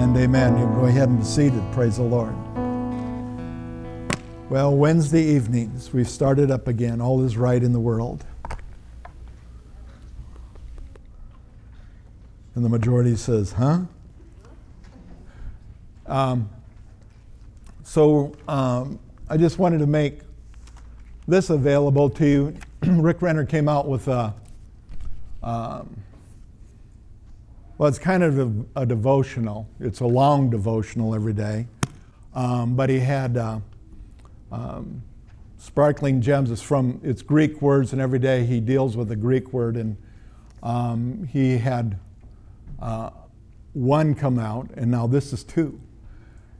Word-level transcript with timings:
And 0.00 0.16
amen. 0.16 0.58
You 0.58 0.64
go 0.64 0.86
ahead 0.86 1.10
and 1.10 1.18
be 1.18 1.24
seated. 1.26 1.62
Praise 1.72 1.98
the 1.98 2.02
Lord. 2.02 2.34
Well, 4.48 4.74
Wednesday 4.74 5.22
evenings, 5.22 5.92
we've 5.92 6.08
started 6.08 6.50
up 6.50 6.68
again. 6.68 7.02
All 7.02 7.22
is 7.22 7.36
right 7.36 7.62
in 7.62 7.74
the 7.74 7.80
world. 7.80 8.24
And 12.54 12.64
the 12.64 12.70
majority 12.70 13.14
says, 13.14 13.52
huh? 13.52 13.80
Um, 16.06 16.48
so 17.82 18.32
um, 18.48 18.98
I 19.28 19.36
just 19.36 19.58
wanted 19.58 19.80
to 19.80 19.86
make 19.86 20.20
this 21.28 21.50
available 21.50 22.08
to 22.08 22.26
you. 22.26 22.56
Rick 22.86 23.20
Renner 23.20 23.44
came 23.44 23.68
out 23.68 23.86
with 23.86 24.08
a, 24.08 24.32
um, 25.42 25.94
well, 27.80 27.88
it's 27.88 27.98
kind 27.98 28.22
of 28.22 28.38
a, 28.38 28.82
a, 28.82 28.84
devotional. 28.84 29.66
It's 29.80 30.00
a 30.00 30.06
long 30.06 30.50
devotional 30.50 31.14
every 31.14 31.32
day. 31.32 31.66
Um, 32.34 32.74
but 32.74 32.90
he 32.90 32.98
had 32.98 33.38
uh, 33.38 33.60
um, 34.52 35.02
sparkling 35.56 36.20
gems. 36.20 36.50
It's 36.50 36.60
from 36.60 37.00
it's 37.02 37.22
Greek 37.22 37.62
words, 37.62 37.94
and 37.94 38.02
every 38.02 38.18
day 38.18 38.44
he 38.44 38.60
deals 38.60 38.98
with 38.98 39.10
a 39.12 39.16
Greek 39.16 39.54
word. 39.54 39.78
And 39.78 39.96
um, 40.62 41.26
he 41.32 41.56
had 41.56 41.98
uh, 42.82 43.12
one 43.72 44.14
come 44.14 44.38
out, 44.38 44.68
and 44.74 44.90
now 44.90 45.06
this 45.06 45.32
is 45.32 45.42
two. 45.42 45.80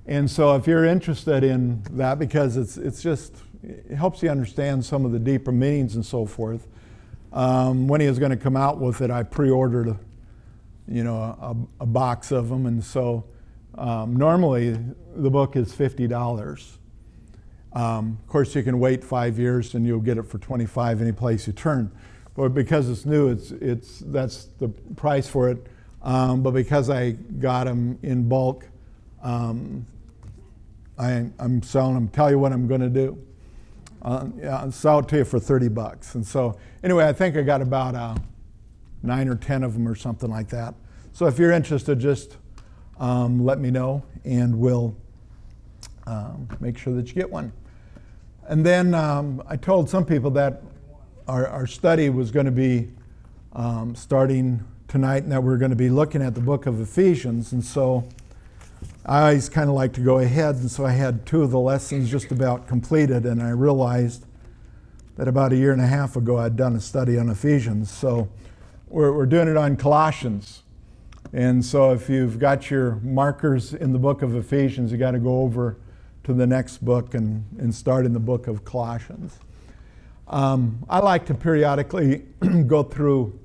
And 0.07 0.31
so, 0.31 0.57
if 0.57 0.67
you're 0.67 0.87
interested 0.87 1.45
in 1.45 1.83
that, 1.91 2.19
because 2.19 2.57
it's 2.57 2.79
it's 2.79 3.03
just 3.03 3.35
it 3.63 3.95
helps 3.95 4.23
you 4.23 4.31
understand 4.31 4.87
some 4.87 5.05
of 5.05 5.13
the 5.13 5.19
deeper 5.19 5.53
meanings 5.53 5.97
and 5.97 6.07
so 6.07 6.25
forth. 6.25 6.67
Um, 7.31 7.89
when 7.89 8.01
he 8.01 8.09
was 8.09 8.19
going 8.19 8.31
to 8.31 8.39
come 8.39 8.57
out 8.57 8.79
with 8.79 9.03
it, 9.03 9.11
I 9.11 9.23
pre-ordered, 9.23 9.99
you 10.91 11.05
know, 11.05 11.17
a, 11.17 11.57
a 11.85 11.87
box 11.87 12.33
of 12.33 12.49
them, 12.49 12.67
and 12.67 12.83
so 12.83 13.25
um, 13.77 14.17
normally 14.17 14.77
the 15.15 15.31
book 15.31 15.57
is 15.57 15.73
fifty 15.73 16.07
dollars. 16.07 16.79
Um, 17.73 18.19
of 18.21 18.29
course, 18.29 18.55
you 18.55 18.63
can 18.63 18.81
wait 18.81 19.05
five 19.05 19.39
years 19.39 19.75
and 19.75 19.87
you'll 19.87 20.01
get 20.01 20.19
it 20.19 20.25
for 20.25 20.39
25 20.39 21.01
any 21.01 21.13
place 21.13 21.47
you 21.47 21.53
turn. 21.53 21.91
But 22.35 22.51
because 22.51 22.89
it's 22.89 23.05
new, 23.05 23.29
it's, 23.29 23.51
it's, 23.53 24.01
that's 24.07 24.47
the 24.59 24.69
price 24.69 25.29
for 25.29 25.49
it. 25.49 25.67
Um, 26.03 26.43
but 26.43 26.53
because 26.53 26.91
I 26.91 27.13
got 27.13 27.65
them 27.65 27.99
in 28.03 28.29
bulk, 28.29 28.67
um, 29.23 29.87
I, 30.99 31.31
am 31.39 31.63
selling 31.63 31.95
them. 31.95 32.09
Tell 32.09 32.31
you 32.31 32.39
what 32.39 32.53
I'm 32.53 32.67
going 32.67 32.81
to 32.81 32.89
do. 32.89 33.19
Uh, 34.03 34.29
yeah, 34.39 34.59
I'll 34.59 34.73
sell 34.73 35.01
it 35.01 35.09
to 35.09 35.19
you 35.19 35.25
for 35.25 35.39
30 35.39 35.69
bucks. 35.69 36.15
And 36.15 36.27
so, 36.27 36.59
anyway, 36.83 37.07
I 37.07 37.13
think 37.13 37.37
I 37.37 37.43
got 37.43 37.61
about 37.61 37.95
uh, 37.95 38.17
nine 39.03 39.29
or 39.29 39.37
10 39.37 39.63
of 39.63 39.75
them 39.75 39.87
or 39.87 39.95
something 39.95 40.31
like 40.31 40.49
that. 40.49 40.75
So 41.13 41.27
if 41.27 41.39
you're 41.39 41.53
interested, 41.53 41.99
just 41.99 42.37
um, 42.99 43.45
let 43.45 43.59
me 43.59 43.71
know 43.71 44.03
and 44.25 44.59
we'll 44.59 44.95
um, 46.07 46.49
make 46.61 46.79
sure 46.79 46.95
that 46.95 47.09
you 47.09 47.15
get 47.15 47.31
one. 47.31 47.53
And 48.47 48.65
then 48.65 48.95
um, 48.95 49.43
I 49.47 49.57
told 49.57 49.89
some 49.89 50.05
people 50.05 50.31
that 50.33 50.63
our, 51.29 51.47
our 51.47 51.67
study 51.67 52.11
was 52.11 52.31
going 52.31 52.47
to 52.47 52.53
be 52.53 52.89
um, 53.53 53.95
starting 53.95 54.65
tonight 54.89 55.23
and 55.23 55.31
that 55.33 55.43
we're 55.43 55.57
going 55.57 55.71
to 55.71 55.77
be 55.77 55.89
looking 55.89 56.23
at 56.23 56.35
the 56.35 56.41
book 56.41 56.67
of 56.67 56.81
Ephesians. 56.81 57.53
And 57.53 57.65
so 57.65 58.05
I 59.07 59.21
always 59.21 59.49
kind 59.49 59.69
of 59.69 59.77
like 59.77 59.93
to 59.95 60.01
go 60.01 60.19
ahead. 60.19 60.57
And 60.57 60.71
so 60.71 60.85
I 60.85 60.93
had 60.93 61.25
two 61.27 61.43
of 61.43 61.51
the 61.51 61.61
lessons 61.61 62.11
just 62.11 62.33
about 62.33 62.67
completed. 62.67 63.25
And 63.25 63.43
I 63.43 63.51
realized 63.51 64.27
that 65.17 65.29
about 65.29 65.53
a 65.53 65.57
year 65.57 65.73
and 65.73 65.81
a 65.81 65.87
half 65.87 66.17
ago 66.17 66.39
I'd 66.39 66.57
done 66.57 66.75
a 66.75 66.81
study 66.81 67.19
on 67.19 67.29
Ephesians. 67.29 67.91
So 67.91 68.29
we're, 68.89 69.13
we're 69.13 69.27
doing 69.27 69.49
it 69.49 69.57
on 69.57 69.77
Colossians. 69.77 70.63
And 71.33 71.65
so 71.65 71.93
if 71.93 72.09
you've 72.09 72.39
got 72.39 72.71
your 72.71 72.97
markers 72.97 73.73
in 73.73 73.93
the 73.93 73.99
book 73.99 74.23
of 74.23 74.35
Ephesians, 74.35 74.91
you 74.91 74.99
got 74.99 75.13
to 75.13 75.21
go 75.21 75.43
over 75.43 75.77
to 76.25 76.35
the 76.35 76.47
next 76.47 76.85
book 76.85 77.15
and, 77.15 77.45
and 77.59 77.75
start 77.75 78.05
in 78.05 78.13
the 78.13 78.21
book 78.21 78.49
of 78.49 78.65
Colossians. 78.65 79.39
Um, 80.27 80.85
I 80.89 80.99
like 80.99 81.27
to 81.27 81.35
periodically 81.35 82.25
go 82.67 82.83
through 82.83 83.39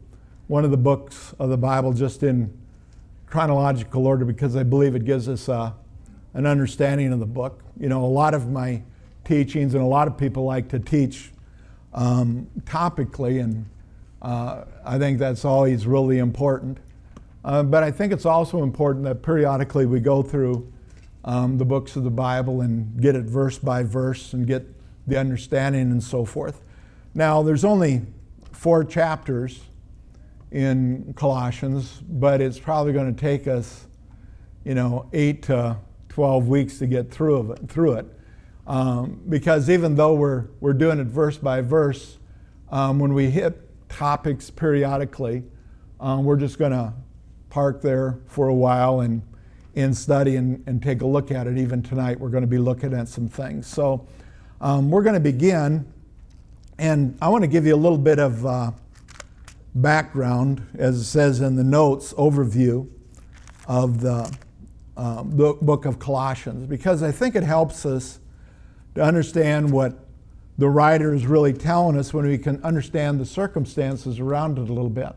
one 0.47 0.65
of 0.65 0.71
the 0.71 0.77
books 0.77 1.33
of 1.39 1.49
the 1.49 1.57
Bible 1.57 1.93
just 1.93 2.23
in 2.23 2.55
chronological 3.27 4.05
order 4.05 4.25
because 4.25 4.55
I 4.55 4.63
believe 4.63 4.95
it 4.95 5.05
gives 5.05 5.27
us 5.27 5.49
uh, 5.49 5.71
an 6.33 6.45
understanding 6.45 7.11
of 7.11 7.19
the 7.19 7.25
book. 7.25 7.61
You 7.79 7.89
know, 7.89 8.03
a 8.03 8.07
lot 8.07 8.33
of 8.33 8.49
my 8.49 8.81
teachings 9.25 9.73
and 9.73 9.83
a 9.83 9.87
lot 9.87 10.07
of 10.07 10.17
people 10.17 10.43
like 10.43 10.69
to 10.69 10.79
teach 10.79 11.31
um, 11.93 12.47
topically, 12.65 13.43
and 13.43 13.65
uh, 14.21 14.65
I 14.83 14.97
think 14.97 15.17
that's 15.17 15.45
always 15.45 15.87
really 15.87 16.19
important. 16.19 16.79
Uh, 17.45 17.61
but 17.61 17.83
I 17.83 17.91
think 17.91 18.11
it's 18.11 18.25
also 18.25 18.63
important 18.63 19.05
that 19.05 19.21
periodically 19.21 19.85
we 19.85 19.99
go 19.99 20.23
through 20.23 20.73
um, 21.23 21.59
the 21.59 21.65
books 21.65 21.95
of 21.95 22.03
the 22.03 22.09
Bible 22.09 22.61
and 22.61 22.99
get 22.99 23.15
it 23.15 23.25
verse 23.25 23.59
by 23.59 23.83
verse 23.83 24.33
and 24.33 24.47
get 24.47 24.65
the 25.05 25.19
understanding 25.19 25.91
and 25.91 26.03
so 26.03 26.25
forth. 26.25 26.63
Now, 27.13 27.43
there's 27.43 27.63
only 27.63 28.01
four 28.51 28.83
chapters 28.83 29.61
in 30.49 31.13
Colossians, 31.15 32.01
but 32.09 32.41
it's 32.41 32.57
probably 32.57 32.93
going 32.93 33.13
to 33.13 33.21
take 33.21 33.47
us, 33.47 33.85
you 34.63 34.73
know, 34.73 35.07
eight 35.13 35.43
to 35.43 35.77
12 36.09 36.47
weeks 36.47 36.79
to 36.79 36.87
get 36.87 37.11
through 37.11 37.35
of 37.35 37.51
it. 37.51 37.69
Through 37.69 37.93
it. 37.93 38.05
Um, 38.65 39.21
because 39.29 39.69
even 39.69 39.93
though 39.93 40.15
we're, 40.15 40.45
we're 40.61 40.73
doing 40.73 40.97
it 40.97 41.07
verse 41.07 41.37
by 41.37 41.61
verse, 41.61 42.17
um, 42.71 42.97
when 42.97 43.13
we 43.13 43.29
hit 43.29 43.61
topics 43.87 44.49
periodically, 44.49 45.43
um, 45.99 46.25
we're 46.25 46.37
just 46.37 46.57
going 46.57 46.71
to 46.71 46.91
park 47.55 47.81
there 47.81 48.19
for 48.27 48.49
a 48.49 48.53
while 48.53 48.99
and 48.99 49.21
in 49.75 49.93
study 49.93 50.35
and, 50.35 50.61
and 50.67 50.83
take 50.83 51.01
a 51.01 51.05
look 51.05 51.31
at 51.31 51.47
it. 51.47 51.57
Even 51.57 51.81
tonight, 51.81 52.19
we're 52.19 52.27
going 52.27 52.43
to 52.43 52.47
be 52.47 52.57
looking 52.57 52.93
at 52.93 53.07
some 53.07 53.29
things. 53.29 53.65
So, 53.65 54.05
um, 54.59 54.91
we're 54.91 55.03
going 55.03 55.13
to 55.13 55.21
begin, 55.21 55.89
and 56.77 57.17
I 57.21 57.29
want 57.29 57.45
to 57.45 57.47
give 57.47 57.65
you 57.65 57.73
a 57.73 57.77
little 57.77 57.97
bit 57.97 58.19
of 58.19 58.45
uh, 58.45 58.71
background, 59.73 60.67
as 60.77 60.97
it 60.97 61.05
says 61.05 61.39
in 61.39 61.55
the 61.55 61.63
notes, 61.63 62.11
overview 62.15 62.89
of 63.69 64.01
the 64.01 64.37
uh, 64.97 65.23
book 65.23 65.85
of 65.85 65.97
Colossians, 65.97 66.67
because 66.67 67.03
I 67.03 67.13
think 67.13 67.35
it 67.35 67.43
helps 67.43 67.85
us 67.85 68.19
to 68.95 69.01
understand 69.01 69.71
what 69.71 69.97
the 70.57 70.67
writer 70.67 71.13
is 71.13 71.25
really 71.25 71.53
telling 71.53 71.97
us 71.97 72.13
when 72.13 72.25
we 72.25 72.37
can 72.37 72.61
understand 72.65 73.17
the 73.17 73.25
circumstances 73.25 74.19
around 74.19 74.57
it 74.57 74.69
a 74.69 74.73
little 74.73 74.89
bit. 74.89 75.15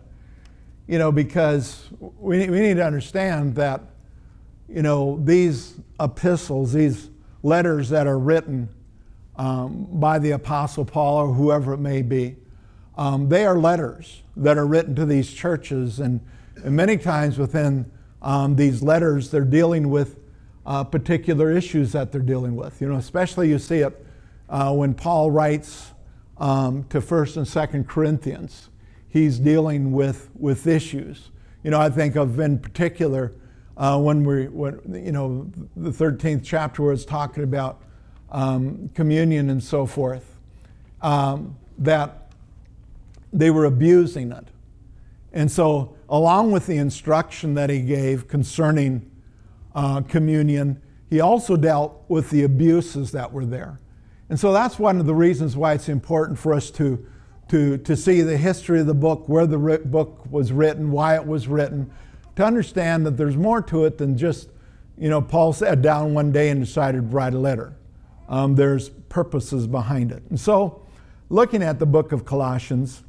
You 0.89 0.99
know, 0.99 1.13
because 1.13 1.87
we, 2.01 2.49
we 2.51 2.61
need 2.61 2.77
to 2.79 2.85
understand 2.85 3.55
that 3.55 3.83
you 4.69 4.83
know, 4.83 5.19
these 5.25 5.79
epistles, 5.99 6.73
these 6.73 7.11
letters 7.43 7.89
that 7.89 8.07
are 8.07 8.19
written 8.19 8.69
um, 9.37 9.87
by 9.93 10.19
the 10.19 10.33
Apostle 10.33 10.85
Paul 10.85 11.29
or 11.29 11.33
whoever 11.33 11.73
it 11.73 11.79
may 11.79 12.03
be, 12.03 12.37
um, 12.97 13.29
they 13.29 13.47
are 13.47 13.57
letters 13.57 14.23
that 14.37 14.59
are 14.59 14.67
written 14.67 14.95
to 14.97 15.07
these 15.07 15.33
churches. 15.33 16.01
And, 16.01 16.21
and 16.65 16.75
many 16.75 16.99
times 16.99 17.39
within 17.39 17.91
um, 18.21 18.57
these 18.57 18.83
letters, 18.83 19.31
they're 19.31 19.45
dealing 19.45 19.89
with 19.89 20.19
uh, 20.67 20.85
particular 20.85 21.51
issues 21.51 21.93
that 21.93 22.13
they're 22.13 22.21
dealing 22.21 22.57
with. 22.57 22.81
You 22.81 22.89
know, 22.89 22.97
especially 22.97 23.49
you 23.49 23.59
see 23.59 23.79
it 23.79 24.05
uh, 24.51 24.75
when 24.75 24.93
Paul 24.93 25.31
writes 25.31 25.93
um, 26.37 26.85
to 26.85 27.01
1st 27.01 27.37
and 27.39 27.47
2nd 27.47 27.89
Corinthians. 27.89 28.69
He's 29.19 29.41
dealing 29.41 29.91
with, 29.91 30.31
with 30.39 30.69
issues. 30.69 31.31
You 31.65 31.73
know, 31.73 31.81
I 31.81 31.91
think 31.91 32.15
of 32.15 32.39
in 32.39 32.61
particular 32.61 33.33
uh, 33.77 33.99
when 34.01 34.23
we, 34.25 34.47
when, 34.47 34.81
you 35.05 35.11
know, 35.11 35.51
the 35.77 35.91
13th 35.91 36.43
chapter 36.45 36.85
where 36.85 36.93
it's 36.93 37.05
talking 37.05 37.43
about 37.43 37.83
um, 38.31 38.91
communion 38.95 39.51
and 39.51 39.61
so 39.61 39.87
forth, 39.87 40.37
um, 41.03 41.57
that 41.79 42.31
they 43.33 43.51
were 43.51 43.65
abusing 43.65 44.31
it. 44.31 44.47
And 45.33 45.51
so, 45.51 45.97
along 46.09 46.53
with 46.53 46.67
the 46.67 46.77
instruction 46.77 47.55
that 47.55 47.71
he 47.71 47.81
gave 47.81 48.29
concerning 48.29 49.11
uh, 49.75 50.03
communion, 50.03 50.81
he 51.11 51.21
also 51.21 51.57
dealt 51.57 52.05
with 52.07 52.31
the 52.31 52.45
abuses 52.45 53.11
that 53.13 53.33
were 53.33 53.45
there. 53.45 53.81
And 54.29 54.39
so, 54.39 54.53
that's 54.53 54.79
one 54.79 55.01
of 55.01 55.07
the 55.07 55.15
reasons 55.15 55.57
why 55.57 55.73
it's 55.73 55.89
important 55.89 56.39
for 56.39 56.55
us 56.55 56.71
to, 56.73 57.05
to, 57.49 57.79
to 57.79 57.97
see 57.97 58.21
the 58.21 58.37
history 58.37 58.81
of 58.81 58.87
the 58.87 58.95
book, 58.95 59.29
where 59.29 59.47
the 59.47 59.59
book 59.85 60.25
was 60.31 60.53
written, 60.53 60.91
why 60.91 61.15
it 61.15 61.27
was 61.27 61.49
written, 61.49 61.91
to 62.37 62.45
understand 62.45 63.07
that 63.07 63.17
there's 63.17 63.37
more 63.37 63.63
to 63.63 63.85
it 63.85 63.99
than 63.99 64.17
just, 64.17 64.49
you 64.97 65.09
know, 65.09 65.21
Paul 65.21 65.53
sat 65.53 65.83
down 65.83 66.15
one 66.15 66.31
day 66.31 66.51
and 66.51 66.61
decided 66.61 67.11
to 67.11 67.17
write 67.17 67.35
a 67.35 67.39
letter. 67.39 67.75
Um, 68.29 68.55
there's 68.55 68.91
purposes 68.91 69.67
behind 69.67 70.13
it. 70.13 70.23
And 70.29 70.39
so, 70.39 70.87
looking 71.31 71.63
at 71.63 71.79
the 71.79 71.87
book 71.87 72.13
of 72.13 72.25
Colossians, 72.25 73.03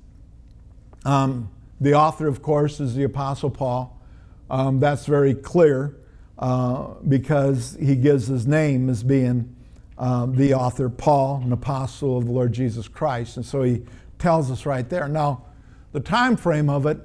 um, 1.05 1.49
the 1.81 1.93
author, 1.93 2.27
of 2.27 2.41
course, 2.41 2.79
is 2.79 2.95
the 2.95 3.03
Apostle 3.03 3.49
Paul. 3.49 4.01
Um, 4.49 4.79
that's 4.79 5.05
very 5.05 5.33
clear 5.33 5.95
uh, 6.37 6.93
because 7.07 7.77
he 7.79 7.95
gives 7.95 8.27
his 8.27 8.47
name 8.47 8.89
as 8.89 9.03
being 9.03 9.55
um, 9.97 10.35
the 10.35 10.53
author, 10.53 10.89
Paul, 10.89 11.41
an 11.43 11.51
apostle 11.51 12.17
of 12.17 12.25
the 12.25 12.31
Lord 12.31 12.53
Jesus 12.53 12.87
Christ. 12.87 13.35
And 13.37 13.45
so 13.45 13.63
he 13.63 13.83
tells 14.19 14.51
us 14.51 14.65
right 14.65 14.87
there. 14.87 15.07
Now, 15.07 15.45
the 15.91 15.99
time 15.99 16.37
frame 16.37 16.69
of 16.69 16.85
it, 16.85 16.99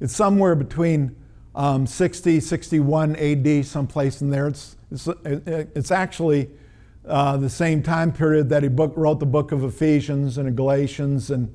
it's 0.00 0.14
somewhere 0.14 0.54
between 0.54 1.16
um, 1.54 1.86
60, 1.86 2.40
61 2.40 3.16
AD, 3.16 3.64
someplace 3.64 4.20
in 4.20 4.30
there. 4.30 4.48
It's, 4.48 4.76
it's, 4.90 5.08
it's 5.26 5.90
actually 5.90 6.50
uh, 7.06 7.36
the 7.36 7.48
same 7.48 7.82
time 7.82 8.12
period 8.12 8.48
that 8.48 8.62
he 8.62 8.68
book, 8.68 8.92
wrote 8.96 9.20
the 9.20 9.26
book 9.26 9.52
of 9.52 9.62
Ephesians 9.62 10.36
and 10.38 10.54
Galatians 10.56 11.30
and, 11.30 11.54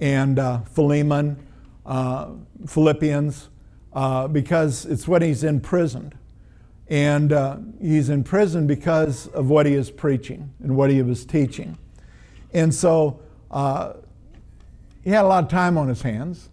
and 0.00 0.38
uh, 0.38 0.60
Philemon, 0.62 1.36
uh, 1.84 2.30
Philippians, 2.66 3.48
uh, 3.92 4.28
because 4.28 4.86
it's 4.86 5.06
when 5.06 5.22
he's 5.22 5.44
imprisoned. 5.44 6.16
And 6.88 7.32
uh, 7.32 7.58
he's 7.80 8.08
in 8.10 8.24
prison 8.24 8.66
because 8.66 9.26
of 9.28 9.48
what 9.48 9.66
he 9.66 9.74
is 9.74 9.90
preaching 9.90 10.52
and 10.62 10.76
what 10.76 10.90
he 10.90 11.00
was 11.02 11.24
teaching. 11.24 11.78
And 12.52 12.74
so 12.74 13.20
uh, 13.50 13.94
he 15.04 15.10
had 15.10 15.24
a 15.24 15.28
lot 15.28 15.44
of 15.44 15.50
time 15.50 15.76
on 15.76 15.88
his 15.88 16.02
hands. 16.02 16.48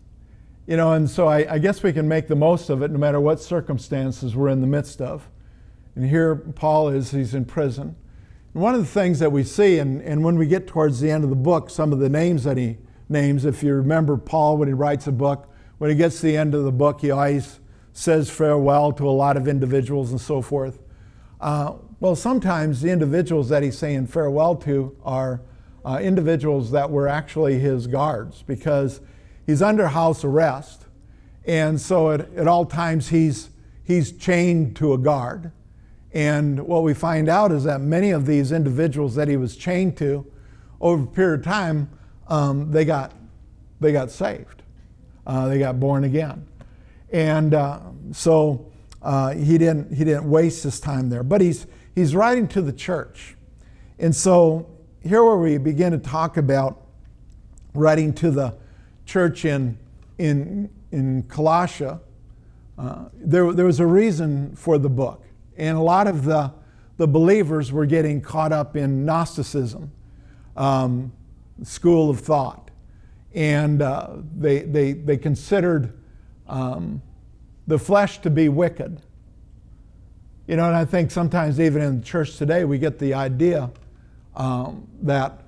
You 0.68 0.78
know, 0.78 0.94
and 0.94 1.10
so 1.10 1.28
I, 1.28 1.56
I, 1.56 1.58
guess 1.58 1.82
we 1.82 1.92
can 1.92 2.08
make 2.08 2.28
the 2.28 2.36
most 2.36 2.70
of 2.70 2.82
it 2.82 2.92
no 2.92 3.00
matter 3.00 3.20
what 3.20 3.42
circumstances 3.42 4.36
we're 4.36 4.50
in 4.50 4.62
the 4.62 4.68
midst 4.68 5.02
of. 5.02 5.28
And 5.96 6.08
here 6.08 6.36
Paul 6.36 6.90
is, 6.90 7.12
he's 7.12 7.34
in 7.34 7.46
prison. 7.46 7.96
And 8.54 8.62
one 8.62 8.76
of 8.76 8.82
the 8.82 8.88
things 8.88 9.20
that 9.20 9.32
we 9.32 9.44
see, 9.44 9.80
and, 9.80 10.02
and 10.02 10.24
when 10.24 10.38
we 10.38 10.46
get 10.46 10.68
towards 10.68 11.00
the 11.00 11.10
end 11.10 11.24
of 11.24 11.30
the 11.30 11.36
book, 11.36 11.70
some 11.70 11.92
of 11.92 12.00
the 12.00 12.10
names 12.10 12.44
that 12.44 12.58
he 12.58 12.78
names, 13.10 13.44
if 13.44 13.64
you 13.64 13.74
remember 13.74 14.18
Paul 14.18 14.58
when 14.58 14.68
he 14.68 14.74
writes 14.74 15.08
a 15.08 15.12
book, 15.12 15.50
when 15.80 15.90
he 15.90 15.96
gets 15.96 16.18
to 16.18 16.28
the 16.28 16.38
end 16.38 16.54
of 16.54 16.64
the 16.64 16.72
book, 16.72 17.02
he 17.02 17.12
always 17.12 17.60
says 17.94 18.30
farewell 18.30 18.92
to 18.94 19.08
a 19.08 19.12
lot 19.12 19.36
of 19.36 19.48
individuals 19.48 20.12
and 20.12 20.22
so 20.22 20.42
forth. 20.42 20.80
Uh, 21.40 21.74
well, 22.00 22.16
sometimes 22.16 22.82
the 22.82 22.92
individuals 22.92 23.50
that 23.50 23.64
he's 23.64 23.78
saying 23.78 24.08
farewell 24.08 24.56
to 24.58 24.96
are 25.04 25.42
uh, 25.84 26.00
individuals 26.02 26.72
that 26.72 26.90
were 26.90 27.08
actually 27.08 27.60
his 27.60 27.88
guards 27.88 28.44
because 28.44 29.02
he's 29.46 29.62
under 29.62 29.88
house 29.88 30.24
arrest. 30.24 30.86
And 31.46 31.82
so 31.82 32.12
at, 32.12 32.34
at 32.36 32.48
all 32.48 32.66
times 32.66 33.10
he's, 33.10 33.50
he's 33.84 34.12
chained 34.12 34.76
to 34.78 34.94
a 34.94 34.98
guard. 34.98 35.52
And 36.14 36.68
what 36.68 36.84
we 36.84 36.94
find 36.94 37.30
out 37.30 37.52
is 37.52 37.64
that 37.64 37.82
many 37.82 38.12
of 38.12 38.26
these 38.26 38.52
individuals 38.52 39.16
that 39.16 39.28
he 39.28 39.38
was 39.38 39.56
chained 39.56 39.98
to, 39.98 40.26
over 40.80 41.04
a 41.04 41.08
period 41.08 41.40
of 41.40 41.46
time, 41.46 41.90
um, 42.28 42.72
they, 42.72 42.86
got, 42.86 43.14
they 43.80 43.92
got 43.92 44.12
saved. 44.12 44.62
Uh, 45.26 45.48
they 45.48 45.60
got 45.60 45.80
born 45.80 46.04
again. 46.04 46.48
And 47.12 47.54
uh, 47.54 47.80
so 48.12 48.72
uh, 49.02 49.32
he, 49.32 49.58
didn't, 49.58 49.94
he 49.94 50.04
didn't 50.04 50.30
waste 50.30 50.64
his 50.64 50.80
time 50.80 51.10
there. 51.10 51.24
But 51.24 51.42
he's, 51.42 51.66
he's 51.96 52.16
writing 52.16 52.48
to 52.50 52.62
the 52.62 52.74
church. 52.74 53.36
And 54.00 54.16
so 54.16 54.68
here 55.04 55.24
where 55.24 55.38
we 55.38 55.58
begin 55.58 55.92
to 55.94 55.98
talk 55.98 56.38
about 56.38 56.82
writing 57.74 58.14
to 58.14 58.30
the 58.30 58.54
church 59.06 59.46
in, 59.46 59.78
in, 60.18 60.70
in 60.92 61.24
Colossia, 61.24 62.00
uh, 62.78 63.06
there, 63.16 63.52
there 63.52 63.66
was 63.66 63.80
a 63.80 63.86
reason 63.86 64.56
for 64.56 64.78
the 64.78 64.90
book. 64.90 65.24
And 65.58 65.78
a 65.78 65.82
lot 65.82 66.08
of 66.08 66.24
the, 66.24 66.54
the 66.98 67.08
believers 67.08 67.72
were 67.72 67.86
getting 67.86 68.22
caught 68.22 68.52
up 68.52 68.76
in 68.76 69.04
Gnosticism, 69.06 69.92
um, 70.56 71.12
school 71.64 72.10
of 72.10 72.20
thought. 72.20 72.70
And 73.34 73.82
uh, 73.82 74.18
they, 74.38 74.60
they, 74.60 74.94
they 74.94 75.18
considered 75.18 75.98
um, 76.48 77.02
the 77.66 77.80
flesh 77.80 78.20
to 78.20 78.30
be 78.30 78.50
wicked. 78.50 79.02
You 80.48 80.58
know, 80.58 80.66
and 80.66 80.76
I 80.76 80.86
think 80.86 81.12
sometimes 81.12 81.60
even 81.60 81.82
in 81.82 82.00
the 82.00 82.06
church 82.06 82.38
today, 82.38 82.66
we 82.66 82.78
get 82.78 83.00
the 83.00 83.14
idea 83.14 83.72
um, 84.36 84.88
that 85.02 85.44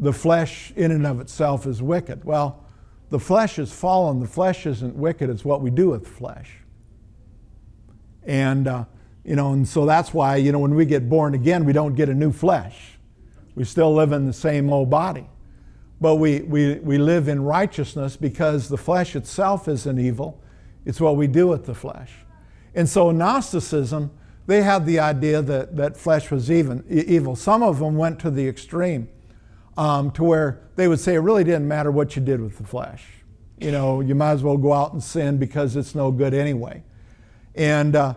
the 0.00 0.12
flesh 0.12 0.72
in 0.76 0.90
and 0.90 1.06
of 1.06 1.20
itself 1.20 1.66
is 1.66 1.82
wicked. 1.82 2.24
Well, 2.24 2.64
the 3.10 3.20
flesh 3.20 3.58
is 3.58 3.72
fallen. 3.72 4.20
The 4.20 4.26
flesh 4.26 4.66
isn't 4.66 4.94
wicked. 4.96 5.30
It's 5.30 5.44
what 5.44 5.60
we 5.60 5.70
do 5.70 5.90
with 5.90 6.06
flesh. 6.06 6.50
And, 8.24 8.66
uh, 8.66 8.84
you 9.24 9.36
know, 9.36 9.52
and 9.52 9.66
so 9.66 9.86
that's 9.86 10.12
why, 10.12 10.36
you 10.36 10.52
know, 10.52 10.58
when 10.58 10.74
we 10.74 10.84
get 10.84 11.08
born 11.08 11.34
again, 11.34 11.64
we 11.64 11.72
don't 11.72 11.94
get 11.94 12.08
a 12.08 12.14
new 12.14 12.32
flesh. 12.32 12.98
We 13.54 13.64
still 13.64 13.94
live 13.94 14.12
in 14.12 14.26
the 14.26 14.32
same 14.32 14.72
old 14.72 14.90
body. 14.90 15.28
But 16.00 16.16
we, 16.16 16.40
we, 16.40 16.74
we 16.74 16.98
live 16.98 17.28
in 17.28 17.42
righteousness 17.42 18.16
because 18.16 18.68
the 18.68 18.76
flesh 18.76 19.16
itself 19.16 19.66
isn't 19.68 19.98
evil. 19.98 20.42
It's 20.84 21.00
what 21.00 21.16
we 21.16 21.26
do 21.26 21.46
with 21.46 21.64
the 21.64 21.74
flesh. 21.74 22.12
And 22.74 22.88
so 22.88 23.10
Gnosticism, 23.10 24.10
they 24.46 24.62
had 24.62 24.86
the 24.86 25.00
idea 25.00 25.42
that, 25.42 25.76
that 25.76 25.96
flesh 25.96 26.30
was 26.30 26.50
even, 26.50 26.84
evil. 26.88 27.34
Some 27.36 27.62
of 27.62 27.78
them 27.78 27.96
went 27.96 28.20
to 28.20 28.30
the 28.30 28.46
extreme 28.46 29.08
um, 29.76 30.10
to 30.12 30.24
where 30.24 30.60
they 30.76 30.88
would 30.88 31.00
say 31.00 31.14
it 31.14 31.18
really 31.18 31.44
didn't 31.44 31.66
matter 31.66 31.90
what 31.90 32.16
you 32.16 32.22
did 32.22 32.40
with 32.40 32.58
the 32.58 32.64
flesh. 32.64 33.04
You 33.58 33.72
know, 33.72 34.00
you 34.00 34.14
might 34.14 34.32
as 34.32 34.42
well 34.42 34.56
go 34.56 34.72
out 34.72 34.92
and 34.92 35.02
sin 35.02 35.38
because 35.38 35.76
it's 35.76 35.94
no 35.94 36.10
good 36.10 36.34
anyway. 36.34 36.82
And 37.54 37.96
uh, 37.96 38.14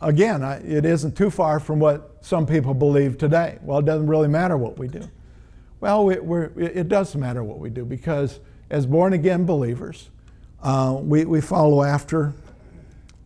again, 0.00 0.42
it 0.42 0.84
isn't 0.84 1.16
too 1.16 1.30
far 1.30 1.60
from 1.60 1.78
what 1.78 2.18
some 2.22 2.46
people 2.46 2.74
believe 2.74 3.18
today. 3.18 3.58
Well, 3.62 3.78
it 3.78 3.84
doesn't 3.84 4.06
really 4.06 4.28
matter 4.28 4.56
what 4.56 4.78
we 4.78 4.88
do. 4.88 5.02
Well, 5.80 6.10
it 6.10 6.88
does 6.88 7.14
matter 7.14 7.42
what 7.42 7.58
we 7.58 7.70
do 7.70 7.84
because 7.84 8.40
as 8.68 8.84
born 8.84 9.12
again 9.12 9.46
believers, 9.46 10.10
uh, 10.62 10.98
we, 11.00 11.24
we 11.24 11.40
follow 11.40 11.82
after 11.82 12.34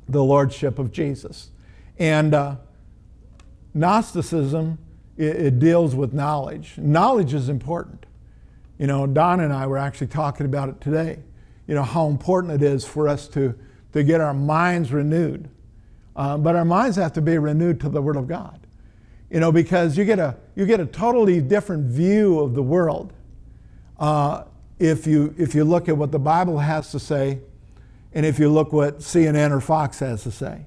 the 0.09 0.23
lordship 0.23 0.79
of 0.79 0.93
Jesus. 0.93 1.51
And 1.99 2.35
uh, 2.35 2.57
Gnosticism, 3.73 4.79
it, 5.17 5.37
it, 5.37 5.59
deals 5.59 5.95
with 5.95 6.13
knowledge. 6.13 6.75
Knowledge 6.77 7.35
is 7.35 7.49
important. 7.49 8.07
You 8.79 8.87
know, 8.87 9.07
Don 9.07 9.41
and 9.41 9.53
I 9.53 9.67
were 9.67 9.79
actually 9.79 10.09
talking 10.09 10.47
about 10.47 10.69
it 10.69 10.81
today. 10.81 11.21
You 11.67 11.75
know, 11.75 11.83
how 11.83 12.09
important 12.09 12.53
it 12.53 12.63
is 12.63 12.85
for 12.85 13.09
us 13.09 13.29
to, 13.29 13.55
to 13.93 14.03
get 14.03 14.21
our 14.21 14.35
minds 14.35 14.93
renewed. 14.93 15.49
Uh, 16.17 16.37
but 16.37 16.57
our 16.57 16.65
minds 16.65 16.97
have 16.97 17.13
to 17.15 17.23
be 17.23 17.39
renewed 17.39 17.81
to 17.81 17.89
the 17.89 18.03
Word 18.03 18.17
of 18.17 18.29
God 18.29 18.65
you 19.35 19.41
know, 19.41 19.51
because 19.51 19.99
you 19.99 20.05
get 20.05 20.21
a, 20.21 20.37
you 20.55 20.65
get 20.65 20.79
a 20.79 20.87
totally 20.87 21.41
different 21.41 21.87
view 21.87 22.39
of 22.39 22.55
the 22.55 22.63
world 22.63 23.13
uh, 23.99 24.45
if, 24.79 25.09
you, 25.09 25.35
if 25.37 25.57
you 25.57 25.65
look 25.65 25.89
at 25.89 25.97
what 25.97 26.13
the 26.13 26.21
Bible 26.21 26.61
has 26.61 26.93
to 26.93 27.01
say 27.01 27.41
and 28.13 28.25
if 28.25 28.39
you 28.39 28.49
look 28.49 28.73
what 28.73 29.01
CNN 29.01 29.51
or 29.51 29.61
Fox 29.61 29.99
has 29.99 30.23
to 30.23 30.31
say. 30.31 30.67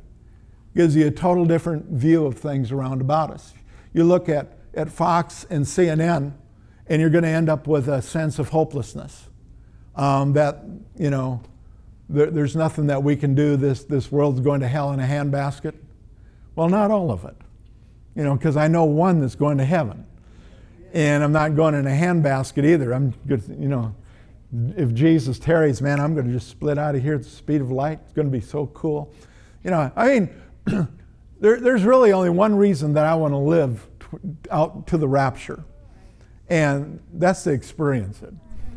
Gives 0.77 0.95
you 0.95 1.07
a 1.07 1.11
total 1.11 1.45
different 1.45 1.87
view 1.87 2.25
of 2.25 2.37
things 2.37 2.71
around 2.71 3.01
about 3.01 3.31
us. 3.31 3.53
You 3.93 4.05
look 4.05 4.29
at, 4.29 4.57
at 4.73 4.89
Fox 4.89 5.45
and 5.49 5.65
CNN, 5.65 6.31
and 6.87 7.01
you're 7.01 7.09
going 7.09 7.23
to 7.23 7.29
end 7.29 7.49
up 7.49 7.67
with 7.67 7.89
a 7.89 8.01
sense 8.01 8.39
of 8.39 8.49
hopelessness. 8.49 9.27
Um, 9.95 10.33
that, 10.33 10.63
you 10.97 11.09
know, 11.09 11.41
there, 12.07 12.31
there's 12.31 12.55
nothing 12.55 12.87
that 12.87 13.03
we 13.03 13.17
can 13.17 13.35
do. 13.35 13.57
This, 13.57 13.83
this 13.83 14.11
world's 14.11 14.39
going 14.39 14.61
to 14.61 14.67
hell 14.69 14.93
in 14.93 15.01
a 15.01 15.05
handbasket. 15.05 15.73
Well, 16.55 16.69
not 16.69 16.91
all 16.91 17.11
of 17.11 17.25
it 17.25 17.35
you 18.17 18.23
know, 18.23 18.35
because 18.35 18.57
I 18.57 18.67
know 18.67 18.83
one 18.83 19.21
that's 19.21 19.35
going 19.35 19.59
to 19.59 19.65
heaven. 19.65 20.03
And 20.91 21.23
I'm 21.23 21.31
not 21.31 21.55
going 21.55 21.75
in 21.75 21.85
a 21.85 21.91
handbasket 21.91 22.65
either. 22.65 22.91
I'm 22.91 23.13
good, 23.27 23.43
you 23.47 23.67
know, 23.67 23.95
if 24.75 24.91
Jesus 24.93 25.37
tarries, 25.37 25.83
man, 25.83 25.99
I'm 25.99 26.15
going 26.15 26.25
to 26.25 26.33
just 26.33 26.49
split 26.49 26.79
out 26.79 26.95
of 26.95 27.03
here 27.03 27.13
at 27.13 27.23
the 27.23 27.29
speed 27.29 27.61
of 27.61 27.69
light. 27.69 27.99
It's 28.03 28.13
going 28.13 28.25
to 28.25 28.31
be 28.31 28.41
so 28.41 28.65
cool. 28.67 29.13
You 29.63 29.69
know, 29.69 29.91
I 29.95 30.07
mean, 30.07 30.29
there, 31.39 31.59
there's 31.59 31.83
really 31.83 32.11
only 32.11 32.29
one 32.29 32.55
reason 32.55 32.93
that 32.93 33.05
I 33.05 33.15
want 33.15 33.33
to 33.33 33.37
live 33.37 33.87
out 34.51 34.87
to 34.87 34.97
the 34.97 35.07
rapture, 35.07 35.63
and 36.49 36.99
that's 37.13 37.43
to 37.43 37.51
experience 37.51 38.21
it. 38.21 38.33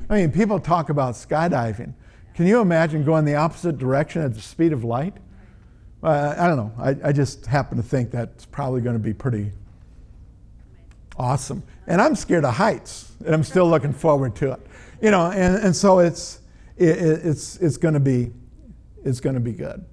I 0.09 0.16
mean, 0.16 0.32
people 0.32 0.59
talk 0.59 0.90
about 0.90 1.14
skydiving. 1.14 1.94
Can 2.35 2.47
you 2.47 2.61
imagine 2.61 3.04
going 3.04 3.25
the 3.25 3.37
opposite 3.37 3.78
direction 3.78 4.23
at 4.23 4.35
the 4.35 4.40
speed 4.40 4.73
of 4.73 4.85
light? 4.85 5.14
Uh, 6.02 6.35
I 6.38 6.47
don't 6.47 6.56
know. 6.56 6.73
I, 6.78 7.09
I 7.09 7.12
just 7.12 7.47
happen 7.47 7.76
to 7.76 7.82
think 7.82 8.11
that's 8.11 8.47
probably 8.47 8.80
going 8.80 8.97
to 8.97 9.02
be 9.02 9.12
pretty 9.12 9.52
awesome. 11.16 11.62
And 11.87 12.00
I'm 12.00 12.16
scared 12.16 12.44
of 12.44 12.54
heights, 12.54 13.12
and 13.25 13.35
I'm 13.35 13.44
still 13.44 13.68
looking 13.68 13.92
forward 13.92 14.35
to 14.37 14.52
it. 14.52 14.66
You 15.02 15.11
know, 15.11 15.30
and, 15.30 15.56
and 15.62 15.76
so 15.76 15.99
it's, 15.99 16.40
it, 16.76 16.99
it's, 16.99 17.56
it's 17.59 17.76
going 17.76 17.94
to 17.94 18.00
be 18.00 18.32
it's 19.04 19.20
going 19.20 19.35
to 19.35 19.40
be 19.40 19.52
good. 19.52 19.85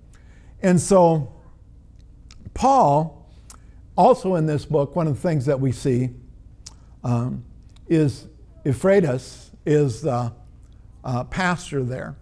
And 0.62 0.80
so 0.80 1.32
Paul, 2.58 3.24
also 3.96 4.34
in 4.34 4.48
this 4.48 4.66
book, 4.66 4.96
one 4.96 5.06
of 5.06 5.14
the 5.14 5.22
things 5.22 5.46
that 5.46 5.60
we 5.60 5.72
see 5.72 6.10
um, 7.04 7.46
is 7.88 8.26
Epaphroditus 8.66 9.52
is 9.68 10.02
the 10.02 10.34
uh, 11.04 11.24
pastor 11.26 11.84
there, 11.84 12.16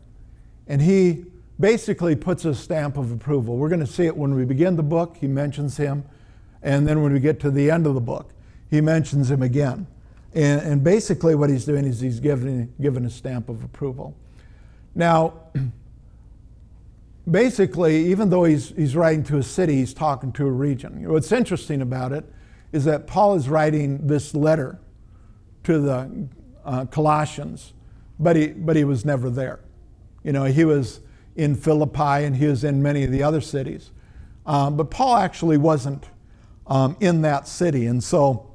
and 0.67 0.81
he 0.81 1.23
basically 1.57 2.17
puts 2.17 2.43
a 2.43 2.53
stamp 2.53 2.97
of 2.97 3.13
approval. 3.13 3.55
We're 3.55 3.69
going 3.69 3.79
to 3.79 3.87
see 3.87 4.07
it 4.07 4.17
when 4.17 4.35
we 4.35 4.43
begin 4.43 4.75
the 4.75 4.83
book, 4.83 5.15
he 5.15 5.27
mentions 5.27 5.77
him, 5.77 6.03
and 6.61 6.85
then 6.85 7.01
when 7.01 7.13
we 7.13 7.21
get 7.21 7.39
to 7.39 7.49
the 7.49 7.71
end 7.71 7.87
of 7.87 7.93
the 7.93 8.01
book, 8.01 8.33
he 8.69 8.81
mentions 8.81 9.31
him 9.31 9.41
again. 9.41 9.87
And, 10.33 10.61
and 10.61 10.83
basically, 10.83 11.35
what 11.35 11.49
he's 11.49 11.63
doing 11.63 11.85
is 11.85 12.01
he's 12.01 12.19
giving, 12.19 12.73
giving 12.81 13.05
a 13.05 13.09
stamp 13.09 13.47
of 13.47 13.63
approval. 13.63 14.13
Now, 14.95 15.35
basically, 17.29 18.07
even 18.07 18.29
though 18.29 18.43
he's, 18.43 18.69
he's 18.69 18.95
writing 18.95 19.23
to 19.25 19.37
a 19.37 19.43
city, 19.43 19.75
he's 19.75 19.93
talking 19.93 20.31
to 20.33 20.45
a 20.45 20.51
region. 20.51 21.09
What's 21.11 21.31
interesting 21.31 21.81
about 21.81 22.11
it 22.11 22.25
is 22.71 22.85
that 22.85 23.07
Paul 23.07 23.35
is 23.35 23.49
writing 23.49 24.05
this 24.07 24.33
letter 24.33 24.79
to 25.63 25.79
the 25.79 26.27
uh, 26.63 26.85
Colossians, 26.85 27.73
but 28.19 28.35
he, 28.35 28.47
but 28.47 28.75
he 28.75 28.83
was 28.83 29.05
never 29.05 29.29
there. 29.29 29.59
You 30.23 30.31
know, 30.31 30.45
he 30.45 30.65
was 30.65 30.99
in 31.35 31.55
Philippi 31.55 32.25
and 32.25 32.35
he 32.35 32.47
was 32.47 32.63
in 32.63 32.81
many 32.81 33.03
of 33.03 33.11
the 33.11 33.23
other 33.23 33.41
cities. 33.41 33.91
Um, 34.45 34.77
but 34.77 34.91
Paul 34.91 35.17
actually 35.17 35.57
wasn't 35.57 36.05
um, 36.67 36.95
in 36.99 37.21
that 37.21 37.47
city. 37.47 37.87
And 37.87 38.03
so, 38.03 38.51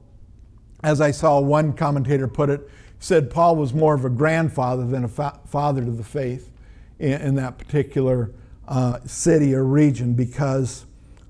as 0.83 1.01
I 1.01 1.11
saw 1.11 1.41
one 1.41 1.73
commentator 1.73 2.29
put 2.29 2.51
it, 2.51 2.69
said 2.99 3.31
Paul 3.31 3.57
was 3.57 3.73
more 3.73 3.95
of 3.95 4.05
a 4.05 4.11
grandfather 4.11 4.87
than 4.87 5.05
a 5.05 5.09
fa- 5.09 5.41
father 5.47 5.85
to 5.85 5.91
the 5.91 6.05
faith 6.05 6.51
in, 6.99 7.21
in 7.21 7.35
that 7.37 7.59
particular 7.59 8.31
uh, 8.71 9.01
city 9.05 9.55
or 9.55 9.65
region 9.65 10.15
because 10.15 10.87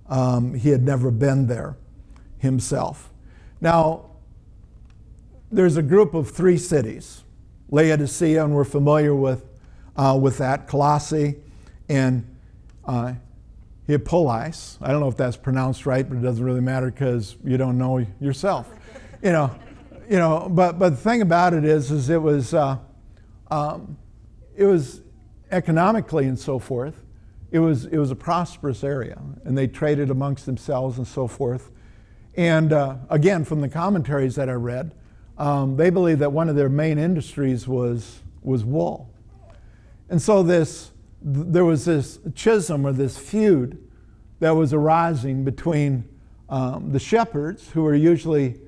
um, 0.09 0.55
he 0.55 0.69
had 0.69 0.83
never 0.83 1.11
been 1.11 1.47
there 1.47 1.77
himself. 2.39 3.11
Now, 3.61 4.11
there's 5.51 5.77
a 5.77 5.83
group 5.83 6.15
of 6.15 6.31
three 6.31 6.59
cities 6.59 7.25
Laodicea, 7.73 8.45
and 8.45 8.55
we're 8.55 8.65
familiar 8.65 9.15
with, 9.15 9.45
uh, 9.97 10.19
with 10.21 10.39
that, 10.39 10.67
Colossae 10.67 11.37
and 11.89 12.27
uh. 12.85 13.15
I 13.89 13.97
don't 13.97 15.01
know 15.01 15.09
if 15.09 15.17
that's 15.17 15.37
pronounced 15.37 15.85
right, 15.85 16.09
but 16.09 16.19
it 16.19 16.23
doesn't 16.23 16.45
really 16.45 16.61
matter 16.61 16.93
because 16.93 17.37
you 17.43 17.57
don't 17.57 17.77
know 17.77 18.07
yourself. 18.21 18.71
you 19.21 19.33
know, 19.33 19.51
you 20.09 20.17
know. 20.17 20.49
But 20.49 20.79
but 20.79 20.91
the 20.91 20.97
thing 20.97 21.23
about 21.23 21.55
it 21.55 21.65
is, 21.65 21.91
is 21.91 22.09
it 22.09 22.23
was 22.23 22.55
uh, 22.55 22.79
um, 23.51 23.99
it 24.57 24.65
was 24.65 25.01
economically 25.51 26.27
and 26.27 26.39
so 26.39 26.61
forth. 26.61 27.03
It 27.51 27.59
was 27.59 27.87
it 27.87 27.99
was 27.99 28.11
a 28.11 28.17
prosperous 28.17 28.85
area, 28.85 29.21
and 29.45 29.59
they 29.59 29.67
traded 29.67 30.11
amongst 30.11 30.47
themselves 30.47 30.99
and 30.99 31.07
so 31.07 31.27
forth. 31.27 31.71
And 32.37 32.73
uh, 32.73 32.97
again, 33.09 33.45
from 33.45 33.61
the 33.61 33.69
commentaries 33.69 34.37
that 34.37 34.49
I 34.49 34.53
read, 34.53 34.95
um, 35.37 35.77
they 35.77 35.91
believe 35.91 36.21
that 36.21 36.33
one 36.33 36.49
of 36.49 36.57
their 36.57 36.69
main 36.69 36.99
industries 36.99 37.67
was 37.67 38.21
was 38.43 38.65
wool. 38.65 39.11
And 40.09 40.23
so 40.23 40.43
this 40.43 40.93
there 41.23 41.65
was 41.65 41.85
this 41.85 42.19
schism 42.35 42.87
or 42.87 42.93
this 42.93 43.19
feud 43.19 43.79
that 44.39 44.53
was 44.53 44.73
arising 44.73 45.45
between 45.45 46.09
um, 46.49 46.93
the 46.93 46.99
shepherds, 46.99 47.71
who 47.71 47.83
were 47.83 47.95
usually, 47.95 48.59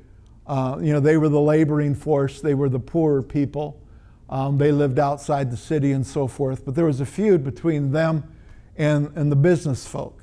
uh, 0.46 0.78
you 0.80 0.92
know, 0.92 1.00
they 1.00 1.16
were 1.16 1.28
the 1.28 1.40
laboring 1.40 1.94
force, 1.94 2.40
they 2.40 2.54
were 2.54 2.68
the 2.68 2.78
poorer 2.78 3.22
people, 3.22 3.80
um, 4.28 4.58
they 4.58 4.70
lived 4.70 4.98
outside 4.98 5.50
the 5.50 5.56
city 5.56 5.92
and 5.92 6.06
so 6.06 6.26
forth. 6.26 6.64
But 6.64 6.74
there 6.74 6.84
was 6.84 7.00
a 7.00 7.06
feud 7.06 7.42
between 7.42 7.90
them 7.90 8.24
and, 8.76 9.10
and 9.16 9.30
the 9.30 9.36
business 9.36 9.86
folk. 9.86 10.22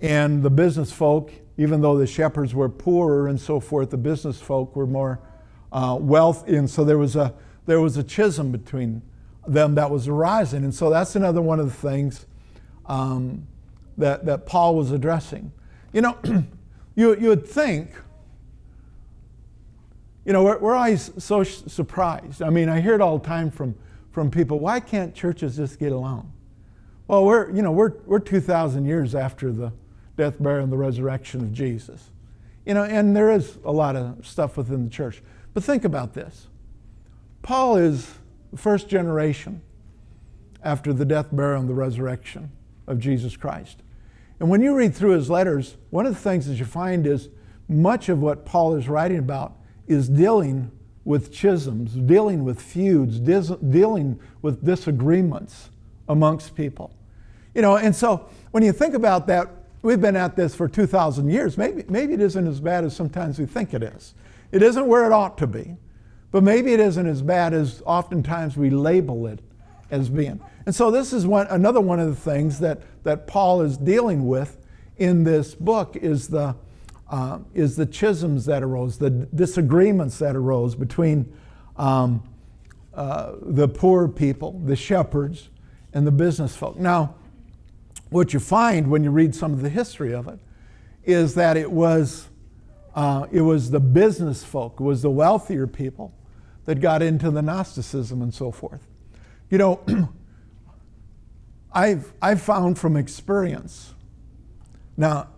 And 0.00 0.42
the 0.42 0.50
business 0.50 0.92
folk, 0.92 1.32
even 1.56 1.80
though 1.80 1.98
the 1.98 2.06
shepherds 2.06 2.54
were 2.54 2.68
poorer 2.68 3.28
and 3.28 3.40
so 3.40 3.60
forth, 3.60 3.90
the 3.90 3.96
business 3.96 4.40
folk 4.40 4.76
were 4.76 4.86
more 4.86 5.20
uh, 5.72 5.96
wealthy. 6.00 6.56
And 6.56 6.68
so 6.68 6.84
there 6.84 6.98
was, 6.98 7.16
a, 7.16 7.34
there 7.66 7.80
was 7.80 7.96
a 7.96 8.08
schism 8.08 8.52
between 8.52 9.02
them 9.46 9.74
that 9.74 9.90
was 9.90 10.08
arising. 10.08 10.64
And 10.64 10.74
so 10.74 10.90
that's 10.90 11.16
another 11.16 11.42
one 11.42 11.58
of 11.58 11.66
the 11.66 11.88
things 11.88 12.26
um, 12.86 13.46
that, 13.96 14.24
that 14.26 14.46
Paul 14.46 14.76
was 14.76 14.92
addressing. 14.92 15.52
You 15.92 16.02
know, 16.02 16.18
you, 16.94 17.16
you 17.16 17.28
would 17.28 17.46
think, 17.46 17.90
you 20.24 20.32
know, 20.32 20.44
we're, 20.44 20.58
we're 20.58 20.74
always 20.74 21.10
so 21.18 21.42
surprised. 21.42 22.42
I 22.42 22.50
mean, 22.50 22.68
I 22.68 22.80
hear 22.80 22.94
it 22.94 23.00
all 23.00 23.18
the 23.18 23.26
time 23.26 23.50
from, 23.50 23.74
from 24.10 24.30
people 24.30 24.58
why 24.58 24.80
can't 24.80 25.14
churches 25.14 25.56
just 25.56 25.78
get 25.78 25.92
along? 25.92 26.32
Well, 27.08 27.24
we're, 27.24 27.50
you 27.50 27.62
know, 27.62 27.72
we're, 27.72 27.94
we're 28.04 28.18
2,000 28.18 28.84
years 28.84 29.14
after 29.14 29.50
the 29.50 29.72
death, 30.18 30.34
burial, 30.38 30.64
and 30.64 30.72
the 30.72 30.76
resurrection 30.76 31.40
of 31.40 31.52
Jesus. 31.54 32.10
You 32.66 32.74
know, 32.74 32.84
and 32.84 33.16
there 33.16 33.32
is 33.32 33.58
a 33.64 33.72
lot 33.72 33.96
of 33.96 34.26
stuff 34.26 34.58
within 34.58 34.84
the 34.84 34.90
church. 34.90 35.22
But 35.54 35.64
think 35.64 35.84
about 35.84 36.12
this 36.12 36.48
Paul 37.40 37.76
is 37.76 38.14
the 38.52 38.58
first 38.58 38.88
generation 38.88 39.62
after 40.62 40.92
the 40.92 41.06
death, 41.06 41.28
burial, 41.32 41.60
and 41.60 41.68
the 41.68 41.74
resurrection 41.74 42.50
of 42.86 42.98
Jesus 42.98 43.36
Christ. 43.36 43.82
And 44.38 44.50
when 44.50 44.60
you 44.60 44.74
read 44.74 44.94
through 44.94 45.12
his 45.12 45.30
letters, 45.30 45.78
one 45.88 46.04
of 46.04 46.14
the 46.14 46.20
things 46.20 46.46
that 46.46 46.56
you 46.56 46.66
find 46.66 47.06
is 47.06 47.30
much 47.68 48.10
of 48.10 48.20
what 48.20 48.44
Paul 48.44 48.74
is 48.76 48.86
writing 48.86 49.18
about 49.18 49.54
is 49.86 50.08
dealing 50.08 50.70
with 51.04 51.34
schisms, 51.34 51.94
dealing 51.94 52.44
with 52.44 52.60
feuds, 52.60 53.18
dis- 53.18 53.52
dealing 53.70 54.20
with 54.42 54.62
disagreements 54.62 55.70
amongst 56.06 56.54
people. 56.54 56.94
You 57.58 57.62
know, 57.62 57.76
and 57.76 57.92
so 57.92 58.28
when 58.52 58.62
you 58.62 58.70
think 58.70 58.94
about 58.94 59.26
that, 59.26 59.50
we've 59.82 60.00
been 60.00 60.14
at 60.14 60.36
this 60.36 60.54
for 60.54 60.68
2,000 60.68 61.28
years. 61.28 61.58
Maybe, 61.58 61.82
maybe 61.88 62.12
it 62.12 62.20
isn't 62.20 62.46
as 62.46 62.60
bad 62.60 62.84
as 62.84 62.94
sometimes 62.94 63.36
we 63.36 63.46
think 63.46 63.74
it 63.74 63.82
is. 63.82 64.14
It 64.52 64.62
isn't 64.62 64.86
where 64.86 65.04
it 65.06 65.10
ought 65.10 65.36
to 65.38 65.48
be. 65.48 65.74
But 66.30 66.44
maybe 66.44 66.72
it 66.72 66.78
isn't 66.78 67.04
as 67.04 67.20
bad 67.20 67.54
as 67.54 67.82
oftentimes 67.84 68.56
we 68.56 68.70
label 68.70 69.26
it 69.26 69.40
as 69.90 70.08
being. 70.08 70.38
And 70.66 70.72
so 70.72 70.92
this 70.92 71.12
is 71.12 71.26
one, 71.26 71.48
another 71.48 71.80
one 71.80 71.98
of 71.98 72.06
the 72.06 72.30
things 72.30 72.60
that, 72.60 72.80
that 73.02 73.26
Paul 73.26 73.62
is 73.62 73.76
dealing 73.76 74.28
with 74.28 74.64
in 74.96 75.24
this 75.24 75.56
book 75.56 75.96
is 75.96 76.28
the, 76.28 76.54
uh, 77.10 77.40
is 77.54 77.74
the 77.74 77.86
schisms 77.86 78.46
that 78.46 78.62
arose, 78.62 78.98
the 78.98 79.10
disagreements 79.10 80.16
that 80.20 80.36
arose 80.36 80.76
between 80.76 81.34
um, 81.76 82.22
uh, 82.94 83.32
the 83.42 83.66
poor 83.66 84.06
people, 84.06 84.62
the 84.64 84.76
shepherds, 84.76 85.48
and 85.92 86.06
the 86.06 86.12
business 86.12 86.54
folk. 86.54 86.76
Now, 86.76 87.16
what 88.10 88.32
you 88.32 88.40
find 88.40 88.90
when 88.90 89.04
you 89.04 89.10
read 89.10 89.34
some 89.34 89.52
of 89.52 89.62
the 89.62 89.68
history 89.68 90.14
of 90.14 90.28
it 90.28 90.38
is 91.04 91.34
that 91.34 91.56
it 91.56 91.70
was, 91.70 92.28
uh, 92.94 93.26
it 93.30 93.40
was 93.42 93.70
the 93.70 93.80
business 93.80 94.44
folk, 94.44 94.80
it 94.80 94.82
was 94.82 95.02
the 95.02 95.10
wealthier 95.10 95.66
people 95.66 96.12
that 96.64 96.80
got 96.80 97.02
into 97.02 97.30
the 97.30 97.42
Gnosticism 97.42 98.20
and 98.20 98.32
so 98.32 98.50
forth. 98.50 98.86
You 99.50 99.58
know, 99.58 99.80
I've, 101.72 102.12
I've 102.20 102.42
found 102.42 102.78
from 102.78 102.96
experience, 102.96 103.94
now, 104.96 105.28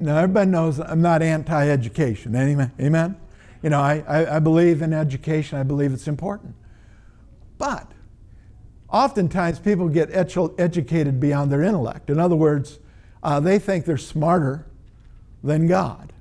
now 0.00 0.16
everybody 0.16 0.50
knows 0.50 0.80
I'm 0.80 1.02
not 1.02 1.22
anti 1.22 1.68
education. 1.68 2.34
Amen? 2.34 2.72
Amen? 2.80 3.16
You 3.62 3.70
know, 3.70 3.80
I, 3.80 4.04
I, 4.08 4.36
I 4.36 4.38
believe 4.38 4.82
in 4.82 4.92
education, 4.92 5.58
I 5.58 5.62
believe 5.62 5.92
it's 5.92 6.08
important. 6.08 6.54
But 7.58 7.90
oftentimes 8.90 9.58
people 9.58 9.88
get 9.88 10.10
edu- 10.10 10.54
educated 10.58 11.20
beyond 11.20 11.52
their 11.52 11.62
intellect. 11.62 12.10
In 12.10 12.18
other 12.18 12.36
words, 12.36 12.78
uh, 13.22 13.40
they 13.40 13.58
think 13.58 13.84
they're 13.84 13.96
smarter 13.96 14.66
than 15.42 15.66
God. 15.66 16.12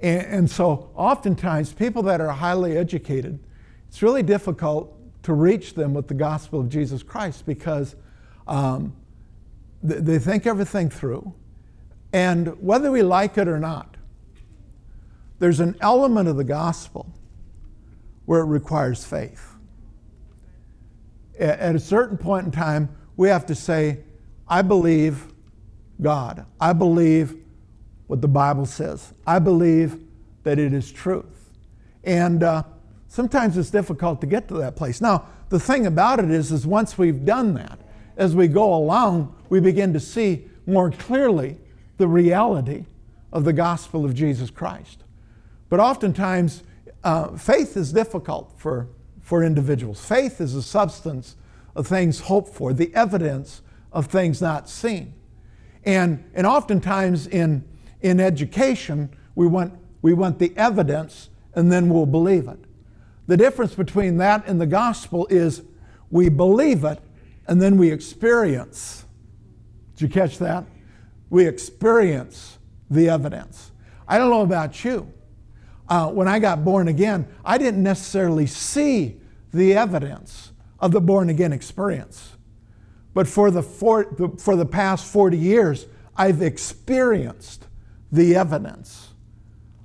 And, 0.00 0.26
and, 0.26 0.50
so 0.50 0.90
oftentimes 0.94 1.72
people 1.72 2.02
that 2.04 2.20
are 2.20 2.28
highly 2.28 2.76
educated 2.76 3.40
it's 3.88 4.02
really 4.02 4.22
difficult 4.22 4.94
to 5.22 5.32
reach 5.32 5.74
them 5.74 5.94
with 5.94 6.08
the 6.08 6.14
gospel 6.14 6.60
of 6.60 6.68
Jesus 6.68 7.02
Christ 7.02 7.46
because 7.46 7.96
um, 8.46 8.94
th- 9.86 10.00
they 10.02 10.18
think 10.18 10.46
everything 10.46 10.90
through. 10.90 11.34
And 12.12 12.60
whether 12.62 12.90
we 12.90 13.02
like 13.02 13.36
it 13.38 13.48
or 13.48 13.58
not, 13.58 13.96
there's 15.38 15.60
an 15.60 15.76
element 15.80 16.28
of 16.28 16.36
the 16.36 16.44
gospel 16.44 17.12
where 18.24 18.40
it 18.40 18.46
requires 18.46 19.04
faith. 19.04 19.47
At 21.38 21.74
a 21.74 21.80
certain 21.80 22.18
point 22.18 22.46
in 22.46 22.52
time, 22.52 22.88
we 23.16 23.28
have 23.28 23.46
to 23.46 23.54
say, 23.54 24.00
I 24.48 24.62
believe 24.62 25.32
God. 26.00 26.46
I 26.60 26.72
believe 26.72 27.36
what 28.06 28.20
the 28.20 28.28
Bible 28.28 28.66
says. 28.66 29.12
I 29.26 29.38
believe 29.38 30.00
that 30.42 30.58
it 30.58 30.72
is 30.72 30.90
truth. 30.90 31.50
And 32.04 32.42
uh, 32.42 32.62
Sometimes 33.08 33.56
it's 33.56 33.70
difficult 33.70 34.20
to 34.20 34.26
get 34.26 34.48
to 34.48 34.54
that 34.58 34.76
place. 34.76 35.00
Now, 35.00 35.26
the 35.48 35.58
thing 35.58 35.86
about 35.86 36.20
it 36.20 36.30
is, 36.30 36.52
is 36.52 36.66
once 36.66 36.98
we've 36.98 37.24
done 37.24 37.54
that, 37.54 37.78
as 38.18 38.36
we 38.36 38.48
go 38.48 38.74
along, 38.74 39.34
we 39.48 39.60
begin 39.60 39.94
to 39.94 40.00
see 40.00 40.44
more 40.66 40.90
clearly 40.90 41.56
the 41.96 42.06
reality 42.06 42.84
of 43.32 43.44
the 43.44 43.52
gospel 43.52 44.04
of 44.04 44.14
Jesus 44.14 44.50
Christ. 44.50 45.04
But 45.70 45.80
oftentimes, 45.80 46.62
uh, 47.02 47.36
faith 47.36 47.76
is 47.76 47.92
difficult 47.92 48.52
for, 48.56 48.88
for 49.28 49.44
individuals. 49.44 50.02
Faith 50.02 50.40
is 50.40 50.54
the 50.54 50.62
substance 50.62 51.36
of 51.76 51.86
things 51.86 52.20
hoped 52.20 52.48
for, 52.54 52.72
the 52.72 52.90
evidence 52.94 53.60
of 53.92 54.06
things 54.06 54.40
not 54.40 54.70
seen. 54.70 55.12
And, 55.84 56.24
and 56.32 56.46
oftentimes 56.46 57.26
in, 57.26 57.62
in 58.00 58.20
education, 58.20 59.10
we 59.34 59.46
want, 59.46 59.74
we 60.00 60.14
want 60.14 60.38
the 60.38 60.56
evidence 60.56 61.28
and 61.54 61.70
then 61.70 61.90
we'll 61.90 62.06
believe 62.06 62.48
it. 62.48 62.58
The 63.26 63.36
difference 63.36 63.74
between 63.74 64.16
that 64.16 64.48
and 64.48 64.58
the 64.58 64.66
gospel 64.66 65.26
is 65.28 65.60
we 66.10 66.30
believe 66.30 66.82
it 66.84 66.98
and 67.46 67.60
then 67.60 67.76
we 67.76 67.92
experience. 67.92 69.04
Did 69.96 70.04
you 70.04 70.08
catch 70.08 70.38
that? 70.38 70.64
We 71.28 71.46
experience 71.46 72.56
the 72.90 73.10
evidence. 73.10 73.72
I 74.08 74.16
don't 74.16 74.30
know 74.30 74.40
about 74.40 74.86
you. 74.86 75.12
Uh, 75.88 76.10
when 76.10 76.28
I 76.28 76.38
got 76.38 76.64
born 76.64 76.88
again, 76.88 77.26
I 77.44 77.58
didn't 77.58 77.82
necessarily 77.82 78.46
see 78.46 79.20
the 79.52 79.74
evidence 79.74 80.52
of 80.78 80.92
the 80.92 81.00
born 81.00 81.30
again 81.30 81.52
experience. 81.52 82.36
But 83.14 83.26
for 83.26 83.50
the, 83.50 83.62
for, 83.62 84.04
the, 84.04 84.28
for 84.38 84.54
the 84.54 84.66
past 84.66 85.06
40 85.06 85.36
years, 85.36 85.86
I've 86.16 86.42
experienced 86.42 87.66
the 88.12 88.36
evidence 88.36 89.08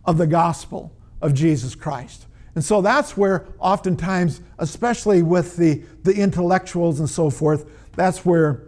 of 0.05 0.17
the 0.17 0.27
gospel 0.27 0.91
of 1.21 1.33
Jesus 1.33 1.75
Christ. 1.75 2.27
And 2.55 2.63
so 2.63 2.81
that's 2.81 3.17
where 3.17 3.47
oftentimes, 3.59 4.41
especially 4.59 5.23
with 5.23 5.55
the, 5.57 5.83
the 6.03 6.13
intellectuals 6.13 6.99
and 6.99 7.09
so 7.09 7.29
forth, 7.29 7.69
that's 7.95 8.25
where 8.25 8.67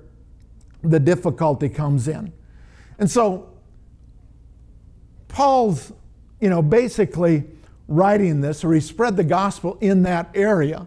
the 0.81 0.99
difficulty 0.99 1.69
comes 1.69 2.07
in. 2.07 2.31
And 2.97 3.09
so 3.09 3.49
Paul's, 5.27 5.91
you 6.45 6.51
know, 6.51 6.61
basically 6.61 7.43
writing 7.87 8.39
this, 8.39 8.63
or 8.63 8.71
he 8.71 8.79
spread 8.79 9.17
the 9.17 9.23
gospel 9.23 9.79
in 9.81 10.03
that 10.03 10.29
area 10.35 10.85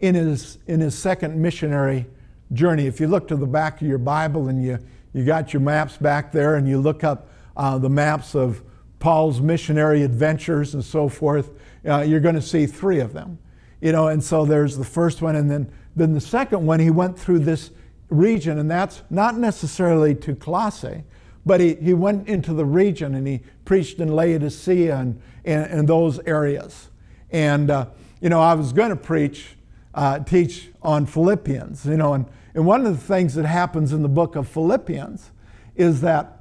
in 0.00 0.16
his, 0.16 0.58
in 0.66 0.80
his 0.80 0.98
second 0.98 1.40
missionary 1.40 2.06
journey. 2.54 2.88
If 2.88 2.98
you 2.98 3.06
look 3.06 3.28
to 3.28 3.36
the 3.36 3.46
back 3.46 3.80
of 3.80 3.86
your 3.86 3.98
Bible 3.98 4.48
and 4.48 4.60
you, 4.60 4.80
you 5.12 5.24
got 5.24 5.52
your 5.52 5.60
maps 5.60 5.96
back 5.96 6.32
there 6.32 6.56
and 6.56 6.68
you 6.68 6.80
look 6.80 7.04
up 7.04 7.28
uh, 7.56 7.78
the 7.78 7.88
maps 7.88 8.34
of 8.34 8.64
Paul's 8.98 9.40
missionary 9.40 10.02
adventures 10.02 10.74
and 10.74 10.84
so 10.84 11.08
forth, 11.08 11.52
uh, 11.86 12.00
you're 12.00 12.18
going 12.18 12.34
to 12.34 12.42
see 12.42 12.66
three 12.66 12.98
of 12.98 13.12
them. 13.12 13.38
You 13.80 13.92
know, 13.92 14.08
and 14.08 14.20
so 14.20 14.44
there's 14.44 14.76
the 14.76 14.84
first 14.84 15.22
one, 15.22 15.36
and 15.36 15.48
then, 15.48 15.70
then 15.94 16.14
the 16.14 16.20
second 16.20 16.66
one, 16.66 16.80
he 16.80 16.90
went 16.90 17.16
through 17.16 17.38
this 17.38 17.70
region, 18.08 18.58
and 18.58 18.68
that's 18.68 19.04
not 19.08 19.38
necessarily 19.38 20.16
to 20.16 20.34
Colossae, 20.34 21.04
but 21.46 21.60
he, 21.60 21.76
he 21.76 21.94
went 21.94 22.28
into 22.28 22.52
the 22.52 22.64
region 22.64 23.14
and 23.14 23.26
he 23.26 23.40
preached 23.64 24.00
in 24.00 24.08
Laodicea 24.08 24.96
and, 24.96 25.22
and, 25.44 25.64
and 25.66 25.88
those 25.88 26.18
areas. 26.26 26.88
And, 27.30 27.70
uh, 27.70 27.86
you 28.20 28.28
know, 28.28 28.40
I 28.40 28.54
was 28.54 28.72
going 28.72 28.90
to 28.90 28.96
preach, 28.96 29.56
uh, 29.94 30.18
teach 30.18 30.70
on 30.82 31.06
Philippians, 31.06 31.86
you 31.86 31.96
know, 31.96 32.14
and, 32.14 32.26
and 32.54 32.66
one 32.66 32.84
of 32.84 32.98
the 32.98 33.02
things 33.02 33.34
that 33.36 33.46
happens 33.46 33.92
in 33.92 34.02
the 34.02 34.08
book 34.08 34.34
of 34.34 34.48
Philippians 34.48 35.30
is 35.76 36.00
that, 36.00 36.40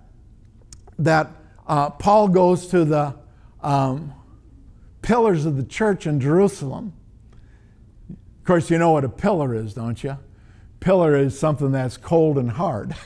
that 0.98 1.32
uh, 1.68 1.92
Paul 1.92 2.28
goes 2.30 2.66
to 2.68 2.84
the 2.84 3.16
um, 3.62 4.12
pillars 5.04 5.46
of 5.46 5.56
the 5.56 5.64
church 5.64 6.08
in 6.08 6.20
Jerusalem. 6.20 6.94
Of 8.10 8.44
course, 8.44 8.72
you 8.72 8.80
know 8.80 8.92
what 8.92 9.04
a 9.04 9.10
pillar 9.10 9.54
is, 9.54 9.76
don't 9.76 10.04
you? 10.04 10.18
Pillar 10.80 11.16
is 11.16 11.38
something 11.38 11.72
that's 11.72 11.98
cold 11.98 12.40
and 12.40 12.50
hard. 12.50 12.96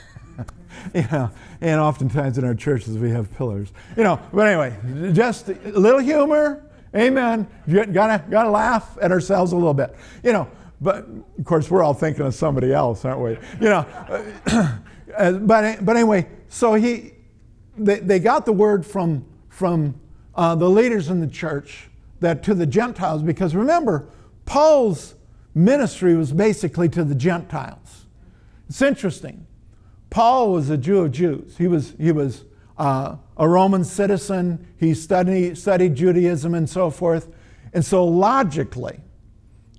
you 0.94 1.06
know, 1.12 1.30
and 1.60 1.80
oftentimes 1.80 2.38
in 2.38 2.44
our 2.44 2.54
churches 2.54 2.98
we 2.98 3.10
have 3.10 3.32
pillars. 3.36 3.72
You 3.96 4.04
know, 4.04 4.20
but 4.32 4.46
anyway, 4.46 5.12
just 5.12 5.48
a 5.48 5.54
little 5.72 6.00
humor. 6.00 6.64
Amen. 6.94 7.46
You 7.66 7.84
gotta 7.86 8.24
gotta 8.28 8.50
laugh 8.50 8.98
at 9.00 9.12
ourselves 9.12 9.52
a 9.52 9.56
little 9.56 9.74
bit. 9.74 9.94
You 10.24 10.32
know, 10.32 10.48
but 10.80 11.06
of 11.38 11.44
course 11.44 11.70
we're 11.70 11.82
all 11.82 11.94
thinking 11.94 12.26
of 12.26 12.34
somebody 12.34 12.72
else, 12.72 13.04
aren't 13.04 13.20
we? 13.20 13.30
You 13.60 13.68
know, 13.68 13.86
uh, 15.16 15.32
but 15.32 15.84
but 15.84 15.96
anyway, 15.96 16.28
so 16.48 16.74
he 16.74 17.12
they, 17.76 18.00
they 18.00 18.18
got 18.18 18.46
the 18.46 18.52
word 18.52 18.84
from 18.84 19.24
from 19.48 20.00
uh, 20.34 20.54
the 20.54 20.68
leaders 20.68 21.08
in 21.08 21.20
the 21.20 21.26
church 21.26 21.88
that 22.20 22.42
to 22.44 22.54
the 22.54 22.66
Gentiles 22.66 23.22
because 23.22 23.54
remember 23.54 24.08
Paul's 24.44 25.14
ministry 25.54 26.14
was 26.16 26.32
basically 26.32 26.88
to 26.90 27.04
the 27.04 27.14
Gentiles. 27.14 28.06
It's 28.68 28.82
interesting. 28.82 29.46
Paul 30.10 30.52
was 30.52 30.68
a 30.70 30.76
Jew 30.76 31.00
of 31.00 31.12
Jews. 31.12 31.56
He 31.56 31.68
was, 31.68 31.94
he 31.98 32.12
was 32.12 32.44
uh, 32.76 33.16
a 33.36 33.48
Roman 33.48 33.84
citizen. 33.84 34.66
He 34.76 34.92
studied, 34.94 35.56
studied 35.56 35.94
Judaism 35.94 36.54
and 36.54 36.68
so 36.68 36.90
forth. 36.90 37.28
And 37.72 37.84
so 37.84 38.04
logically, 38.04 39.00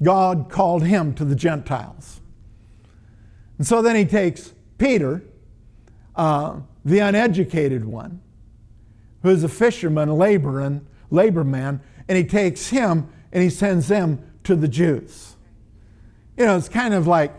God 0.02 0.50
called 0.50 0.84
him 0.84 1.14
to 1.16 1.26
the 1.26 1.36
Gentiles. 1.36 2.22
And 3.58 3.68
so 3.68 3.82
then 3.82 3.96
he 3.96 4.06
takes 4.06 4.54
Peter, 4.78 5.24
uh, 6.16 6.62
the 6.84 7.00
uneducated 7.00 7.86
one, 7.86 8.22
who's 9.22 9.44
a 9.44 9.50
fisherman, 9.50 10.10
a 10.10 10.16
laborer, 10.16 10.82
labor 11.12 11.44
man, 11.44 11.82
and 12.08 12.18
he 12.18 12.24
takes 12.24 12.70
him 12.70 13.08
and 13.32 13.44
he 13.44 13.50
sends 13.50 13.88
them 13.88 14.24
to 14.44 14.56
the 14.56 14.68
Jews. 14.68 15.36
You 16.38 16.46
know, 16.46 16.58
it's 16.58 16.70
kind 16.70 16.94
of 16.94 17.06
like 17.06 17.34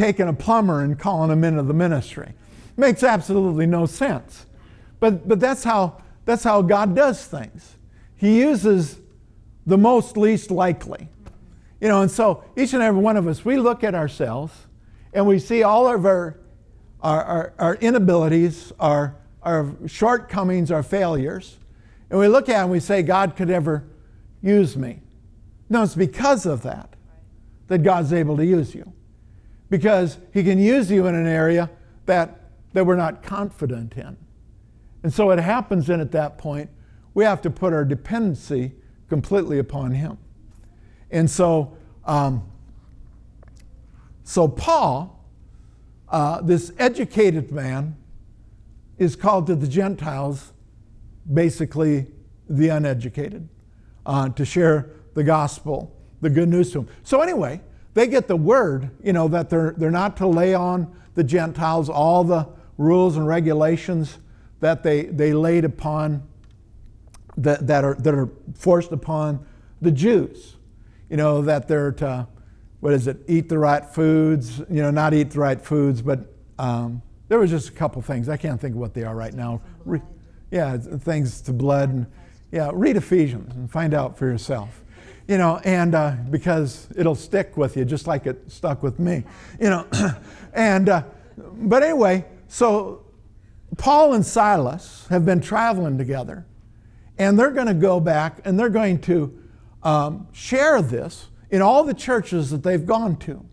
taking 0.00 0.28
a 0.28 0.32
plumber 0.32 0.80
and 0.80 0.98
calling 0.98 1.30
him 1.30 1.44
into 1.44 1.62
the 1.62 1.74
ministry. 1.74 2.32
Makes 2.76 3.02
absolutely 3.02 3.66
no 3.66 3.84
sense. 3.84 4.46
But, 4.98 5.28
but 5.28 5.38
that's, 5.40 5.62
how, 5.62 6.00
that's 6.24 6.42
how 6.42 6.62
God 6.62 6.96
does 6.96 7.22
things. 7.22 7.76
He 8.16 8.38
uses 8.38 8.98
the 9.66 9.76
most 9.76 10.16
least 10.16 10.50
likely. 10.50 11.08
You 11.82 11.88
know, 11.88 12.00
and 12.00 12.10
so 12.10 12.44
each 12.56 12.72
and 12.72 12.82
every 12.82 13.00
one 13.00 13.18
of 13.18 13.26
us, 13.28 13.44
we 13.44 13.58
look 13.58 13.84
at 13.84 13.94
ourselves 13.94 14.54
and 15.12 15.26
we 15.26 15.38
see 15.38 15.62
all 15.62 15.86
of 15.86 16.06
our, 16.06 16.38
our, 17.02 17.22
our, 17.22 17.52
our 17.58 17.74
inabilities, 17.76 18.72
our, 18.80 19.16
our 19.42 19.74
shortcomings, 19.86 20.70
our 20.70 20.82
failures, 20.82 21.58
and 22.08 22.18
we 22.18 22.26
look 22.26 22.48
at 22.48 22.60
it 22.60 22.62
and 22.62 22.70
we 22.70 22.80
say, 22.80 23.02
God 23.02 23.36
could 23.36 23.50
ever 23.50 23.84
use 24.42 24.76
me. 24.76 25.00
No, 25.68 25.82
it's 25.82 25.94
because 25.94 26.46
of 26.46 26.62
that 26.62 26.96
that 27.68 27.82
God's 27.82 28.12
able 28.14 28.38
to 28.38 28.44
use 28.44 28.74
you 28.74 28.92
because 29.70 30.18
he 30.34 30.42
can 30.42 30.58
use 30.58 30.90
you 30.90 31.06
in 31.06 31.14
an 31.14 31.26
area 31.26 31.70
that, 32.06 32.50
that 32.72 32.84
we're 32.84 32.96
not 32.96 33.22
confident 33.22 33.96
in. 33.96 34.16
And 35.02 35.12
so 35.14 35.30
it 35.30 35.38
happens 35.38 35.86
then 35.86 36.00
at 36.00 36.10
that 36.12 36.36
point, 36.36 36.68
we 37.14 37.24
have 37.24 37.40
to 37.42 37.50
put 37.50 37.72
our 37.72 37.84
dependency 37.84 38.72
completely 39.08 39.58
upon 39.58 39.92
him. 39.92 40.18
And 41.10 41.30
so, 41.30 41.76
um, 42.04 42.50
so 44.24 44.46
Paul, 44.46 45.24
uh, 46.08 46.42
this 46.42 46.72
educated 46.78 47.50
man, 47.50 47.96
is 48.98 49.16
called 49.16 49.46
to 49.46 49.54
the 49.54 49.66
Gentiles, 49.66 50.52
basically 51.32 52.06
the 52.48 52.68
uneducated, 52.68 53.48
uh, 54.04 54.28
to 54.30 54.44
share 54.44 54.90
the 55.14 55.24
gospel, 55.24 55.96
the 56.20 56.28
good 56.28 56.48
news 56.48 56.72
to 56.72 56.80
them. 56.80 56.88
So 57.02 57.22
anyway, 57.22 57.60
they 58.00 58.06
get 58.06 58.28
the 58.28 58.36
word, 58.36 58.88
you 59.02 59.12
know, 59.12 59.28
that 59.28 59.50
they're, 59.50 59.74
they're 59.76 59.90
not 59.90 60.16
to 60.16 60.26
lay 60.26 60.54
on 60.54 60.90
the 61.16 61.22
Gentiles 61.22 61.90
all 61.90 62.24
the 62.24 62.48
rules 62.78 63.18
and 63.18 63.26
regulations 63.26 64.16
that 64.60 64.82
they, 64.82 65.02
they 65.02 65.34
laid 65.34 65.66
upon, 65.66 66.26
that, 67.36 67.66
that, 67.66 67.84
are, 67.84 67.96
that 67.96 68.14
are 68.14 68.30
forced 68.54 68.92
upon 68.92 69.44
the 69.82 69.90
Jews. 69.90 70.56
You 71.10 71.18
know, 71.18 71.42
that 71.42 71.68
they're 71.68 71.92
to, 71.92 72.26
what 72.80 72.94
is 72.94 73.06
it, 73.06 73.18
eat 73.28 73.50
the 73.50 73.58
right 73.58 73.84
foods, 73.84 74.60
you 74.70 74.80
know, 74.80 74.90
not 74.90 75.12
eat 75.12 75.32
the 75.32 75.40
right 75.40 75.60
foods, 75.60 76.00
but 76.00 76.20
um, 76.58 77.02
there 77.28 77.38
was 77.38 77.50
just 77.50 77.68
a 77.68 77.72
couple 77.72 78.00
things. 78.00 78.30
I 78.30 78.38
can't 78.38 78.58
think 78.58 78.76
of 78.76 78.80
what 78.80 78.94
they 78.94 79.04
are 79.04 79.14
right 79.14 79.34
now. 79.34 79.60
Re- 79.84 80.00
yeah, 80.50 80.78
things 80.78 81.42
to 81.42 81.52
blood. 81.52 81.90
And, 81.90 82.06
yeah, 82.50 82.70
read 82.72 82.96
Ephesians 82.96 83.54
and 83.54 83.70
find 83.70 83.92
out 83.92 84.16
for 84.16 84.24
yourself 84.24 84.84
you 85.28 85.38
know, 85.38 85.60
and 85.64 85.94
uh, 85.94 86.16
because 86.30 86.88
it'll 86.96 87.14
stick 87.14 87.56
with 87.56 87.76
you 87.76 87.84
just 87.84 88.06
like 88.06 88.26
it 88.26 88.50
stuck 88.50 88.82
with 88.82 88.98
me, 88.98 89.24
you 89.60 89.70
know. 89.70 89.86
and, 90.52 90.88
uh, 90.88 91.02
but 91.36 91.82
anyway, 91.82 92.24
so 92.48 93.04
Paul 93.76 94.14
and 94.14 94.24
Silas 94.26 95.06
have 95.08 95.24
been 95.24 95.40
traveling 95.40 95.98
together, 95.98 96.46
and 97.18 97.38
they're 97.38 97.50
going 97.50 97.66
to 97.66 97.74
go 97.74 98.00
back 98.00 98.40
and 98.44 98.58
they're 98.58 98.68
going 98.68 99.00
to 99.02 99.38
um, 99.82 100.26
share 100.32 100.82
this 100.82 101.28
in 101.50 101.62
all 101.62 101.84
the 101.84 101.94
churches 101.94 102.50
that 102.50 102.62
they've 102.62 102.86
gone 102.86 103.16
to. 103.18 103.44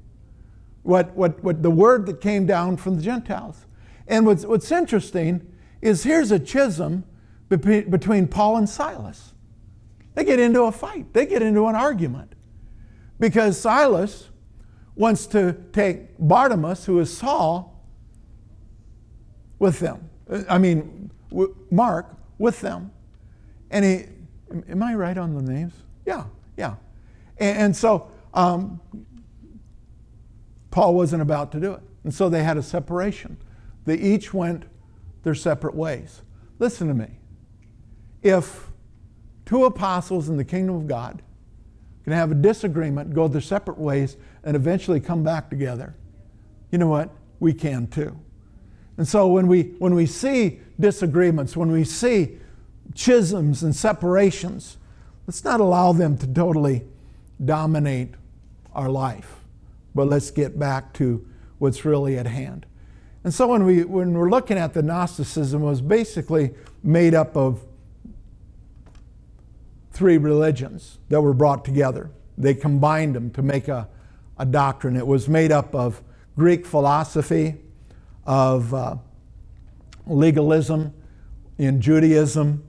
What, 0.84 1.13
what, 1.15 1.43
what 1.43 1.63
the 1.63 1.71
word 1.71 2.06
that 2.06 2.21
came 2.21 2.45
down 2.45 2.77
from 2.77 2.95
the 2.95 3.01
Gentiles. 3.01 3.65
And 4.08 4.25
what's, 4.25 4.45
what's 4.45 4.71
interesting 4.71 5.45
is 5.82 6.03
here's 6.03 6.32
a 6.32 6.45
schism 6.45 7.03
between, 7.49 7.89
between 7.89 8.27
Paul 8.27 8.58
and 8.58 8.69
Silas. 8.69 9.34
They 10.17 10.23
get 10.23 10.39
into 10.39 10.63
a 10.63 10.71
fight, 10.71 11.13
they 11.13 11.27
get 11.27 11.43
into 11.43 11.67
an 11.67 11.75
argument. 11.75 12.34
Because 13.19 13.60
Silas 13.60 14.30
wants 14.95 15.27
to 15.27 15.56
take 15.71 16.17
Barnabas, 16.17 16.86
who 16.86 16.99
is 16.99 17.15
Saul, 17.15 17.86
with 19.60 19.80
them. 19.80 20.10
I 20.49 20.58
mean, 20.58 21.12
Mark, 21.69 22.08
with 22.39 22.62
them. 22.62 22.89
And 23.69 23.86
he, 23.86 24.06
am 24.71 24.82
I 24.82 24.95
right 24.95 25.19
on 25.19 25.36
the 25.36 25.43
names? 25.43 25.73
Yeah, 26.03 26.23
yeah. 26.58 26.77
And, 27.38 27.58
and 27.60 27.75
so 27.75 28.10
um, 28.34 28.82
Paul 30.71 30.95
wasn't 30.95 31.21
about 31.21 31.51
to 31.51 31.60
do 31.60 31.73
it. 31.73 31.82
And 32.03 32.12
so 32.12 32.27
they 32.27 32.41
had 32.41 32.58
a 32.58 32.63
separation. 32.63 33.38
They 33.86 33.97
each 33.97 34.34
went 34.34 34.63
their 35.21 35.36
separate 35.36 35.75
ways. 35.75 36.23
Listen 36.58 36.88
to 36.88 36.95
me. 36.95 37.19
If 38.23 38.71
two 39.47 39.65
apostles 39.65 40.29
in 40.29 40.38
the 40.38 40.43
kingdom 40.43 40.75
of 40.75 40.88
God 40.88 41.23
can 42.03 42.13
have 42.13 42.31
a 42.31 42.36
disagreement, 42.36 43.13
go 43.13 43.27
their 43.27 43.41
separate 43.41 43.77
ways, 43.77 44.17
and 44.43 44.55
eventually 44.55 44.99
come 44.99 45.23
back 45.23 45.49
together. 45.49 45.95
You 46.69 46.77
know 46.77 46.88
what? 46.88 47.10
We 47.39 47.53
can 47.53 47.88
too. 47.88 48.19
And 48.97 49.07
so 49.07 49.27
when 49.27 49.47
we, 49.47 49.63
when 49.79 49.95
we 49.95 50.05
see 50.05 50.60
disagreements, 50.79 51.55
when 51.55 51.71
we 51.71 51.83
see 51.86 52.38
schisms 52.93 53.63
and 53.63 53.75
separations, 53.75 54.77
let's 55.27 55.43
not 55.43 55.60
allow 55.60 55.93
them 55.93 56.17
to 56.17 56.27
totally 56.27 56.83
dominate 57.43 58.15
our 58.73 58.89
life, 58.89 59.41
but 59.95 60.07
let's 60.07 60.29
get 60.29 60.60
back 60.60 60.93
to 60.93 61.25
what's 61.60 61.86
really 61.86 62.17
at 62.17 62.27
hand. 62.27 62.65
And 63.23 63.33
so 63.33 63.47
when, 63.47 63.65
we, 63.65 63.83
when 63.83 64.13
we're 64.13 64.29
looking 64.29 64.57
at 64.57 64.73
the 64.73 64.81
Gnosticism, 64.81 65.62
it 65.62 65.65
was 65.65 65.81
basically 65.81 66.53
made 66.83 67.13
up 67.13 67.36
of 67.38 67.63
three 69.97 70.17
religions 70.17 70.99
that 71.10 71.19
were 71.19 71.33
brought 71.33 71.65
together. 71.65 72.12
They 72.38 72.53
combined 72.53 73.15
them 73.15 73.31
to 73.31 73.41
make 73.41 73.67
a, 73.67 73.89
a 74.38 74.45
doctrine. 74.45 74.95
It 74.95 75.07
was 75.07 75.27
made 75.27 75.51
up 75.51 75.73
of 75.73 76.03
Greek 76.36 76.67
philosophy, 76.67 77.55
of 78.23 78.71
uh, 78.75 78.97
legalism 80.05 80.93
in 81.57 81.81
Judaism, 81.81 82.63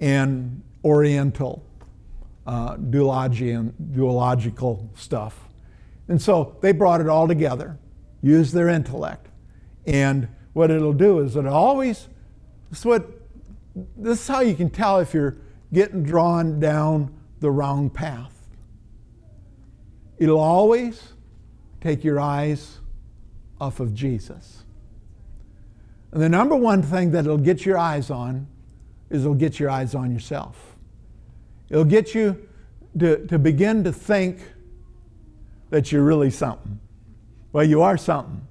and 0.00 0.60
Oriental 0.84 1.64
uh, 2.48 2.76
duological 2.76 4.88
stuff. 4.98 5.48
And 6.08 6.20
so 6.20 6.56
they 6.62 6.72
brought 6.72 7.00
it 7.00 7.08
all 7.08 7.28
together, 7.28 7.78
used 8.22 8.52
their 8.52 8.68
intellect. 8.68 9.28
And 9.86 10.26
what 10.52 10.72
it'll 10.72 10.92
do 10.92 11.20
is 11.20 11.36
it 11.36 11.46
always, 11.46 12.08
this 12.70 12.80
is, 12.80 12.84
what, 12.84 13.08
this 13.96 14.20
is 14.20 14.26
how 14.26 14.40
you 14.40 14.56
can 14.56 14.68
tell 14.68 14.98
if 14.98 15.14
you're 15.14 15.36
getting 15.72 16.02
drawn 16.02 16.60
down 16.60 17.14
the 17.40 17.50
wrong 17.50 17.90
path. 17.90 18.32
It'll 20.18 20.40
always 20.40 21.12
take 21.80 22.04
your 22.04 22.18
eyes 22.18 22.78
off 23.60 23.80
of 23.80 23.94
Jesus. 23.94 24.64
And 26.12 26.22
the 26.22 26.28
number 26.28 26.56
one 26.56 26.82
thing 26.82 27.10
that 27.10 27.26
it'll 27.26 27.36
get 27.36 27.66
your 27.66 27.78
eyes 27.78 28.10
on 28.10 28.46
is 29.10 29.22
it'll 29.22 29.34
get 29.34 29.60
your 29.60 29.70
eyes 29.70 29.94
on 29.94 30.12
yourself. 30.12 30.76
It'll 31.68 31.84
get 31.84 32.14
you 32.14 32.48
to, 32.98 33.26
to 33.26 33.38
begin 33.38 33.84
to 33.84 33.92
think 33.92 34.40
that 35.70 35.92
you're 35.92 36.02
really 36.02 36.30
something. 36.30 36.80
Well, 37.52 37.64
you 37.64 37.82
are 37.82 37.96
something, 37.96 38.46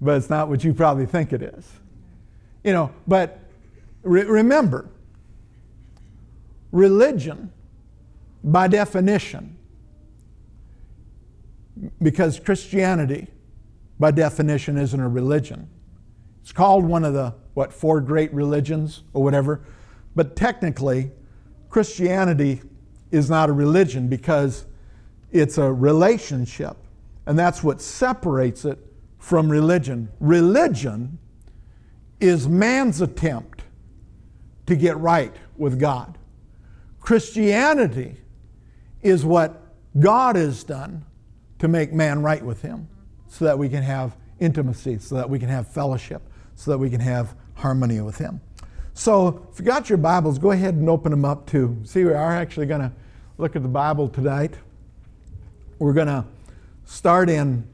but 0.00 0.16
it's 0.16 0.30
not 0.30 0.48
what 0.48 0.64
you 0.64 0.74
probably 0.74 1.06
think 1.06 1.32
it 1.32 1.42
is. 1.42 1.68
You 2.62 2.72
know, 2.72 2.90
but 3.06 3.38
re- 4.02 4.24
remember, 4.24 4.88
religion, 6.74 7.52
by 8.42 8.66
definition, 8.66 9.56
because 12.02 12.40
Christianity, 12.40 13.28
by 13.98 14.10
definition, 14.10 14.76
isn't 14.76 15.00
a 15.00 15.08
religion. 15.08 15.68
It's 16.42 16.52
called 16.52 16.84
one 16.84 17.04
of 17.04 17.14
the, 17.14 17.32
what, 17.54 17.72
four 17.72 18.00
great 18.00 18.34
religions 18.34 19.04
or 19.12 19.22
whatever. 19.22 19.62
But 20.16 20.34
technically, 20.34 21.12
Christianity 21.70 22.60
is 23.12 23.30
not 23.30 23.48
a 23.48 23.52
religion 23.52 24.08
because 24.08 24.66
it's 25.30 25.58
a 25.58 25.72
relationship. 25.72 26.76
And 27.26 27.38
that's 27.38 27.62
what 27.62 27.80
separates 27.80 28.64
it 28.64 28.78
from 29.18 29.48
religion. 29.48 30.10
Religion 30.18 31.18
is 32.20 32.48
man's 32.48 33.00
attempt 33.00 33.62
to 34.66 34.74
get 34.74 34.98
right 34.98 35.34
with 35.56 35.78
God. 35.78 36.18
Christianity 37.04 38.16
is 39.02 39.26
what 39.26 39.60
God 40.00 40.36
has 40.36 40.64
done 40.64 41.04
to 41.58 41.68
make 41.68 41.92
man 41.92 42.22
right 42.22 42.42
with 42.42 42.62
Him 42.62 42.88
so 43.28 43.44
that 43.44 43.58
we 43.58 43.68
can 43.68 43.82
have 43.82 44.16
intimacy, 44.40 44.98
so 44.98 45.16
that 45.16 45.28
we 45.28 45.38
can 45.38 45.50
have 45.50 45.68
fellowship, 45.68 46.22
so 46.54 46.70
that 46.70 46.78
we 46.78 46.88
can 46.88 47.00
have 47.00 47.36
harmony 47.56 48.00
with 48.00 48.16
Him. 48.16 48.40
So, 48.94 49.46
if 49.52 49.58
you 49.58 49.66
got 49.66 49.90
your 49.90 49.98
Bibles, 49.98 50.38
go 50.38 50.52
ahead 50.52 50.76
and 50.76 50.88
open 50.88 51.10
them 51.10 51.26
up 51.26 51.44
to. 51.48 51.76
See, 51.84 52.04
we 52.04 52.14
are 52.14 52.32
actually 52.32 52.64
going 52.64 52.80
to 52.80 52.92
look 53.36 53.54
at 53.54 53.62
the 53.62 53.68
Bible 53.68 54.08
tonight. 54.08 54.54
We're 55.78 55.92
going 55.92 56.06
to 56.06 56.24
start 56.86 57.28
in 57.28 57.68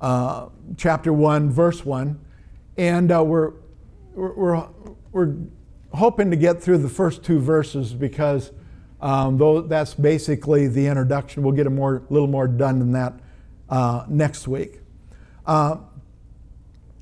uh, 0.00 0.48
chapter 0.78 1.12
1, 1.12 1.50
verse 1.50 1.84
1, 1.84 2.18
and 2.78 3.12
uh, 3.12 3.22
we're, 3.22 3.52
we're, 4.14 4.66
we're 5.10 5.34
hoping 5.92 6.30
to 6.30 6.36
get 6.36 6.62
through 6.62 6.78
the 6.78 6.88
first 6.88 7.22
two 7.22 7.38
verses 7.38 7.92
because 7.92 8.50
um, 9.02 9.36
though 9.36 9.60
that's 9.60 9.94
basically 9.94 10.68
the 10.68 10.86
introduction. 10.86 11.42
We'll 11.42 11.52
get 11.52 11.66
a 11.66 11.70
more, 11.70 12.04
little 12.08 12.28
more 12.28 12.46
done 12.46 12.78
than 12.78 12.92
that 12.92 13.14
uh, 13.68 14.06
next 14.08 14.46
week. 14.46 14.78
Uh, 15.44 15.78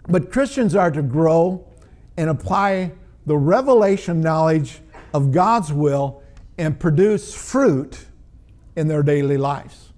but 0.09 0.33
Christians 0.33 0.75
are 0.75 0.91
to 0.91 1.03
grow 1.03 1.67
and 2.17 2.31
apply 2.31 2.93
the 3.27 3.37
revelation 3.37 4.23
knowledge 4.23 4.81
of 5.13 5.31
God's 5.31 5.73
will 5.73 6.23
and 6.57 6.79
produce 6.79 7.35
fruit 7.35 8.07
in 8.77 8.89
their 8.89 9.03
daily 9.03 9.37
lives. 9.37 9.93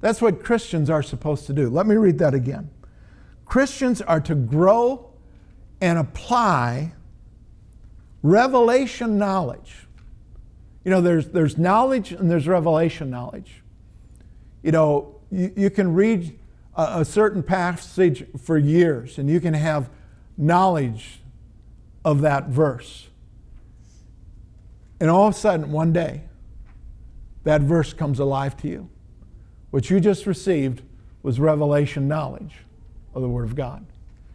That's 0.00 0.20
what 0.20 0.44
Christians 0.44 0.90
are 0.90 1.02
supposed 1.02 1.46
to 1.46 1.52
do. 1.52 1.70
Let 1.70 1.86
me 1.86 1.96
read 1.96 2.18
that 2.18 2.34
again. 2.34 2.68
Christians 3.46 4.02
are 4.02 4.20
to 4.20 4.34
grow 4.34 5.10
and 5.80 5.98
apply 5.98 6.92
revelation 8.22 9.16
knowledge 9.16 9.86
you 10.84 10.90
know, 10.90 11.00
there's, 11.00 11.28
there's 11.28 11.56
knowledge 11.56 12.12
and 12.12 12.30
there's 12.30 12.48
revelation 12.48 13.10
knowledge. 13.10 13.62
You 14.62 14.72
know, 14.72 15.16
you, 15.30 15.52
you 15.56 15.70
can 15.70 15.94
read 15.94 16.38
a, 16.76 17.00
a 17.00 17.04
certain 17.04 17.42
passage 17.42 18.24
for 18.38 18.58
years 18.58 19.18
and 19.18 19.28
you 19.28 19.40
can 19.40 19.54
have 19.54 19.90
knowledge 20.36 21.20
of 22.04 22.22
that 22.22 22.48
verse. 22.48 23.08
And 25.00 25.10
all 25.10 25.28
of 25.28 25.34
a 25.34 25.38
sudden, 25.38 25.72
one 25.72 25.92
day, 25.92 26.22
that 27.44 27.60
verse 27.62 27.92
comes 27.92 28.18
alive 28.20 28.56
to 28.58 28.68
you. 28.68 28.88
What 29.70 29.90
you 29.90 30.00
just 30.00 30.26
received 30.26 30.82
was 31.22 31.40
revelation 31.40 32.06
knowledge 32.06 32.58
of 33.14 33.22
the 33.22 33.28
Word 33.28 33.44
of 33.44 33.56
God. 33.56 33.84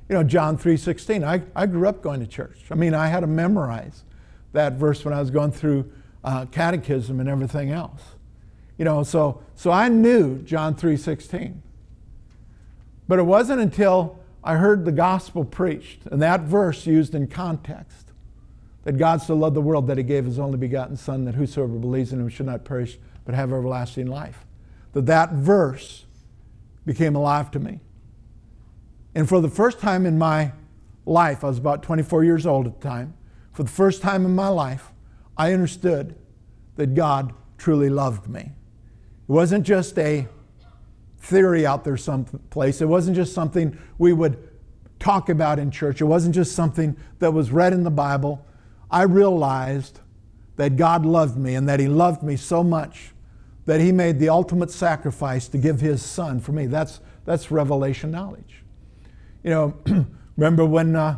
You 0.09 0.15
know, 0.15 0.23
John 0.23 0.57
3.16, 0.57 1.23
I, 1.23 1.41
I 1.55 1.65
grew 1.65 1.87
up 1.87 2.01
going 2.01 2.19
to 2.21 2.27
church. 2.27 2.65
I 2.71 2.75
mean, 2.75 2.93
I 2.93 3.07
had 3.07 3.21
to 3.21 3.27
memorize 3.27 4.03
that 4.53 4.73
verse 4.73 5.03
when 5.03 5.13
I 5.13 5.19
was 5.19 5.29
going 5.29 5.51
through 5.51 5.91
uh, 6.27 6.45
catechism 6.47 7.21
and 7.21 7.29
everything 7.29 7.71
else. 7.71 8.01
You 8.77 8.83
know, 8.83 9.03
so, 9.03 9.41
so 9.55 9.71
I 9.71 9.87
knew 9.87 10.39
John 10.39 10.75
3.16. 10.75 11.55
But 13.07 13.19
it 13.19 13.23
wasn't 13.23 13.61
until 13.61 14.19
I 14.43 14.55
heard 14.55 14.83
the 14.83 14.91
gospel 14.91 15.45
preached 15.45 16.05
and 16.05 16.21
that 16.21 16.41
verse 16.41 16.85
used 16.85 17.15
in 17.15 17.27
context 17.27 18.11
that 18.83 18.97
God 18.97 19.21
so 19.21 19.35
loved 19.35 19.55
the 19.55 19.61
world 19.61 19.87
that 19.87 19.97
he 19.97 20.03
gave 20.03 20.25
his 20.25 20.37
only 20.37 20.57
begotten 20.57 20.97
Son 20.97 21.23
that 21.23 21.35
whosoever 21.35 21.77
believes 21.77 22.11
in 22.11 22.19
him 22.19 22.27
should 22.27 22.45
not 22.45 22.65
perish 22.65 22.99
but 23.23 23.33
have 23.33 23.53
everlasting 23.53 24.07
life. 24.07 24.45
That 24.91 25.05
that 25.05 25.31
verse 25.31 26.05
became 26.85 27.15
alive 27.15 27.51
to 27.51 27.59
me. 27.59 27.79
And 29.15 29.29
for 29.29 29.39
the 29.39 29.49
first 29.49 29.79
time 29.79 30.05
in 30.05 30.17
my 30.17 30.51
life, 31.05 31.45
I 31.45 31.47
was 31.47 31.57
about 31.57 31.83
24 31.83 32.25
years 32.25 32.45
old 32.45 32.67
at 32.67 32.81
the 32.81 32.87
time, 32.87 33.13
for 33.53 33.63
the 33.63 33.69
first 33.69 34.01
time 34.01 34.25
in 34.25 34.35
my 34.35 34.49
life, 34.49 34.91
I 35.37 35.53
understood 35.53 36.15
that 36.75 36.95
God 36.95 37.33
truly 37.57 37.89
loved 37.89 38.27
me. 38.27 38.41
It 38.41 39.31
wasn't 39.31 39.65
just 39.65 39.97
a 39.99 40.27
theory 41.19 41.65
out 41.65 41.83
there 41.83 41.97
someplace, 41.97 42.81
it 42.81 42.85
wasn't 42.85 43.15
just 43.15 43.33
something 43.33 43.77
we 43.97 44.13
would 44.13 44.37
talk 44.99 45.29
about 45.29 45.59
in 45.59 45.71
church, 45.71 46.01
it 46.01 46.05
wasn't 46.05 46.33
just 46.33 46.53
something 46.53 46.95
that 47.19 47.31
was 47.31 47.51
read 47.51 47.73
in 47.73 47.83
the 47.83 47.91
Bible. 47.91 48.45
I 48.89 49.03
realized 49.03 49.99
that 50.55 50.75
God 50.75 51.05
loved 51.05 51.37
me 51.37 51.55
and 51.55 51.67
that 51.67 51.79
He 51.79 51.87
loved 51.87 52.23
me 52.23 52.35
so 52.35 52.63
much 52.63 53.11
that 53.65 53.81
He 53.81 53.91
made 53.91 54.19
the 54.19 54.29
ultimate 54.29 54.71
sacrifice 54.71 55.47
to 55.49 55.57
give 55.57 55.81
His 55.81 56.01
Son 56.01 56.39
for 56.39 56.51
me. 56.51 56.67
That's, 56.67 56.99
that's 57.25 57.51
revelation 57.51 58.11
knowledge. 58.11 58.63
You 59.43 59.49
know, 59.51 59.73
remember 60.37 60.65
when 60.65 60.95
uh, 60.95 61.17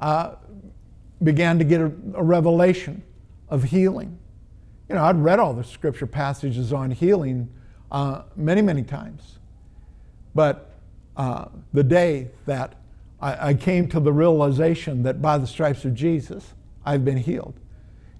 uh, 0.00 0.36
began 1.22 1.58
to 1.58 1.64
get 1.64 1.80
a, 1.80 1.92
a 2.14 2.22
revelation 2.22 3.02
of 3.48 3.64
healing. 3.64 4.18
You 4.88 4.94
know, 4.94 5.04
I'd 5.04 5.16
read 5.16 5.38
all 5.38 5.52
the 5.52 5.64
scripture 5.64 6.06
passages 6.06 6.72
on 6.72 6.90
healing 6.90 7.48
uh, 7.90 8.22
many, 8.36 8.62
many 8.62 8.82
times. 8.82 9.38
But 10.34 10.70
uh, 11.16 11.46
the 11.72 11.82
day 11.82 12.28
that 12.46 12.74
I, 13.20 13.48
I 13.48 13.54
came 13.54 13.88
to 13.88 14.00
the 14.00 14.12
realization 14.12 15.02
that 15.02 15.20
by 15.20 15.38
the 15.38 15.46
stripes 15.46 15.84
of 15.84 15.94
Jesus, 15.94 16.54
I've 16.84 17.04
been 17.04 17.16
healed, 17.16 17.54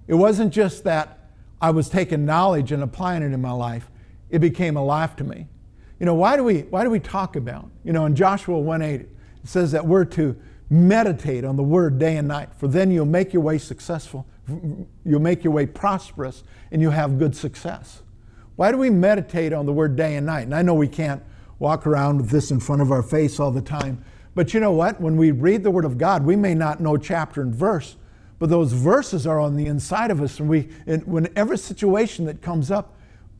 it 0.07 0.15
wasn't 0.15 0.53
just 0.53 0.83
that 0.83 1.29
I 1.61 1.71
was 1.71 1.89
taking 1.89 2.25
knowledge 2.25 2.71
and 2.71 2.83
applying 2.83 3.23
it 3.23 3.33
in 3.33 3.41
my 3.41 3.51
life, 3.51 3.89
it 4.29 4.39
became 4.39 4.77
alive 4.77 5.15
to 5.17 5.23
me. 5.23 5.47
You 5.99 6.05
know, 6.05 6.13
why 6.13 6.37
do 6.37 6.43
we, 6.43 6.61
why 6.61 6.83
do 6.83 6.89
we 6.89 6.99
talk 6.99 7.35
about? 7.35 7.69
You 7.83 7.93
know, 7.93 8.05
in 8.05 8.15
Joshua 8.15 8.57
1 8.57 8.81
8, 8.81 9.01
it 9.01 9.09
says 9.43 9.71
that 9.71 9.85
we're 9.85 10.05
to 10.05 10.35
Meditate 10.69 11.43
on 11.43 11.55
the 11.55 11.63
word 11.63 11.97
day 11.97 12.17
and 12.17 12.27
night, 12.27 12.49
for 12.55 12.67
then 12.67 12.91
you'll 12.91 13.05
make 13.05 13.33
your 13.33 13.41
way 13.41 13.57
successful, 13.57 14.27
you'll 15.03 15.19
make 15.19 15.43
your 15.43 15.53
way 15.53 15.65
prosperous, 15.65 16.43
and 16.71 16.81
you'll 16.81 16.91
have 16.91 17.17
good 17.17 17.35
success. 17.35 18.03
Why 18.55 18.71
do 18.71 18.77
we 18.77 18.89
meditate 18.89 19.51
on 19.51 19.65
the 19.65 19.73
word 19.73 19.95
day 19.95 20.15
and 20.15 20.25
night? 20.25 20.43
And 20.43 20.53
I 20.53 20.61
know 20.61 20.73
we 20.73 20.87
can't 20.87 21.23
walk 21.57 21.87
around 21.87 22.17
with 22.17 22.29
this 22.29 22.51
in 22.51 22.59
front 22.59 22.81
of 22.81 22.91
our 22.91 23.01
face 23.01 23.39
all 23.39 23.51
the 23.51 23.61
time, 23.61 24.03
but 24.35 24.53
you 24.53 24.59
know 24.59 24.71
what? 24.71 25.01
When 25.01 25.17
we 25.17 25.31
read 25.31 25.63
the 25.63 25.71
word 25.71 25.85
of 25.85 25.97
God, 25.97 26.23
we 26.23 26.35
may 26.35 26.53
not 26.53 26.79
know 26.79 26.97
chapter 26.97 27.41
and 27.41 27.53
verse, 27.53 27.95
but 28.37 28.49
those 28.49 28.71
verses 28.71 29.25
are 29.25 29.39
on 29.39 29.55
the 29.55 29.65
inside 29.65 30.11
of 30.11 30.21
us, 30.21 30.39
and 30.39 30.47
we, 30.47 30.69
in 30.85 31.01
whenever 31.01 31.57
situation 31.57 32.25
that 32.25 32.41
comes 32.41 32.69
up, 32.69 32.95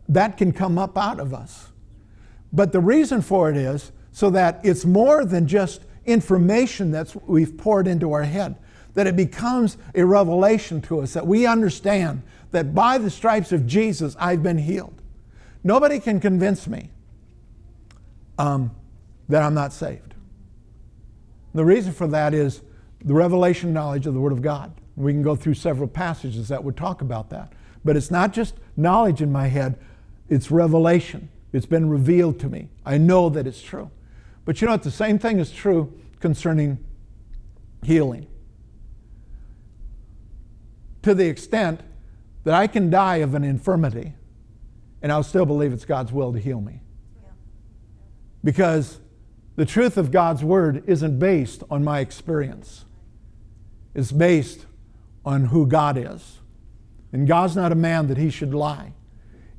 that 0.09 0.35
can 0.35 0.51
come 0.51 0.77
up 0.77 0.97
out 0.97 1.19
of 1.19 1.33
us. 1.33 1.67
But 2.51 2.71
the 2.71 2.79
reason 2.79 3.21
for 3.21 3.49
it 3.51 3.55
is 3.55 3.91
so 4.11 4.29
that 4.31 4.59
it's 4.63 4.83
more 4.83 5.23
than 5.23 5.47
just 5.47 5.85
information 6.11 6.91
that 6.91 7.15
we've 7.27 7.57
poured 7.57 7.87
into 7.87 8.11
our 8.13 8.23
head, 8.23 8.55
that 8.93 9.07
it 9.07 9.15
becomes 9.15 9.77
a 9.95 10.03
revelation 10.03 10.81
to 10.81 11.01
us, 11.01 11.13
that 11.13 11.27
we 11.27 11.45
understand 11.45 12.23
that 12.51 12.73
by 12.73 12.97
the 12.97 13.09
stripes 13.09 13.51
of 13.51 13.67
Jesus, 13.67 14.15
I've 14.19 14.43
been 14.43 14.57
healed. 14.57 15.01
Nobody 15.63 15.99
can 15.99 16.19
convince 16.19 16.67
me 16.67 16.89
um, 18.37 18.71
that 19.27 19.43
I'm 19.43 19.53
not 19.53 19.73
saved. 19.73 20.13
The 21.53 21.65
reason 21.65 21.93
for 21.93 22.07
that 22.07 22.33
is 22.33 22.61
the 23.03 23.13
revelation 23.13 23.73
knowledge 23.73 24.07
of 24.07 24.13
the 24.13 24.19
Word 24.19 24.31
of 24.31 24.41
God. 24.41 24.73
We 24.95 25.13
can 25.13 25.21
go 25.21 25.35
through 25.35 25.53
several 25.53 25.87
passages 25.87 26.47
that 26.49 26.63
would 26.63 26.75
talk 26.75 27.01
about 27.01 27.29
that. 27.29 27.53
But 27.85 27.95
it's 27.95 28.11
not 28.11 28.33
just 28.33 28.55
knowledge 28.75 29.21
in 29.21 29.31
my 29.31 29.47
head, 29.47 29.77
it's 30.27 30.51
revelation. 30.51 31.29
It's 31.53 31.65
been 31.65 31.89
revealed 31.89 32.39
to 32.41 32.49
me. 32.49 32.69
I 32.85 32.97
know 32.97 33.29
that 33.29 33.47
it's 33.47 33.61
true. 33.61 33.89
But 34.49 34.59
you 34.61 34.65
know 34.65 34.71
what? 34.71 34.81
The 34.81 34.89
same 34.89 35.19
thing 35.19 35.37
is 35.37 35.51
true 35.51 35.93
concerning 36.19 36.83
healing. 37.83 38.25
To 41.03 41.13
the 41.13 41.27
extent 41.27 41.81
that 42.45 42.55
I 42.55 42.65
can 42.65 42.89
die 42.89 43.17
of 43.17 43.35
an 43.35 43.43
infirmity 43.43 44.13
and 45.03 45.11
I'll 45.11 45.21
still 45.21 45.45
believe 45.45 45.71
it's 45.71 45.85
God's 45.85 46.11
will 46.11 46.33
to 46.33 46.39
heal 46.39 46.61
me. 46.61 46.81
Because 48.43 48.97
the 49.55 49.67
truth 49.67 49.97
of 49.97 50.09
God's 50.09 50.43
word 50.43 50.83
isn't 50.87 51.19
based 51.19 51.61
on 51.69 51.83
my 51.83 51.99
experience, 51.99 52.85
it's 53.93 54.11
based 54.11 54.65
on 55.23 55.45
who 55.45 55.67
God 55.67 55.95
is. 55.95 56.39
And 57.13 57.27
God's 57.27 57.55
not 57.55 57.71
a 57.71 57.75
man 57.75 58.07
that 58.07 58.17
he 58.17 58.31
should 58.31 58.55
lie. 58.55 58.93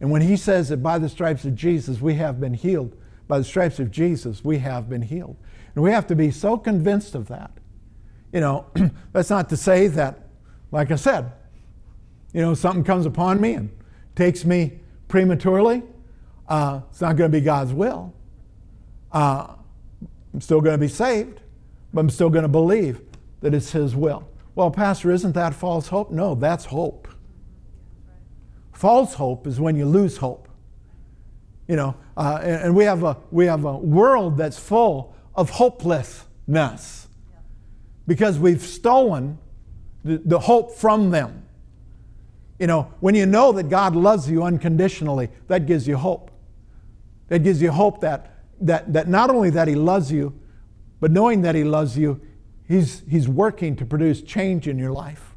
And 0.01 0.11
when 0.11 0.23
he 0.23 0.37
says 0.37 0.69
that 0.71 0.79
by 0.79 0.99
the 0.99 1.09
stripes 1.09 1.45
of 1.45 1.55
Jesus 1.55 2.01
we 2.01 2.15
have 2.15 2.41
been 2.41 2.55
healed, 2.55 2.97
by 3.31 3.39
the 3.39 3.45
stripes 3.45 3.79
of 3.79 3.93
Jesus 3.93 4.45
we 4.45 4.59
have 4.59 4.91
been 4.91 5.03
healed. 5.03 5.37
And 5.75 5.85
we 5.85 5.93
have 5.93 6.07
to 6.09 6.17
be 6.17 6.33
so 6.33 6.59
convinced 6.59 7.15
of 7.15 7.29
that. 7.29 7.53
You 8.33 8.41
know, 8.41 8.67
that's 9.13 9.31
not 9.31 9.49
to 9.51 9.57
say 9.57 9.87
that, 9.87 10.29
like 10.73 10.91
I 10.91 10.97
said, 10.97 11.33
you 12.35 12.43
know, 12.43 12.55
something 12.55 12.83
comes 12.85 13.07
upon 13.07 13.41
me 13.41 13.55
and 13.55 13.71
takes 14.17 14.45
me 14.45 14.81
prematurely. 15.09 15.85
Uh, 16.49 16.81
it's 16.91 17.01
not 17.01 17.17
going 17.17 17.31
to 17.31 17.39
be 17.39 17.41
God's 17.41 17.73
will. 17.73 18.13
Uh, 19.13 19.55
I'm 20.35 20.41
still 20.41 20.61
going 20.61 20.75
to 20.75 20.79
be 20.79 20.89
saved, 20.89 21.41
but 21.95 22.01
I'm 22.01 22.11
still 22.11 22.31
going 22.31 22.43
to 22.43 22.49
believe 22.49 23.01
that 23.43 23.55
it's 23.55 23.71
His 23.71 23.95
will. 23.95 24.29
Well, 24.57 24.73
Pastor, 24.73 25.13
isn't 25.13 25.33
that 25.37 25.55
false 25.55 25.89
hope? 25.89 26.11
No, 26.11 26.35
that's 26.35 26.67
hope. 26.67 27.07
False 28.73 29.15
hope 29.15 29.47
is 29.47 29.61
when 29.61 29.77
you 29.77 29.87
lose 29.87 30.17
hope. 30.17 30.49
You 31.69 31.77
know, 31.77 31.97
uh, 32.21 32.39
and, 32.43 32.63
and, 32.65 32.75
we 32.75 32.85
have 32.85 33.03
a 33.03 33.17
we 33.31 33.47
have 33.47 33.65
a 33.65 33.79
world 33.79 34.37
that's 34.37 34.59
full 34.59 35.15
of 35.35 35.49
hopelessness 35.49 37.09
because 38.07 38.39
we've 38.39 38.61
stolen 38.61 39.39
the, 40.05 40.19
the 40.19 40.39
hope 40.39 40.75
from 40.75 41.11
them. 41.11 41.47
You 42.59 42.67
know, 42.67 42.93
when 43.01 43.15
you 43.15 43.25
know 43.25 43.53
that 43.53 43.71
God 43.71 43.97
loves 43.97 44.31
you 44.31 44.43
unconditionally, 44.43 45.31
that 45.49 45.65
gives 45.65 45.89
you 45.89 45.97
hope. 45.97 46.31
That 47.29 47.39
gives 47.39 47.63
you 47.63 47.71
hope 47.71 48.03
that, 48.03 48.45
that, 48.61 48.93
that 48.93 49.09
not 49.09 49.31
only 49.31 49.49
that 49.49 49.67
He 49.67 49.75
loves 49.75 50.13
you, 50.13 50.39
but 51.01 51.11
knowing 51.11 51.41
that 51.41 51.55
He 51.55 51.65
loves 51.65 51.97
you, 51.97 52.21
He's, 52.69 53.03
he's 53.09 53.29
working 53.29 53.77
to 53.77 53.87
produce 53.87 54.21
change 54.21 54.69
in 54.69 54.79
your 54.79 54.93
life. 54.93 55.35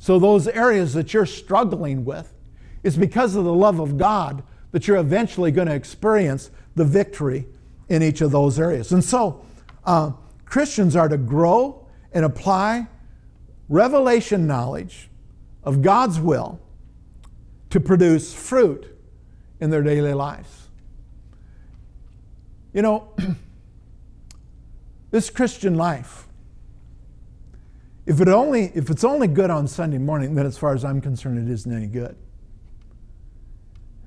So, 0.00 0.18
those 0.18 0.48
areas 0.48 0.92
that 0.94 1.14
you're 1.14 1.24
struggling 1.24 2.04
with, 2.04 2.34
it's 2.82 2.96
because 2.96 3.36
of 3.36 3.44
the 3.44 3.54
love 3.54 3.78
of 3.78 3.96
God 3.96 4.42
that 4.72 4.86
you're 4.86 4.96
eventually 4.96 5.50
going 5.50 5.68
to 5.68 5.74
experience 5.74 6.50
the 6.74 6.84
victory 6.84 7.46
in 7.88 8.02
each 8.02 8.20
of 8.20 8.30
those 8.30 8.58
areas. 8.58 8.92
And 8.92 9.02
so, 9.02 9.44
uh, 9.84 10.12
Christians 10.44 10.96
are 10.96 11.08
to 11.08 11.16
grow 11.16 11.86
and 12.12 12.24
apply 12.24 12.88
revelation 13.68 14.46
knowledge 14.46 15.08
of 15.62 15.82
God's 15.82 16.20
will 16.20 16.60
to 17.70 17.80
produce 17.80 18.32
fruit 18.32 18.96
in 19.60 19.70
their 19.70 19.82
daily 19.82 20.14
lives. 20.14 20.68
You 22.72 22.82
know, 22.82 23.08
this 25.10 25.30
Christian 25.30 25.74
life, 25.74 26.26
if, 28.04 28.20
it 28.20 28.28
only, 28.28 28.70
if 28.74 28.90
it's 28.90 29.02
only 29.02 29.26
good 29.26 29.50
on 29.50 29.66
Sunday 29.66 29.98
morning, 29.98 30.34
then 30.34 30.46
as 30.46 30.56
far 30.56 30.74
as 30.74 30.84
I'm 30.84 31.00
concerned, 31.00 31.48
it 31.48 31.52
isn't 31.52 31.72
any 31.72 31.86
good. 31.86 32.16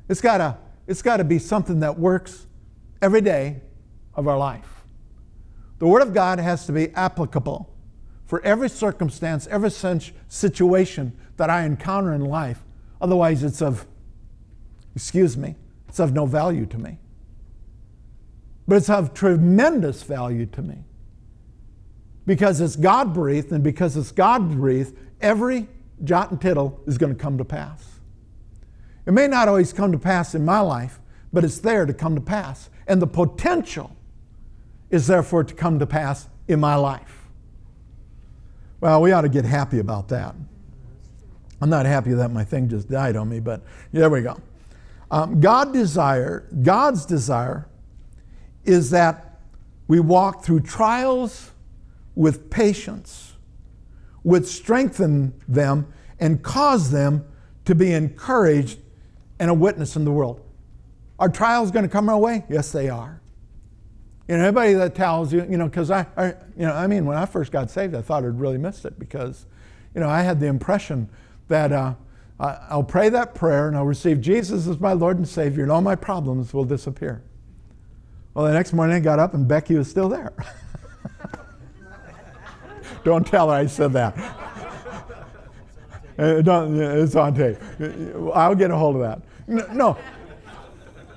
It's 0.10 0.22
gotta, 0.22 0.58
it's 0.88 1.02
gotta 1.02 1.24
be 1.24 1.39
something 1.39 1.80
that 1.80 1.98
works 1.98 2.48
every 3.02 3.22
day 3.22 3.62
of 4.15 4.28
our 4.28 4.38
life. 4.38 4.84
The 5.78 5.88
Word 5.88 6.02
of 6.02 6.13
God 6.13 6.39
has 6.39 6.65
to 6.65 6.74
be 6.74 6.89
applicable 6.89 7.74
for 8.26 8.43
every 8.43 8.69
circumstance, 8.69 9.48
every 9.48 9.72
situation 10.28 11.17
that 11.38 11.50
I 11.50 11.63
encounter 11.63 12.13
in 12.13 12.26
life. 12.26 12.63
Otherwise, 13.00 13.43
it's 13.43 13.62
of, 13.62 13.88
excuse 14.95 15.38
me, 15.38 15.56
it's 15.88 16.00
of 16.00 16.13
no 16.13 16.26
value 16.26 16.65
to 16.65 16.78
me. 16.78 16.98
But 18.67 18.78
it's 18.78 18.89
of 18.89 19.13
tremendous 19.13 20.04
value 20.04 20.45
to 20.48 20.62
me. 20.62 20.84
Because 22.26 22.62
it's 22.62 22.76
God 22.76 23.13
breathed, 23.13 23.52
and 23.52 23.63
because 23.63 23.98
it's 23.98 24.12
God 24.12 24.52
breathed, 24.52 24.95
every 25.22 25.67
jot 26.04 26.30
and 26.30 26.39
tittle 26.39 26.80
is 26.86 26.98
going 26.98 27.15
to 27.15 27.19
come 27.19 27.38
to 27.38 27.45
pass. 27.45 27.98
It 29.10 29.13
may 29.13 29.28
not 29.28 29.48
always 29.48 29.74
come 29.74 29.91
to 29.91 29.98
pass 29.98 30.36
in 30.36 30.45
my 30.45 30.60
life, 30.60 31.00
but 31.34 31.43
it's 31.43 31.58
there 31.58 31.88
to 31.88 31.95
come 31.95 32.13
to 32.13 32.22
pass. 32.22 32.69
And 32.86 33.02
the 33.02 33.08
potential 33.08 33.98
is 34.91 35.08
therefore 35.08 35.43
to 35.45 35.54
come 35.56 35.80
to 35.80 35.88
pass 35.88 36.30
in 36.48 36.60
my 36.60 36.76
life. 36.76 37.24
Well, 38.80 39.02
we 39.02 39.12
ought 39.12 39.22
to 39.22 39.30
get 39.30 39.45
happy 39.45 39.80
about 39.80 40.10
that. 40.10 40.36
I'm 41.60 41.72
not 41.72 41.88
happy 41.88 42.13
that 42.13 42.30
my 42.30 42.43
thing 42.43 42.69
just 42.69 42.88
died 42.88 43.15
on 43.15 43.28
me, 43.28 43.39
but 43.39 43.63
there 43.91 44.12
we 44.12 44.22
go. 44.22 44.39
Um, 45.10 45.41
God 45.41 45.74
desire, 45.74 46.48
God's 46.62 47.04
desire 47.04 47.67
is 48.63 48.91
that 48.91 49.39
we 49.88 50.00
walk 50.00 50.43
through 50.43 50.60
trials 50.60 51.50
with 52.13 52.52
patience, 52.52 53.34
would 54.24 54.45
strengthen 54.45 55.34
them 55.48 55.91
and 56.19 56.43
cause 56.43 56.91
them 56.91 57.26
to 57.65 57.74
be 57.74 57.91
encouraged 57.91 58.78
and 59.39 59.49
a 59.49 59.54
witness 59.54 59.95
in 59.95 60.06
the 60.06 60.12
world. 60.12 60.41
Are 61.17 61.30
trials 61.30 61.71
going 61.71 61.84
to 61.84 61.89
come 61.89 62.10
our 62.10 62.17
way? 62.17 62.45
Yes, 62.49 62.71
they 62.71 62.89
are. 62.89 63.21
You 64.28 64.38
know, 64.38 64.43
anybody 64.43 64.73
that 64.73 64.95
tells 64.95 65.34
you, 65.34 65.45
you 65.49 65.58
know, 65.58 65.65
because 65.65 65.89
I, 65.89 66.06
I, 66.15 66.28
you 66.28 66.65
know, 66.65 66.73
I 66.73 66.88
mean, 66.88 67.06
when 67.06 67.17
I 67.17 67.25
first 67.25 67.52
got 67.52 67.71
saved, 67.71 67.95
I 67.95 68.02
thought 68.02 68.23
I'd 68.23 68.39
really 68.39 68.60
missed 68.60 68.86
it 68.86 68.99
because, 68.99 69.45
you 69.95 70.02
know, 70.02 70.08
I 70.08 70.21
had 70.21 70.39
the 70.39 70.45
impression 70.45 71.10
that 71.47 71.71
uh, 71.71 71.95
I'll 72.39 72.84
pray 72.84 73.10
that 73.10 73.36
prayer 73.36 73.67
and 73.67 73.75
I'll 73.75 73.86
receive 73.86 74.21
Jesus 74.21 74.67
as 74.67 74.80
my 74.80 74.93
Lord 74.93 75.17
and 75.17 75.28
Savior, 75.28 75.63
and 75.63 75.71
all 75.71 75.82
my 75.82 75.95
problems 75.95 76.54
will 76.54 76.63
disappear. 76.63 77.21
Well, 78.34 78.45
the 78.45 78.54
next 78.54 78.71
morning 78.71 78.95
I 78.95 78.99
got 78.99 79.19
up 79.19 79.34
and 79.34 79.47
Becky 79.47 79.75
was 79.75 79.89
still 79.89 80.08
there. 80.08 80.32
Don't 83.04 83.25
tell 83.25 83.49
her 83.49 83.56
I 83.56 83.65
said 83.65 83.93
that. 83.93 84.15
Uh, 86.19 86.43
it's 86.43 87.15
on 87.15 87.34
tape. 87.34 87.56
I'll 88.34 88.54
get 88.54 88.71
a 88.71 88.75
hold 88.75 88.97
of 88.97 89.02
that. 89.04 89.21
No. 89.49 89.97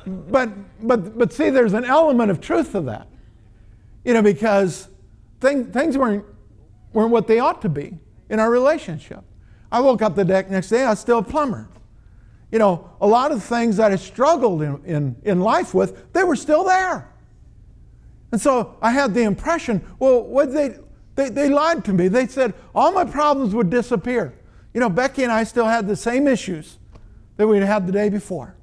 But, 0.07 0.51
but, 0.81 1.19
but 1.19 1.33
see, 1.33 1.51
there's 1.51 1.75
an 1.75 1.85
element 1.85 2.31
of 2.31 2.41
truth 2.41 2.73
to 2.73 2.81
that. 2.83 3.07
You 4.05 4.15
know, 4.15 4.23
because 4.23 4.89
thing, 5.41 5.67
things 5.67 5.97
weren't, 5.97 6.25
weren't 6.93 7.11
what 7.11 7.27
they 7.27 7.39
ought 7.39 7.63
to 7.63 7.69
be 7.69 7.99
in 8.29 8.41
our 8.41 8.51
relationship. 8.51 9.23
I 9.71 9.81
woke 9.81 10.03
up 10.03 10.17
the 10.17 10.25
next 10.25 10.69
day, 10.69 10.85
I 10.85 10.91
was 10.91 10.99
still 10.99 11.19
a 11.19 11.23
plumber. 11.23 11.69
You 12.51 12.59
know, 12.59 12.91
a 13.01 13.07
lot 13.07 13.33
of 13.33 13.43
things 13.45 13.77
that 13.77 13.93
I 13.93 13.97
struggled 13.97 14.63
in, 14.63 14.85
in, 14.85 15.17
in 15.23 15.41
life 15.41 15.73
with, 15.73 16.13
they 16.13 16.25
were 16.25 16.37
still 16.37 16.65
there. 16.65 17.11
And 18.33 18.41
so 18.41 18.77
I 18.83 18.91
had 18.91 19.15
the 19.15 19.23
impression, 19.23 19.85
well, 19.99 20.23
what 20.23 20.53
they, 20.53 20.77
they, 21.15 21.29
they 21.29 21.49
lied 21.49 21.85
to 21.85 21.93
me. 21.93 22.09
They 22.09 22.27
said 22.27 22.55
all 22.75 22.93
my 22.93 23.05
problems 23.05 23.55
would 23.55 23.71
disappear. 23.71 24.35
You 24.75 24.81
know, 24.81 24.89
Becky 24.89 25.23
and 25.23 25.31
I 25.31 25.45
still 25.45 25.67
had 25.67 25.87
the 25.87 25.97
same 25.97 26.27
issues 26.27 26.79
that 27.37 27.47
we'd 27.47 27.63
had 27.63 27.87
the 27.87 27.93
day 27.93 28.09
before. 28.09 28.57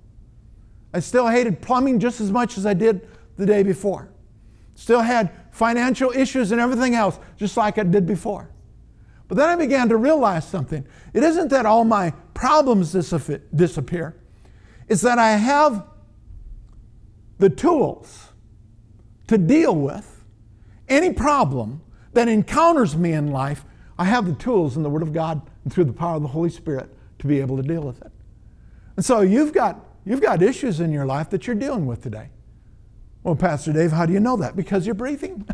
I 0.93 0.99
still 0.99 1.27
hated 1.27 1.61
plumbing 1.61 1.99
just 1.99 2.19
as 2.21 2.31
much 2.31 2.57
as 2.57 2.65
I 2.65 2.73
did 2.73 3.07
the 3.37 3.45
day 3.45 3.63
before. 3.63 4.09
Still 4.75 5.01
had 5.01 5.31
financial 5.51 6.11
issues 6.11 6.51
and 6.51 6.61
everything 6.61 6.95
else 6.95 7.19
just 7.37 7.57
like 7.57 7.77
I 7.77 7.83
did 7.83 8.05
before. 8.05 8.49
But 9.27 9.37
then 9.37 9.49
I 9.49 9.55
began 9.55 9.89
to 9.89 9.97
realize 9.97 10.47
something. 10.47 10.85
It 11.13 11.23
isn't 11.23 11.49
that 11.49 11.65
all 11.65 11.83
my 11.83 12.11
problems 12.33 12.91
disappear, 12.91 14.15
it's 14.87 15.01
that 15.01 15.19
I 15.19 15.31
have 15.31 15.85
the 17.37 17.49
tools 17.49 18.29
to 19.27 19.37
deal 19.37 19.75
with 19.75 20.23
any 20.87 21.13
problem 21.13 21.81
that 22.13 22.27
encounters 22.27 22.97
me 22.97 23.13
in 23.13 23.31
life. 23.31 23.65
I 23.97 24.05
have 24.05 24.25
the 24.25 24.33
tools 24.33 24.77
in 24.77 24.83
the 24.83 24.89
Word 24.89 25.03
of 25.03 25.13
God 25.13 25.41
and 25.63 25.71
through 25.71 25.83
the 25.83 25.93
power 25.93 26.15
of 26.15 26.21
the 26.21 26.27
Holy 26.27 26.49
Spirit 26.49 26.89
to 27.19 27.27
be 27.27 27.39
able 27.39 27.57
to 27.57 27.63
deal 27.63 27.81
with 27.81 28.01
it. 28.01 28.11
And 28.99 29.05
so 29.05 29.21
you've 29.21 29.53
got, 29.53 29.79
you've 30.03 30.19
got 30.19 30.41
issues 30.41 30.81
in 30.81 30.91
your 30.91 31.05
life 31.05 31.29
that 31.29 31.47
you're 31.47 31.55
dealing 31.55 31.85
with 31.85 32.03
today. 32.03 32.31
Well, 33.23 33.33
Pastor 33.33 33.71
Dave, 33.71 33.93
how 33.93 34.05
do 34.05 34.11
you 34.11 34.19
know 34.19 34.35
that? 34.35 34.57
Because 34.57 34.85
you're 34.85 34.93
breathing. 34.93 35.47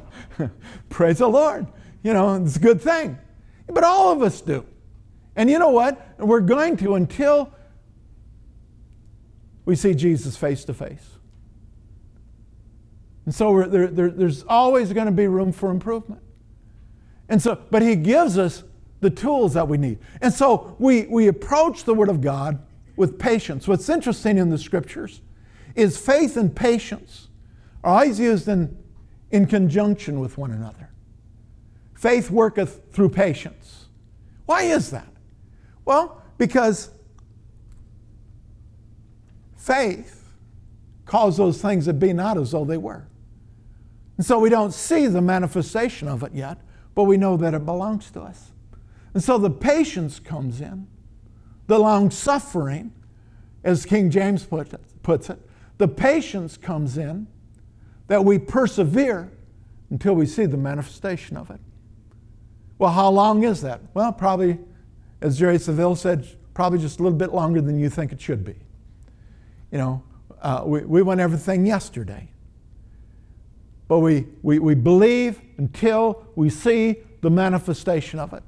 Praise 0.88 1.18
the 1.18 1.28
Lord. 1.28 1.68
You 2.02 2.14
know, 2.14 2.34
it's 2.34 2.56
a 2.56 2.58
good 2.58 2.82
thing. 2.82 3.16
But 3.68 3.84
all 3.84 4.10
of 4.10 4.22
us 4.22 4.40
do. 4.40 4.66
And 5.36 5.48
you 5.48 5.60
know 5.60 5.68
what? 5.68 6.18
We're 6.18 6.40
going 6.40 6.76
to 6.78 6.96
until 6.96 7.52
we 9.64 9.76
see 9.76 9.94
Jesus 9.94 10.36
face 10.36 10.64
to 10.64 10.74
face. 10.74 11.10
And 13.24 13.32
so 13.32 13.68
there, 13.68 13.86
there, 13.86 14.10
there's 14.10 14.42
always 14.48 14.92
going 14.92 15.06
to 15.06 15.12
be 15.12 15.28
room 15.28 15.52
for 15.52 15.70
improvement. 15.70 16.22
And 17.28 17.40
so, 17.40 17.56
but 17.70 17.82
he 17.82 17.94
gives 17.94 18.36
us 18.36 18.64
the 19.00 19.10
tools 19.10 19.54
that 19.54 19.68
we 19.68 19.78
need. 19.78 19.98
And 20.20 20.32
so 20.32 20.76
we, 20.78 21.06
we 21.06 21.28
approach 21.28 21.84
the 21.84 21.94
Word 21.94 22.08
of 22.08 22.20
God 22.20 22.64
with 22.96 23.18
patience. 23.18 23.68
What's 23.68 23.88
interesting 23.88 24.38
in 24.38 24.50
the 24.50 24.58
scriptures 24.58 25.20
is 25.74 25.96
faith 25.96 26.36
and 26.36 26.54
patience 26.54 27.28
are 27.84 27.94
always 27.94 28.18
used 28.18 28.48
in, 28.48 28.76
in 29.30 29.46
conjunction 29.46 30.18
with 30.18 30.36
one 30.36 30.50
another. 30.50 30.90
Faith 31.94 32.30
worketh 32.30 32.92
through 32.92 33.10
patience. 33.10 33.86
Why 34.46 34.62
is 34.62 34.90
that? 34.90 35.08
Well, 35.84 36.22
because 36.36 36.90
faith 39.56 40.32
calls 41.04 41.36
those 41.36 41.60
things 41.62 41.86
that 41.86 41.94
be 41.94 42.12
not 42.12 42.36
as 42.36 42.52
though 42.52 42.64
they 42.64 42.76
were. 42.76 43.06
And 44.16 44.26
so 44.26 44.38
we 44.38 44.50
don't 44.50 44.74
see 44.74 45.06
the 45.06 45.22
manifestation 45.22 46.08
of 46.08 46.22
it 46.22 46.32
yet, 46.34 46.58
but 46.94 47.04
we 47.04 47.16
know 47.16 47.36
that 47.36 47.54
it 47.54 47.64
belongs 47.64 48.10
to 48.12 48.22
us. 48.22 48.50
And 49.18 49.24
so 49.24 49.36
the 49.36 49.50
patience 49.50 50.20
comes 50.20 50.60
in, 50.60 50.86
the 51.66 51.76
long 51.76 52.08
suffering, 52.08 52.92
as 53.64 53.84
King 53.84 54.10
James 54.10 54.44
puts 54.44 55.28
it, 55.28 55.40
the 55.76 55.88
patience 55.88 56.56
comes 56.56 56.96
in 56.96 57.26
that 58.06 58.24
we 58.24 58.38
persevere 58.38 59.32
until 59.90 60.14
we 60.14 60.24
see 60.24 60.46
the 60.46 60.56
manifestation 60.56 61.36
of 61.36 61.50
it. 61.50 61.58
Well, 62.78 62.92
how 62.92 63.08
long 63.08 63.42
is 63.42 63.60
that? 63.62 63.80
Well, 63.92 64.12
probably, 64.12 64.56
as 65.20 65.36
Jerry 65.36 65.56
Savelle 65.56 65.96
said, 65.96 66.24
probably 66.54 66.78
just 66.78 67.00
a 67.00 67.02
little 67.02 67.18
bit 67.18 67.34
longer 67.34 67.60
than 67.60 67.76
you 67.76 67.90
think 67.90 68.12
it 68.12 68.20
should 68.20 68.44
be. 68.44 68.54
You 69.72 69.78
know, 69.78 70.02
uh, 70.40 70.62
we, 70.64 70.82
we 70.82 71.02
want 71.02 71.18
everything 71.18 71.66
yesterday. 71.66 72.28
But 73.88 73.98
we, 73.98 74.28
we, 74.42 74.60
we 74.60 74.76
believe 74.76 75.40
until 75.56 76.24
we 76.36 76.50
see 76.50 76.98
the 77.20 77.30
manifestation 77.30 78.20
of 78.20 78.32
it. 78.32 78.44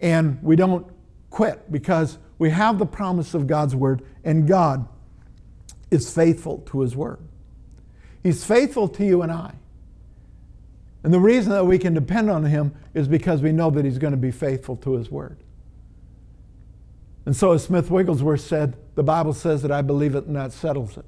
And 0.00 0.42
we 0.42 0.56
don't 0.56 0.86
quit 1.30 1.70
because 1.70 2.18
we 2.38 2.50
have 2.50 2.78
the 2.78 2.86
promise 2.86 3.34
of 3.34 3.46
God's 3.46 3.74
word, 3.74 4.02
and 4.24 4.46
God 4.46 4.88
is 5.90 6.12
faithful 6.12 6.58
to 6.66 6.80
his 6.80 6.94
word. 6.94 7.18
He's 8.22 8.44
faithful 8.44 8.88
to 8.88 9.04
you 9.04 9.22
and 9.22 9.32
I. 9.32 9.54
And 11.02 11.12
the 11.12 11.20
reason 11.20 11.52
that 11.52 11.64
we 11.64 11.78
can 11.78 11.94
depend 11.94 12.30
on 12.30 12.44
him 12.44 12.74
is 12.94 13.08
because 13.08 13.42
we 13.42 13.52
know 13.52 13.70
that 13.70 13.84
he's 13.84 13.98
going 13.98 14.12
to 14.12 14.16
be 14.16 14.30
faithful 14.30 14.76
to 14.76 14.94
his 14.94 15.10
word. 15.10 15.38
And 17.24 17.36
so, 17.36 17.52
as 17.52 17.64
Smith 17.64 17.90
Wigglesworth 17.90 18.40
said, 18.40 18.76
the 18.94 19.02
Bible 19.02 19.32
says 19.32 19.62
that 19.62 19.70
I 19.70 19.82
believe 19.82 20.14
it 20.14 20.24
and 20.24 20.36
that 20.36 20.52
settles 20.52 20.96
it. 20.96 21.04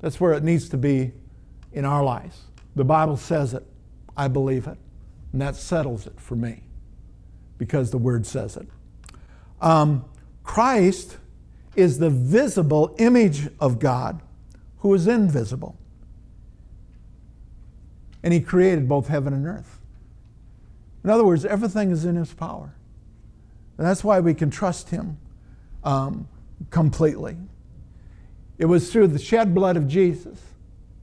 That's 0.00 0.20
where 0.20 0.32
it 0.32 0.42
needs 0.42 0.68
to 0.70 0.76
be 0.76 1.12
in 1.72 1.84
our 1.84 2.02
lives. 2.02 2.42
The 2.76 2.84
Bible 2.84 3.16
says 3.16 3.54
it, 3.54 3.64
I 4.16 4.28
believe 4.28 4.66
it, 4.66 4.76
and 5.32 5.40
that 5.40 5.56
settles 5.56 6.06
it 6.06 6.20
for 6.20 6.34
me 6.34 6.63
because 7.58 7.90
the 7.90 7.98
Word 7.98 8.26
says 8.26 8.56
it. 8.56 8.68
Um, 9.60 10.04
Christ 10.42 11.16
is 11.76 11.98
the 11.98 12.10
visible 12.10 12.94
image 12.98 13.48
of 13.60 13.78
God 13.78 14.20
who 14.78 14.92
is 14.94 15.06
invisible. 15.06 15.76
And 18.22 18.32
He 18.32 18.40
created 18.40 18.88
both 18.88 19.08
heaven 19.08 19.32
and 19.32 19.46
earth. 19.46 19.80
In 21.02 21.10
other 21.10 21.24
words, 21.24 21.44
everything 21.44 21.90
is 21.90 22.04
in 22.04 22.16
His 22.16 22.32
power. 22.32 22.74
And 23.76 23.86
that's 23.86 24.04
why 24.04 24.20
we 24.20 24.34
can 24.34 24.50
trust 24.50 24.90
Him 24.90 25.18
um, 25.82 26.28
completely. 26.70 27.36
It 28.58 28.66
was 28.66 28.92
through 28.92 29.08
the 29.08 29.18
shed 29.18 29.54
blood 29.54 29.76
of 29.76 29.88
Jesus 29.88 30.40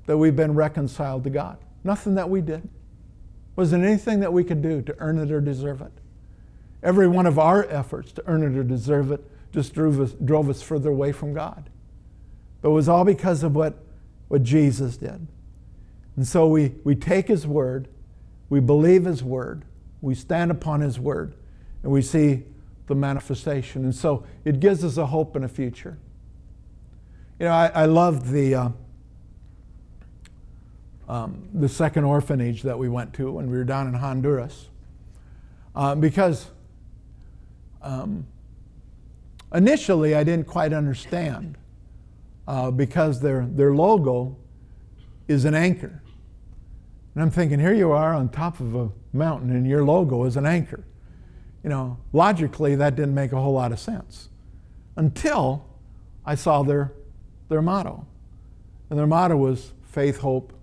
that 0.06 0.18
we've 0.18 0.36
been 0.36 0.56
reconciled 0.56 1.24
to 1.26 1.30
God. 1.30 1.58
Nothing 1.84 2.16
that 2.16 2.30
we 2.30 2.42
did. 2.42 2.68
Wasn't 3.56 3.84
anything 3.84 4.22
that 4.22 4.32
we 4.32 4.44
could 4.44 4.62
do 4.62 4.82
to 4.82 4.96
earn 5.00 5.18
it 5.18 5.32
or 5.32 5.42
deserve 5.42 5.82
it. 5.82 5.92
Every 6.84 7.08
one 7.08 7.26
of 7.26 7.38
our 7.38 7.65
efforts 7.70 8.12
to 8.13 8.24
earn 8.26 8.44
it 8.44 8.58
or 8.58 8.63
deserve 8.63 9.12
it 9.12 9.24
just 9.52 9.74
drove 9.74 10.00
us, 10.00 10.13
drove 10.13 10.50
us 10.50 10.62
further 10.62 10.89
away 10.89 11.12
from 11.12 11.34
God. 11.34 11.70
But 12.62 12.70
it 12.70 12.74
was 12.74 12.88
all 12.88 13.04
because 13.04 13.44
of 13.44 13.56
what, 13.56 13.84
what 14.28 14.44
Jesus 14.44 14.98
did. 14.98 15.28
And 16.15 16.28
so 16.28 16.48
we, 16.48 16.76
we 16.84 16.96
take 16.96 17.28
His 17.28 17.46
word, 17.46 17.88
we 18.50 18.60
believe 18.60 19.06
His 19.06 19.24
word, 19.24 19.65
we 20.02 20.15
stand 20.15 20.52
upon 20.52 20.82
His 20.82 21.00
word, 21.00 21.36
and 21.84 21.91
we 21.91 22.02
see 22.02 22.44
the 22.88 22.96
manifestation. 22.96 23.84
And 23.84 23.94
so 23.96 24.26
it 24.46 24.60
gives 24.60 24.84
us 24.84 24.98
a 24.98 25.06
hope 25.06 25.36
and 25.36 25.46
a 25.46 25.50
future. 25.50 25.98
You 27.39 27.46
know, 27.46 27.54
I, 27.54 27.67
I 27.67 27.86
love 27.86 28.32
the. 28.32 28.56
Uh, 28.56 28.70
um, 31.12 31.50
the 31.54 31.67
second 31.67 32.06
orphanage 32.06 32.62
that 32.62 32.80
we 32.80 32.88
went 32.88 33.13
to 33.15 33.34
when 33.34 33.52
we 33.52 33.58
were 33.58 33.65
down 33.65 33.86
in 33.86 33.96
Honduras. 33.96 34.70
Uh, 35.76 35.94
because 35.94 36.50
um, 37.82 38.26
initially 39.54 40.15
I 40.15 40.24
didn't 40.24 40.48
quite 40.48 40.74
understand 40.74 41.58
uh, 42.48 42.72
because 42.72 43.22
their, 43.22 43.46
their 43.46 43.74
logo 43.74 44.38
is 45.28 45.46
an 45.46 45.56
anchor. 45.56 46.02
And 47.13 47.24
I'm 47.24 47.32
thinking, 47.32 47.60
here 47.60 47.74
you 47.74 47.91
are 47.91 48.13
on 48.13 48.30
top 48.30 48.60
of 48.60 48.76
a 48.76 48.89
mountain 49.13 49.52
and 49.52 49.67
your 49.67 49.84
logo 49.84 50.24
is 50.26 50.38
an 50.38 50.46
anchor. 50.46 50.84
You 51.63 51.70
know, 51.70 51.98
logically 52.13 52.76
that 52.76 52.96
didn't 52.96 53.13
make 53.13 53.32
a 53.32 53.39
whole 53.39 53.54
lot 53.54 53.72
of 53.72 53.80
sense 53.80 54.30
until 54.96 55.65
I 56.26 56.36
saw 56.36 56.63
their, 56.63 56.94
their 57.50 57.62
motto. 57.62 58.06
And 58.89 58.98
their 58.98 59.08
motto 59.08 59.38
was 59.38 59.74
faith, 59.84 60.20
hope, 60.20 60.54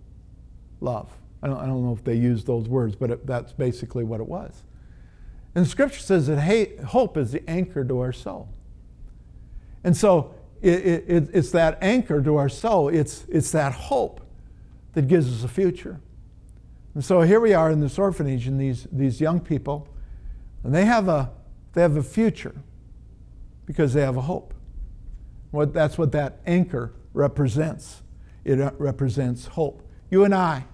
love. 0.81 1.11
I 1.43 1.47
don't, 1.47 1.59
I 1.59 1.67
don't 1.67 1.85
know 1.85 1.93
if 1.93 2.03
they 2.03 2.15
used 2.15 2.47
those 2.47 2.69
words, 2.69 2.97
but 2.97 3.11
it, 3.11 3.27
that's 3.27 3.53
basically 3.53 4.05
what 4.05 4.21
it 4.21 4.27
was. 4.27 4.65
And 5.55 5.67
scripture 5.67 6.01
says 6.01 6.27
that 6.27 6.41
hate, 6.41 6.81
hope 6.81 7.17
is 7.17 7.33
the 7.33 7.49
anchor 7.49 7.85
to 7.85 8.01
our 8.01 8.13
soul. 8.13 8.49
And 9.83 9.97
so 9.97 10.35
it, 10.61 10.85
it, 11.09 11.31
it's 11.33 11.51
that 11.53 11.79
anchor 11.81 12.23
to 12.23 12.37
our 12.37 12.49
soul, 12.49 12.89
it's, 12.89 13.25
it's 13.29 13.51
that 13.53 13.73
hope 13.73 14.21
that 14.95 15.09
gives 15.09 15.33
us 15.33 15.45
a 15.45 15.49
future. 15.49 16.01
And 16.95 17.05
so 17.05 17.23
here 17.23 17.41
we 17.41 17.55
are 17.55 17.71
in 17.71 17.81
this 17.81 17.99
orphanage, 17.99 18.47
and 18.47 18.61
these, 18.61 18.87
these 18.91 19.21
young 19.21 19.41
people, 19.41 19.89
and 20.65 20.75
they 20.75 20.85
have 20.85 21.09
a, 21.09 21.31
they 21.73 21.83
have 21.83 21.97
a 21.97 22.03
future 22.03 22.55
because 23.67 23.93
they 23.93 24.01
have 24.01 24.17
a 24.17 24.23
hope. 24.23 24.55
What, 25.51 25.73
that's 25.73 25.97
what 25.97 26.13
that 26.13 26.41
anchor 26.47 26.93
represents. 27.13 28.03
It 28.45 28.61
uh, 28.61 28.73
represents 28.79 29.47
hope. 29.47 29.83
You 30.11 30.25
and 30.25 30.35
I, 30.35 30.65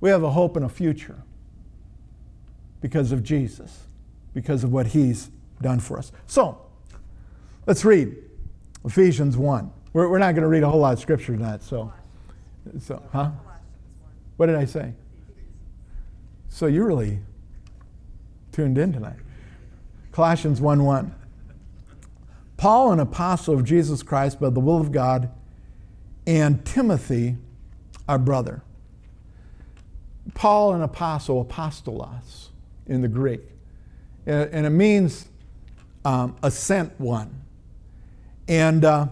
we 0.00 0.10
have 0.10 0.22
a 0.22 0.30
hope 0.30 0.56
and 0.56 0.64
a 0.64 0.68
future 0.68 1.22
because 2.80 3.12
of 3.12 3.22
Jesus, 3.22 3.84
because 4.34 4.64
of 4.64 4.72
what 4.72 4.88
He's 4.88 5.30
done 5.60 5.80
for 5.80 5.98
us. 5.98 6.12
So, 6.26 6.60
let's 7.66 7.84
read 7.84 8.16
Ephesians 8.84 9.36
1. 9.36 9.70
We're, 9.92 10.08
we're 10.08 10.18
not 10.18 10.32
going 10.32 10.42
to 10.42 10.48
read 10.48 10.62
a 10.62 10.68
whole 10.68 10.80
lot 10.80 10.92
of 10.92 11.00
scripture 11.00 11.36
tonight, 11.36 11.62
so. 11.62 11.92
so 12.80 13.02
huh? 13.12 13.30
What 14.36 14.46
did 14.46 14.56
I 14.56 14.66
say? 14.66 14.92
So 16.48 16.66
you 16.66 16.84
really 16.84 17.20
tuned 18.52 18.78
in 18.78 18.92
tonight. 18.92 19.18
Colossians 20.12 20.60
1 20.60 20.84
1. 20.84 21.14
Paul, 22.56 22.92
an 22.92 23.00
apostle 23.00 23.54
of 23.54 23.64
Jesus 23.64 24.02
Christ 24.02 24.40
by 24.40 24.48
the 24.48 24.60
will 24.60 24.80
of 24.80 24.90
God, 24.90 25.30
and 26.26 26.64
Timothy, 26.64 27.36
our 28.08 28.18
brother. 28.18 28.62
Paul, 30.34 30.72
an 30.74 30.82
apostle, 30.82 31.44
apostolos 31.44 32.48
in 32.86 33.02
the 33.02 33.08
Greek. 33.08 33.40
And 34.26 34.66
it 34.66 34.70
means 34.70 35.28
um, 36.04 36.36
a 36.42 36.50
sent 36.50 36.98
one. 37.00 37.42
And 38.48 38.84
uh, 38.84 39.08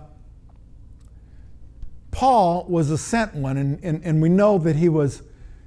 Paul 2.10 2.66
was 2.68 2.90
a 2.90 2.98
sent 2.98 3.34
one, 3.34 3.56
and, 3.56 3.82
and, 3.82 4.04
and 4.04 4.22
we 4.22 4.28
know 4.28 4.58
that 4.58 4.76
he 4.76 4.88
was, 4.88 5.22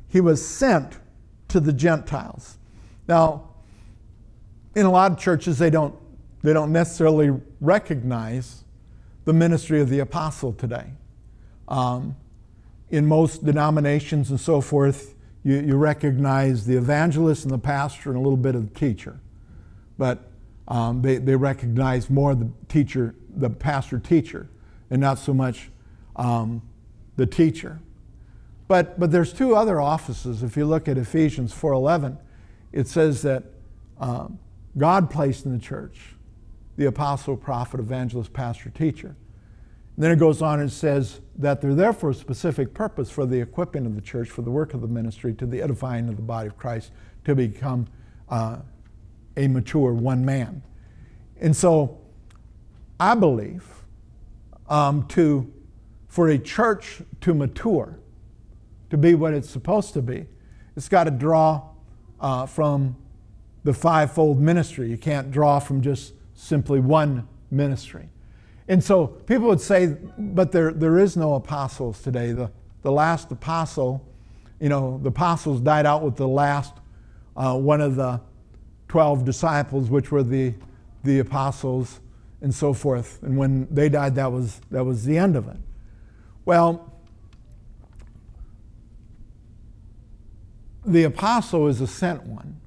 he 0.08 0.22
was 0.22 0.46
sent 0.46 0.98
to 1.50 1.60
the 1.60 1.74
Gentiles. 1.74 2.58
Now, 3.08 3.50
in 4.76 4.86
a 4.86 4.92
lot 4.92 5.12
of 5.12 5.18
churches, 5.18 5.58
they 5.58 5.70
don't, 5.70 5.96
they 6.44 6.54
don't 6.54 6.72
necessarily 6.72 7.38
recognize 7.60 8.64
the 9.26 9.34
ministry 9.34 9.82
of 9.82 9.90
the 9.90 10.00
apostle 10.00 10.54
today. 10.54 10.92
Um, 11.68 12.16
in 12.90 13.06
most 13.06 13.44
denominations 13.46 14.30
and 14.30 14.40
so 14.40 14.62
forth, 14.62 15.14
you, 15.44 15.60
you 15.60 15.76
recognize 15.76 16.66
the 16.66 16.78
evangelist 16.78 17.44
and 17.44 17.54
the 17.54 17.58
pastor 17.60 18.10
and 18.10 18.18
a 18.18 18.22
little 18.22 18.38
bit 18.38 18.56
of 18.56 18.74
the 18.74 18.80
teacher. 18.80 19.20
But 19.98 20.30
um, 20.68 21.02
they, 21.02 21.18
they 21.18 21.36
recognize 21.36 22.10
more 22.10 22.36
the 22.36 22.50
teacher, 22.68 23.16
the 23.36 23.50
pastor 23.50 24.00
teacher, 24.00 24.50
and 24.90 25.00
not 25.02 25.20
so 25.20 25.34
much 25.34 25.70
um, 26.16 26.62
the 27.16 27.26
teacher. 27.26 27.80
But, 28.68 29.00
but 29.00 29.12
there's 29.12 29.32
two 29.32 29.56
other 29.56 29.80
offices. 29.80 30.44
If 30.44 30.58
you 30.58 30.66
look 30.66 30.88
at 30.88 30.98
Ephesians 30.98 31.54
4.11, 31.54 32.18
it 32.74 32.88
says 32.88 33.22
that 33.22 33.44
um, 34.00 34.40
God 34.78 35.10
placed 35.10 35.46
in 35.46 35.54
the 35.54 35.60
church 35.60 36.16
the 36.76 36.86
apostle, 36.86 37.36
prophet, 37.36 37.80
evangelist, 37.80 38.34
pastor, 38.34 38.70
teacher. 38.70 39.16
Then 39.98 40.12
it 40.12 40.20
goes 40.20 40.42
on 40.42 40.60
and 40.60 40.72
says 40.72 41.22
that 41.38 41.60
they're 41.60 41.74
there 41.74 41.94
for 41.94 42.12
a 42.12 42.14
specific 42.14 42.74
purpose 42.74 43.10
for 43.10 43.26
the 43.26 43.40
equipping 43.40 43.86
of 43.86 43.96
the 43.96 44.02
church, 44.02 44.30
for 44.30 44.44
the 44.44 44.52
work 44.52 44.74
of 44.74 44.82
the 44.82 44.88
ministry, 44.88 45.34
to 45.34 45.46
the 45.46 45.62
edifying 45.62 46.08
of 46.08 46.16
the 46.16 46.22
body 46.22 46.48
of 46.48 46.58
Christ, 46.58 46.92
to 47.26 47.34
become 47.34 47.88
uh, 48.30 48.58
a 49.36 49.48
mature 49.48 49.94
one 49.94 50.24
man. 50.24 50.62
And 51.42 51.56
so 51.56 52.00
I 53.00 53.16
believe 53.16 53.64
um, 54.70 55.08
to, 55.10 55.52
for 56.08 56.30
a 56.30 56.38
church 56.38 57.02
to 57.22 57.34
mature, 57.34 58.00
to 58.90 58.98
be 58.98 59.16
what 59.16 59.34
it's 59.34 59.50
supposed 59.50 59.94
to 59.94 60.02
be, 60.02 60.28
it's 60.76 60.90
got 60.90 61.06
to 61.06 61.12
draw 61.12 61.70
uh, 62.20 62.46
from 62.46 62.96
the 63.64 63.74
fivefold 63.74 64.40
ministry. 64.40 64.90
You 64.90 64.98
can't 64.98 65.32
draw 65.32 65.60
from 65.60 65.82
just 65.82 66.14
simply 66.36 66.80
one 66.80 67.28
ministry. 67.50 68.10
And 68.68 68.84
so 68.84 69.08
people 69.08 69.48
would 69.48 69.62
say, 69.62 69.96
but 70.18 70.52
there, 70.52 70.72
there 70.72 71.00
is 71.00 71.16
no 71.16 71.36
apostles 71.36 72.02
today. 72.02 72.34
The, 72.34 72.52
the 72.82 72.92
last 72.92 73.32
apostle, 73.32 74.06
you 74.60 74.70
know, 74.70 75.00
the 75.02 75.10
apostles 75.10 75.62
died 75.62 75.86
out 75.86 76.04
with 76.04 76.18
the 76.18 76.28
last 76.28 76.74
uh, 77.36 77.58
one 77.58 77.82
of 77.82 77.96
the 77.96 78.20
12 78.90 79.24
disciples, 79.24 79.90
which 79.90 80.12
were 80.12 80.24
the, 80.24 80.54
the 81.04 81.20
apostles 81.20 82.02
and 82.42 82.54
so 82.54 82.74
forth. 82.74 83.22
And 83.24 83.38
when 83.38 83.68
they 83.72 83.90
died, 83.90 84.16
that 84.16 84.32
was, 84.32 84.60
that 84.72 84.84
was 84.84 85.06
the 85.06 85.18
end 85.18 85.36
of 85.36 85.48
it. 85.48 85.58
Well, 86.46 86.94
the 90.86 91.04
apostle 91.04 91.68
is 91.68 91.82
a 91.82 91.88
sent 91.88 92.24
one. 92.24 92.60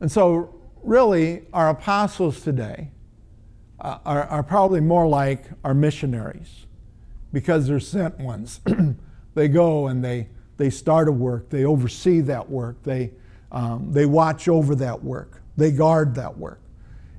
And 0.00 0.10
so, 0.10 0.54
really, 0.82 1.42
our 1.52 1.70
apostles 1.70 2.40
today 2.40 2.90
uh, 3.84 3.98
are, 4.06 4.24
are 4.24 4.42
probably 4.42 4.80
more 4.80 5.06
like 5.06 5.44
our 5.62 5.74
missionaries 5.74 6.64
because 7.34 7.66
they're 7.66 7.78
sent 7.78 8.18
ones. 8.18 8.60
they 9.34 9.46
go 9.46 9.88
and 9.88 10.02
they, 10.02 10.26
they 10.56 10.70
start 10.70 11.06
a 11.06 11.12
work, 11.12 11.50
they 11.50 11.66
oversee 11.66 12.20
that 12.20 12.48
work, 12.48 12.82
they, 12.82 13.10
um, 13.52 13.92
they 13.92 14.06
watch 14.06 14.48
over 14.48 14.74
that 14.74 15.04
work, 15.04 15.42
they 15.58 15.70
guard 15.70 16.14
that 16.14 16.38
work. 16.38 16.60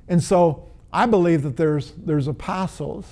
And 0.08 0.20
so 0.20 0.68
I 0.92 1.06
believe 1.06 1.44
that 1.44 1.56
there's, 1.56 1.92
there's 1.92 2.26
apostles 2.26 3.06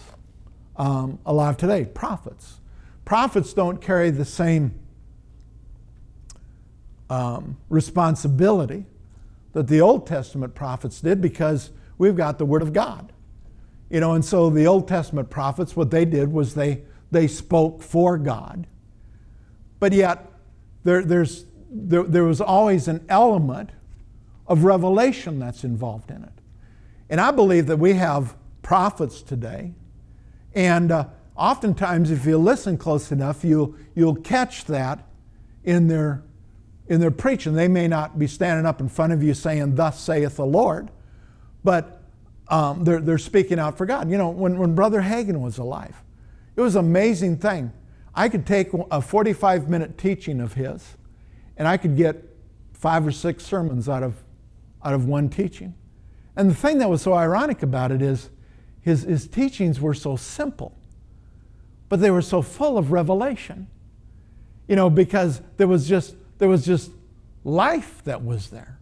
um, 0.77 1.21
alive 1.25 1.57
today, 1.57 1.85
prophets. 1.85 2.59
Prophets 3.05 3.53
don't 3.53 3.81
carry 3.81 4.11
the 4.11 4.25
same 4.25 4.75
um, 7.09 7.57
responsibility 7.69 8.87
that 9.53 9.69
the 9.69 9.81
Old 9.81 10.09
Testament 10.09 10.57
prophets 10.57 11.01
did 11.01 11.21
because 11.21 11.71
we've 11.99 12.17
got 12.17 12.39
the 12.39 12.45
Word 12.45 12.63
of 12.63 12.73
God. 12.73 13.13
You 13.95 14.01
know, 14.01 14.15
and 14.15 14.25
so 14.25 14.51
the 14.51 14.67
Old 14.67 14.89
Testament 14.89 15.31
prophets, 15.31 15.77
what 15.77 15.93
they 15.93 16.05
did 16.05 16.33
was 16.33 16.57
they, 16.57 16.83
they 17.13 17.29
spoke 17.29 17.81
for 17.81 18.19
God. 18.19 18.67
But 19.79 19.93
yet, 19.93 20.33
there, 20.83 21.05
there's, 21.05 21.45
there, 21.71 22.03
there 22.03 22.25
was 22.25 22.41
always 22.41 22.89
an 22.89 23.07
element 23.09 23.71
of 24.49 24.65
revelation 24.65 25.39
that's 25.39 25.63
involved 25.63 26.11
in 26.11 26.25
it. 26.25 26.33
And 27.09 27.21
I 27.21 27.31
believe 27.31 27.69
that 27.69 27.77
we 27.77 27.93
have 27.93 28.35
prophets 28.63 29.23
today. 29.23 29.75
And 30.57 30.91
uh, 30.91 31.07
oftentimes, 31.37 32.11
if 32.11 32.27
you 32.27 32.37
listen 32.37 32.77
close 32.77 33.13
enough, 33.13 33.45
you'll, 33.45 33.77
you'll 33.95 34.17
catch 34.17 34.65
that 34.65 35.07
in 35.63 35.87
their, 35.87 36.25
in 36.89 37.01
their 37.01 37.13
preaching. 37.13 37.53
They 37.53 37.69
may 37.69 37.87
not 37.87 38.19
be 38.19 38.27
standing 38.27 38.67
up 38.67 38.81
in 38.81 38.89
front 38.89 39.13
of 39.13 39.23
you 39.23 39.35
saying, 39.35 39.77
Thus 39.77 40.01
saith 40.01 40.35
the 40.35 40.47
Lord, 40.47 40.91
but 41.63 42.01
um, 42.49 42.85
they're, 42.85 43.01
they're 43.01 43.19
speaking 43.19 43.59
out 43.59 43.79
for 43.79 43.87
God. 43.87 44.11
You 44.11 44.19
know, 44.19 44.29
when, 44.29 44.59
when 44.59 44.75
Brother 44.75 45.01
Hagin 45.01 45.41
was 45.41 45.59
alive, 45.59 45.97
it 46.57 46.61
was 46.61 46.77
an 46.77 46.85
amazing 46.85 47.39
thing. 47.39 47.73
I 48.15 48.29
could 48.29 48.47
take 48.47 48.69
a 48.91 49.01
45 49.01 49.69
minute 49.69 49.99
teaching 49.99 50.41
of 50.41 50.55
his, 50.55 50.97
and 51.57 51.67
I 51.67 51.77
could 51.77 51.97
get 51.97 52.23
five 52.73 53.07
or 53.07 53.13
six 53.13 53.45
sermons 53.45 53.89
out 53.89 54.03
of, 54.03 54.23
out 54.85 54.95
of 54.95 55.07
one 55.07 55.29
teaching. 55.29 55.75
And 56.37 56.51
the 56.51 56.55
thing 56.55 56.79
that 56.79 56.91
was 56.91 57.03
so 57.03 57.15
ironic 57.15 57.63
about 57.63 57.91
it 57.91 58.03
is 58.03 58.31
his, 58.81 59.03
his 59.03 59.27
teachings 59.27 59.81
were 59.81 59.95
so 59.95 60.17
simple, 60.17 60.77
but 61.89 62.01
they 62.01 62.11
were 62.11 62.23
so 62.23 62.43
full 62.43 62.77
of 62.77 62.93
revelation. 62.93 63.69
You 64.69 64.77
know, 64.77 64.91
because 64.91 65.43
there 65.57 65.67
was 65.67 65.89
just, 65.89 66.15
there 66.39 66.49
was 66.49 66.65
just 66.65 66.91
life 67.45 68.03
that 68.05 68.25
was 68.25 68.51
there. 68.51 68.79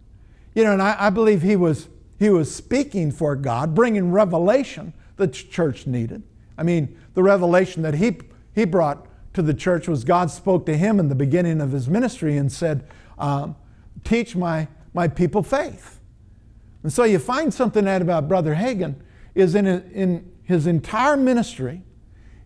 You 0.55 0.65
know, 0.65 0.73
and 0.73 0.83
I, 0.83 0.97
I 0.99 1.11
believe 1.11 1.43
he 1.43 1.57
was 1.57 1.89
he 2.23 2.31
was 2.31 2.55
speaking 2.55 3.11
for 3.11 3.35
God, 3.35 3.75
bringing 3.75 4.13
revelation 4.13 4.93
the 5.17 5.27
church 5.27 5.89
needed. 5.89 6.23
I 6.57 6.63
mean, 6.63 6.97
the 7.15 7.23
revelation 7.23 7.83
that 7.83 7.95
he, 7.95 8.19
he 8.55 8.65
brought 8.65 9.07
to 9.35 9.43
the 9.43 9.53
church 9.53 9.89
was 9.89 10.05
God 10.05 10.31
spoke 10.31 10.65
to 10.67 10.77
him 10.77 11.01
in 11.01 11.09
the 11.09 11.17
beginning 11.17 11.61
of 11.61 11.73
his 11.73 11.89
ministry 11.89 12.37
and 12.37 12.51
said, 12.53 12.87
um, 13.19 13.57
Teach 14.05 14.37
my, 14.37 14.69
my 14.95 15.09
people 15.09 15.43
faith. 15.43 16.01
And 16.85 16.93
so 16.93 17.03
you 17.03 17.19
find 17.19 17.53
something 17.53 17.85
that 17.87 18.03
about 18.03 18.29
Brother 18.29 18.55
Hagin 18.55 18.97
is 19.35 19.57
in, 19.57 19.67
in 19.67 20.31
his 20.45 20.69
entire 20.69 21.17
ministry, 21.17 21.83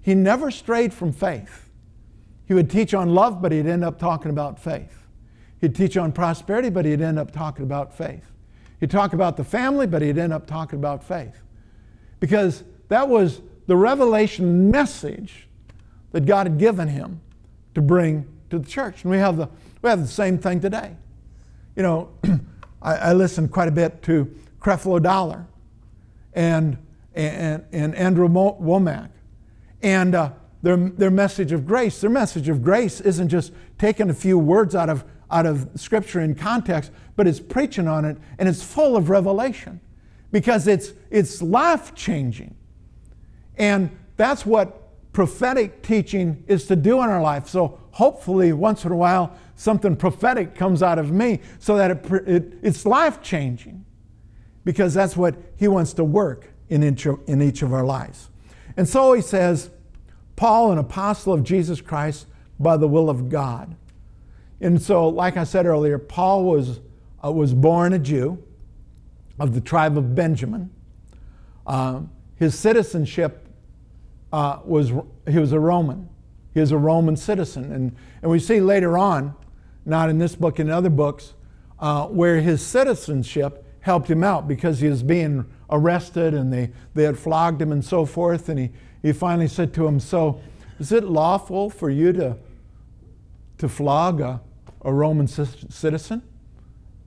he 0.00 0.14
never 0.14 0.50
strayed 0.50 0.94
from 0.94 1.12
faith. 1.12 1.68
He 2.46 2.54
would 2.54 2.70
teach 2.70 2.94
on 2.94 3.14
love, 3.14 3.42
but 3.42 3.52
he'd 3.52 3.66
end 3.66 3.84
up 3.84 3.98
talking 3.98 4.30
about 4.30 4.58
faith. 4.58 5.02
He'd 5.60 5.74
teach 5.74 5.98
on 5.98 6.12
prosperity, 6.12 6.70
but 6.70 6.86
he'd 6.86 7.02
end 7.02 7.18
up 7.18 7.30
talking 7.30 7.64
about 7.64 7.96
faith. 7.96 8.32
He'd 8.80 8.90
talk 8.90 9.12
about 9.12 9.36
the 9.36 9.44
family, 9.44 9.86
but 9.86 10.02
he'd 10.02 10.18
end 10.18 10.32
up 10.32 10.46
talking 10.46 10.78
about 10.78 11.02
faith. 11.02 11.42
Because 12.20 12.62
that 12.88 13.08
was 13.08 13.40
the 13.66 13.76
revelation 13.76 14.70
message 14.70 15.48
that 16.12 16.26
God 16.26 16.46
had 16.46 16.58
given 16.58 16.88
him 16.88 17.20
to 17.74 17.82
bring 17.82 18.26
to 18.50 18.58
the 18.58 18.66
church. 18.66 19.02
And 19.02 19.10
we 19.10 19.18
have 19.18 19.36
the, 19.36 19.48
we 19.82 19.90
have 19.90 20.00
the 20.00 20.08
same 20.08 20.38
thing 20.38 20.60
today. 20.60 20.96
You 21.74 21.82
know, 21.82 22.10
I, 22.82 22.94
I 22.94 23.12
listen 23.12 23.48
quite 23.48 23.68
a 23.68 23.72
bit 23.72 24.02
to 24.04 24.34
Creflo 24.60 25.02
Dollar 25.02 25.46
and, 26.32 26.78
and, 27.14 27.64
and 27.72 27.94
Andrew 27.94 28.28
Wommack. 28.28 29.10
And 29.82 30.14
uh, 30.14 30.32
their, 30.62 30.76
their 30.76 31.10
message 31.10 31.52
of 31.52 31.66
grace, 31.66 32.00
their 32.00 32.10
message 32.10 32.48
of 32.48 32.62
grace 32.62 33.00
isn't 33.00 33.28
just 33.28 33.52
taking 33.78 34.10
a 34.10 34.14
few 34.14 34.38
words 34.38 34.74
out 34.74 34.88
of 34.88 35.04
out 35.30 35.46
of 35.46 35.68
Scripture 35.74 36.20
in 36.20 36.34
context, 36.34 36.90
but 37.16 37.26
it's 37.26 37.40
preaching 37.40 37.88
on 37.88 38.04
it 38.04 38.16
and 38.38 38.48
it's 38.48 38.62
full 38.62 38.96
of 38.96 39.10
revelation 39.10 39.80
because 40.30 40.66
it's, 40.66 40.92
it's 41.10 41.42
life 41.42 41.94
changing. 41.94 42.54
And 43.56 43.90
that's 44.16 44.44
what 44.44 44.82
prophetic 45.12 45.82
teaching 45.82 46.44
is 46.46 46.66
to 46.66 46.76
do 46.76 47.02
in 47.02 47.08
our 47.08 47.22
life. 47.22 47.48
So 47.48 47.80
hopefully, 47.92 48.52
once 48.52 48.84
in 48.84 48.92
a 48.92 48.96
while, 48.96 49.36
something 49.54 49.96
prophetic 49.96 50.54
comes 50.54 50.82
out 50.82 50.98
of 50.98 51.10
me 51.10 51.40
so 51.58 51.76
that 51.76 51.90
it, 51.90 52.12
it, 52.28 52.58
it's 52.62 52.84
life 52.84 53.22
changing 53.22 53.84
because 54.64 54.92
that's 54.92 55.16
what 55.16 55.34
He 55.56 55.68
wants 55.68 55.94
to 55.94 56.04
work 56.04 56.52
in 56.68 56.84
each, 56.84 57.06
of, 57.06 57.20
in 57.26 57.40
each 57.40 57.62
of 57.62 57.72
our 57.72 57.84
lives. 57.84 58.28
And 58.76 58.86
so 58.86 59.14
He 59.14 59.22
says, 59.22 59.70
Paul, 60.36 60.72
an 60.72 60.78
apostle 60.78 61.32
of 61.32 61.42
Jesus 61.42 61.80
Christ 61.80 62.26
by 62.60 62.76
the 62.76 62.88
will 62.88 63.08
of 63.08 63.30
God 63.30 63.74
and 64.60 64.80
so, 64.80 65.08
like 65.08 65.36
I 65.36 65.44
said 65.44 65.66
earlier, 65.66 65.98
Paul 65.98 66.44
was, 66.44 66.80
uh, 67.22 67.30
was 67.30 67.52
born 67.52 67.92
a 67.92 67.98
Jew 67.98 68.42
of 69.38 69.54
the 69.54 69.60
tribe 69.60 69.98
of 69.98 70.14
Benjamin. 70.14 70.70
Uh, 71.66 72.02
his 72.36 72.58
citizenship 72.58 73.48
uh, 74.32 74.60
was, 74.64 74.92
he 75.28 75.38
was 75.38 75.52
a 75.52 75.60
Roman. 75.60 76.08
He 76.54 76.60
was 76.60 76.72
a 76.72 76.78
Roman 76.78 77.16
citizen. 77.16 77.70
And, 77.72 77.96
and 78.22 78.30
we 78.30 78.38
see 78.38 78.60
later 78.60 78.96
on, 78.96 79.34
not 79.84 80.08
in 80.08 80.18
this 80.18 80.34
book, 80.34 80.58
in 80.58 80.70
other 80.70 80.90
books, 80.90 81.34
uh, 81.78 82.06
where 82.06 82.40
his 82.40 82.64
citizenship 82.64 83.64
helped 83.80 84.10
him 84.10 84.24
out 84.24 84.48
because 84.48 84.80
he 84.80 84.88
was 84.88 85.02
being 85.02 85.44
arrested 85.70 86.34
and 86.34 86.52
they, 86.52 86.72
they 86.94 87.02
had 87.02 87.18
flogged 87.18 87.60
him 87.60 87.72
and 87.72 87.84
so 87.84 88.06
forth. 88.06 88.48
And 88.48 88.58
he, 88.58 88.70
he 89.02 89.12
finally 89.12 89.48
said 89.48 89.74
to 89.74 89.86
him, 89.86 90.00
So, 90.00 90.40
is 90.78 90.92
it 90.92 91.04
lawful 91.04 91.70
for 91.70 91.90
you 91.90 92.12
to, 92.14 92.36
to 93.58 93.68
flog 93.68 94.20
a, 94.20 94.40
a 94.86 94.92
Roman 94.92 95.26
citizen? 95.26 96.22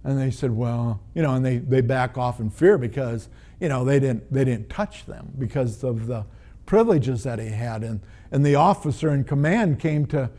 And 0.03 0.19
they 0.19 0.31
said, 0.31 0.51
well, 0.51 1.01
you 1.15 1.21
know, 1.21 1.33
and 1.33 1.45
they, 1.45 1.57
they 1.57 1.81
back 1.81 2.17
off 2.17 2.39
in 2.39 2.49
fear 2.49 2.77
because, 2.77 3.29
you 3.59 3.69
know, 3.69 3.83
they 3.83 3.99
didn't, 3.99 4.31
they 4.31 4.45
didn't 4.45 4.69
touch 4.69 5.05
them 5.05 5.33
because 5.39 5.83
of 5.83 6.07
the 6.07 6.25
privileges 6.65 7.23
that 7.23 7.39
he 7.39 7.47
had. 7.47 7.83
And, 7.83 8.01
and 8.31 8.45
the 8.45 8.55
officer 8.55 9.13
in 9.13 9.23
command 9.23 9.79
came 9.79 10.05
to 10.07 10.29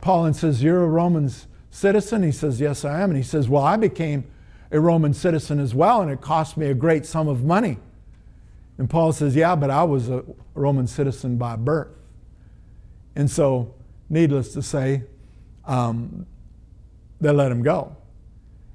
Paul 0.00 0.26
and 0.26 0.36
says, 0.36 0.62
You're 0.62 0.84
a 0.84 0.88
Roman 0.88 1.30
citizen? 1.70 2.22
He 2.22 2.32
says, 2.32 2.60
Yes, 2.60 2.84
I 2.84 3.00
am. 3.00 3.10
And 3.10 3.16
he 3.16 3.22
says, 3.22 3.48
Well, 3.48 3.64
I 3.64 3.76
became 3.76 4.24
a 4.70 4.78
Roman 4.78 5.14
citizen 5.14 5.58
as 5.58 5.74
well, 5.74 6.02
and 6.02 6.10
it 6.10 6.20
cost 6.20 6.56
me 6.56 6.66
a 6.66 6.74
great 6.74 7.06
sum 7.06 7.26
of 7.26 7.42
money. 7.42 7.78
And 8.76 8.90
Paul 8.90 9.12
says, 9.12 9.34
Yeah, 9.34 9.56
but 9.56 9.70
I 9.70 9.84
was 9.84 10.08
a 10.08 10.24
Roman 10.54 10.86
citizen 10.86 11.38
by 11.38 11.56
birth. 11.56 11.88
And 13.16 13.30
so, 13.30 13.74
needless 14.08 14.52
to 14.52 14.62
say, 14.62 15.02
um, 15.64 16.26
they 17.20 17.30
let 17.30 17.50
him 17.50 17.62
go. 17.62 17.96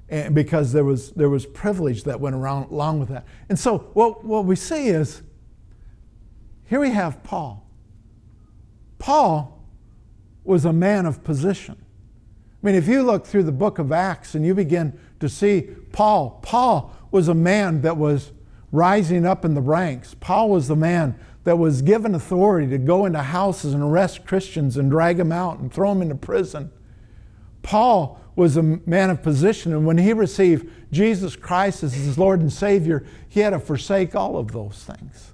And 0.08 0.34
because 0.34 0.72
there 0.72 0.84
was, 0.84 1.12
there 1.12 1.28
was 1.30 1.46
privilege 1.46 2.04
that 2.04 2.20
went 2.20 2.36
around 2.36 2.70
along 2.70 3.00
with 3.00 3.08
that. 3.08 3.24
And 3.48 3.58
so 3.58 3.78
what, 3.94 4.24
what 4.24 4.44
we 4.44 4.54
see 4.56 4.88
is 4.88 5.22
here 6.66 6.80
we 6.80 6.90
have 6.90 7.22
Paul. 7.22 7.66
Paul 8.98 9.64
was 10.44 10.64
a 10.64 10.72
man 10.72 11.06
of 11.06 11.24
position. 11.24 11.76
I 12.62 12.66
mean, 12.66 12.74
if 12.74 12.88
you 12.88 13.02
look 13.02 13.26
through 13.26 13.42
the 13.44 13.52
book 13.52 13.78
of 13.78 13.92
Acts 13.92 14.34
and 14.34 14.44
you 14.44 14.54
begin 14.54 14.98
to 15.20 15.28
see 15.28 15.68
Paul, 15.92 16.38
Paul 16.42 16.94
was 17.10 17.28
a 17.28 17.34
man 17.34 17.82
that 17.82 17.96
was 17.96 18.32
rising 18.72 19.26
up 19.26 19.44
in 19.44 19.54
the 19.54 19.60
ranks. 19.60 20.14
Paul 20.18 20.50
was 20.50 20.68
the 20.68 20.76
man 20.76 21.18
that 21.44 21.58
was 21.58 21.82
given 21.82 22.14
authority 22.14 22.68
to 22.68 22.78
go 22.78 23.04
into 23.04 23.20
houses 23.20 23.74
and 23.74 23.82
arrest 23.82 24.26
Christians 24.26 24.76
and 24.76 24.90
drag 24.90 25.18
them 25.18 25.30
out 25.30 25.58
and 25.58 25.72
throw 25.72 25.92
them 25.92 26.02
into 26.02 26.14
prison. 26.14 26.72
Paul 27.62 28.20
was 28.36 28.56
a 28.56 28.62
man 28.62 29.10
of 29.10 29.22
position, 29.22 29.72
and 29.72 29.86
when 29.86 29.98
he 29.98 30.12
received 30.12 30.68
Jesus 30.90 31.36
Christ 31.36 31.82
as 31.82 31.94
his 31.94 32.18
Lord 32.18 32.40
and 32.40 32.52
Savior, 32.52 33.04
he 33.28 33.40
had 33.40 33.50
to 33.50 33.60
forsake 33.60 34.14
all 34.14 34.36
of 34.36 34.52
those 34.52 34.82
things. 34.84 35.32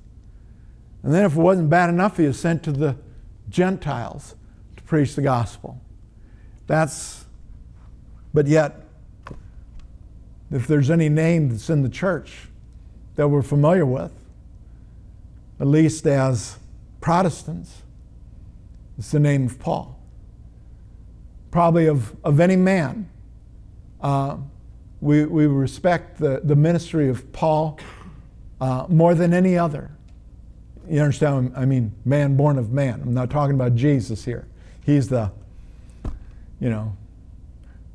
And 1.03 1.15
then, 1.15 1.25
if 1.25 1.35
it 1.35 1.41
wasn't 1.41 1.71
bad 1.71 1.89
enough, 1.89 2.19
he 2.19 2.27
was 2.27 2.39
sent 2.39 2.63
to 2.65 2.73
the 2.73 2.97
Gentiles 3.49 4.35
to 4.77 4.83
preach 4.83 5.15
the 5.15 5.23
gospel. 5.23 5.81
That's, 6.67 7.25
but 8.35 8.47
yet, 8.47 8.85
if 10.51 10.67
there's 10.67 10.91
any 10.91 11.09
name 11.09 11.49
that's 11.49 11.71
in 11.71 11.83
the 11.83 11.89
church 11.89 12.49
that 13.17 13.29
we're 13.29 13.43
familiar 13.43 13.87
with, 13.87 14.13
at 15.59 15.67
least 15.67 16.07
as 16.07 16.59
Protestants, 17.01 17.83
it's 18.99 19.11
the 19.11 19.21
name 19.21 19.47
of 19.47 19.59
Paul. 19.59 20.00
Probably 21.51 21.87
of, 21.87 22.15
of 22.25 22.41
any 22.41 22.57
man. 22.57 23.09
Uh, 24.01 24.37
we, 25.01 25.25
we 25.25 25.47
respect 25.47 26.19
the, 26.19 26.41
the 26.45 26.57
ministry 26.57 27.09
of 27.09 27.33
Paul 27.33 27.79
uh, 28.61 28.87
more 28.89 29.15
than 29.15 29.33
any 29.33 29.57
other. 29.57 29.91
You 30.89 31.01
understand? 31.01 31.53
I 31.57 31.65
mean, 31.65 31.93
man 32.05 32.37
born 32.37 32.59
of 32.59 32.73
man. 32.73 33.01
I'm 33.03 33.15
not 33.15 33.31
talking 33.31 33.55
about 33.55 33.75
Jesus 33.75 34.25
here. 34.25 34.47
He's 34.85 35.09
the, 35.09 35.31
you 36.61 36.69
know, 36.69 36.97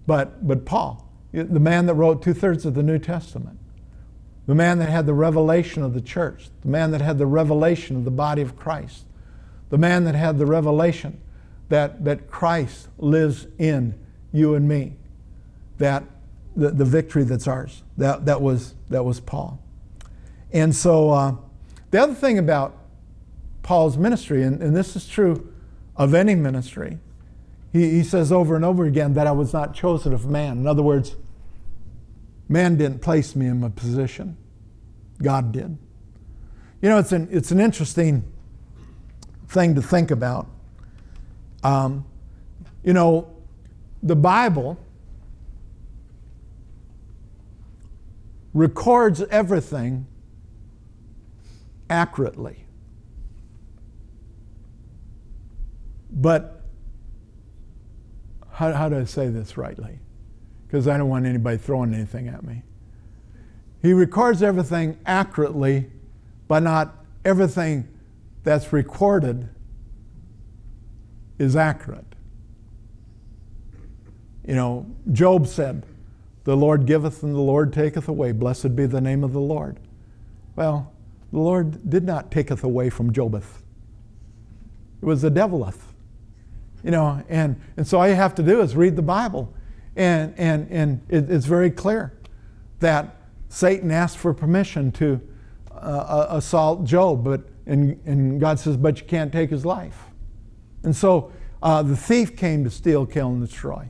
but, 0.08 0.48
but 0.48 0.66
Paul, 0.66 1.08
the 1.32 1.60
man 1.60 1.86
that 1.88 1.96
wrote 1.96 2.22
two 2.22 2.34
thirds 2.34 2.66
of 2.66 2.74
the 2.74 2.84
New 2.84 3.00
Testament, 3.00 3.60
the 4.48 4.56
man 4.56 4.78
that 4.80 4.90
had 4.90 5.06
the 5.06 5.14
revelation 5.14 5.84
of 5.84 5.94
the 5.94 6.02
church, 6.02 6.50
the 6.62 6.68
man 6.68 6.92
that 6.92 7.02
had 7.02 7.18
the 7.18 7.26
revelation 7.26 7.96
of 7.96 8.06
the 8.06 8.12
body 8.12 8.42
of 8.42 8.56
Christ, 8.56 9.06
the 9.70 9.78
man 9.78 10.04
that 10.06 10.16
had 10.16 10.38
the 10.38 10.46
revelation 10.46 11.20
that, 11.70 12.04
that 12.06 12.30
Christ 12.30 12.90
lives 12.98 13.48
in 13.58 13.96
you 14.32 14.56
and 14.56 14.68
me, 14.68 14.94
that 15.78 16.04
the, 16.56 16.72
the 16.72 16.86
victory 16.86 17.24
that's 17.24 17.48
ours. 17.48 17.84
That, 17.98 18.26
that, 18.26 18.42
was, 18.42 18.76
that 18.90 19.04
was 19.04 19.20
Paul. 19.20 19.60
And 20.52 20.76
so 20.76 21.10
uh, 21.10 21.36
the 21.92 22.02
other 22.02 22.14
thing 22.14 22.38
about 22.38 22.78
Paul's 23.64 23.98
ministry, 23.98 24.44
and, 24.44 24.62
and 24.62 24.76
this 24.76 24.96
is 24.96 25.08
true 25.08 25.52
of 25.96 26.14
any 26.14 26.36
ministry, 26.36 27.00
he, 27.74 27.92
he 27.92 28.04
says 28.04 28.32
over 28.32 28.56
and 28.56 28.64
over 28.64 28.86
again 28.86 29.14
that 29.16 29.28
I 29.28 29.32
was 29.32 29.54
not 29.54 29.74
chosen 29.74 30.14
of 30.14 30.26
man. 30.28 30.60
In 30.60 30.68
other 30.68 30.84
words, 30.84 31.16
Man 32.48 32.78
didn't 32.78 33.02
place 33.02 33.36
me 33.36 33.48
in 33.48 33.60
my 33.60 33.70
position, 33.70 34.38
God 35.22 35.52
did. 35.52 35.78
You 36.82 36.90
know, 36.90 37.00
it's 37.00 37.12
an, 37.12 37.28
it's 37.32 37.52
an 37.52 37.60
interesting 37.60 38.24
thing 39.48 39.74
to 39.76 39.82
think 39.82 40.12
about. 40.12 40.48
Um, 41.66 42.06
you 42.84 42.94
know, 42.94 43.28
the 44.04 44.16
Bible 44.16 44.78
records 48.54 49.22
everything 49.32 50.06
accurately. 51.90 52.66
But 56.12 56.62
how, 58.52 58.72
how 58.72 58.90
do 58.90 59.00
I 59.00 59.04
say 59.06 59.30
this 59.30 59.58
rightly? 59.58 60.00
because 60.76 60.90
I 60.90 60.98
don't 60.98 61.08
want 61.08 61.26
anybody 61.26 61.58
throwing 61.58 61.94
anything 61.94 62.28
at 62.28 62.44
me. 62.44 62.62
He 63.82 63.94
records 63.94 64.44
everything 64.44 64.98
accurately, 65.06 65.90
but 66.50 66.64
not 66.64 67.06
everything 67.24 67.88
that's 68.44 68.74
recorded 68.74 69.48
is 71.40 71.56
accurate. 71.56 72.06
You 74.48 74.56
know, 74.56 74.86
Job 75.12 75.48
said, 75.48 75.86
The 76.44 76.56
Lord 76.56 76.86
giveth 76.86 77.24
and 77.24 77.34
the 77.34 77.40
Lord 77.40 77.74
taketh 77.74 78.08
away. 78.08 78.32
Blessed 78.32 78.76
be 78.76 78.86
the 78.86 79.02
name 79.02 79.24
of 79.24 79.34
the 79.34 79.40
Lord. 79.40 79.80
Well, 80.56 80.92
the 81.32 81.40
Lord 81.40 81.90
did 81.90 82.04
not 82.04 82.32
taketh 82.32 82.64
away 82.64 82.90
from 82.90 83.12
Jobeth. 83.12 83.62
It 85.02 85.06
was 85.06 85.22
the 85.22 85.32
devileth. 85.32 85.94
You 86.84 86.92
know, 86.92 87.24
and, 87.30 87.60
and 87.78 87.88
so 87.88 88.00
all 88.00 88.08
you 88.08 88.16
have 88.16 88.36
to 88.36 88.44
do 88.44 88.62
is 88.62 88.76
read 88.76 88.96
the 88.96 89.02
Bible 89.02 89.52
and, 89.96 90.34
and, 90.38 90.68
and 90.72 91.02
it, 91.10 91.32
it's 91.32 91.46
very 91.46 91.72
clear 91.72 92.14
that 92.80 93.16
Satan 93.50 93.92
asked 93.92 94.18
for 94.18 94.34
permission 94.34 94.92
to 94.94 95.22
uh, 95.72 96.28
assault 96.30 96.84
Job, 96.84 97.24
but, 97.24 97.42
and, 97.66 98.00
and 98.06 98.40
God 98.40 98.60
says, 98.60 98.78
but 98.78 99.00
you 99.00 99.08
can't 99.08 99.32
take 99.32 99.50
his 99.50 99.66
life. 99.66 99.98
And 100.86 100.96
so 100.96 101.32
uh, 101.62 101.82
the 101.82 101.98
thief 101.98 102.38
came 102.38 102.64
to 102.64 102.70
steal, 102.70 103.06
kill, 103.06 103.30
and 103.30 103.46
destroy. 103.46 103.90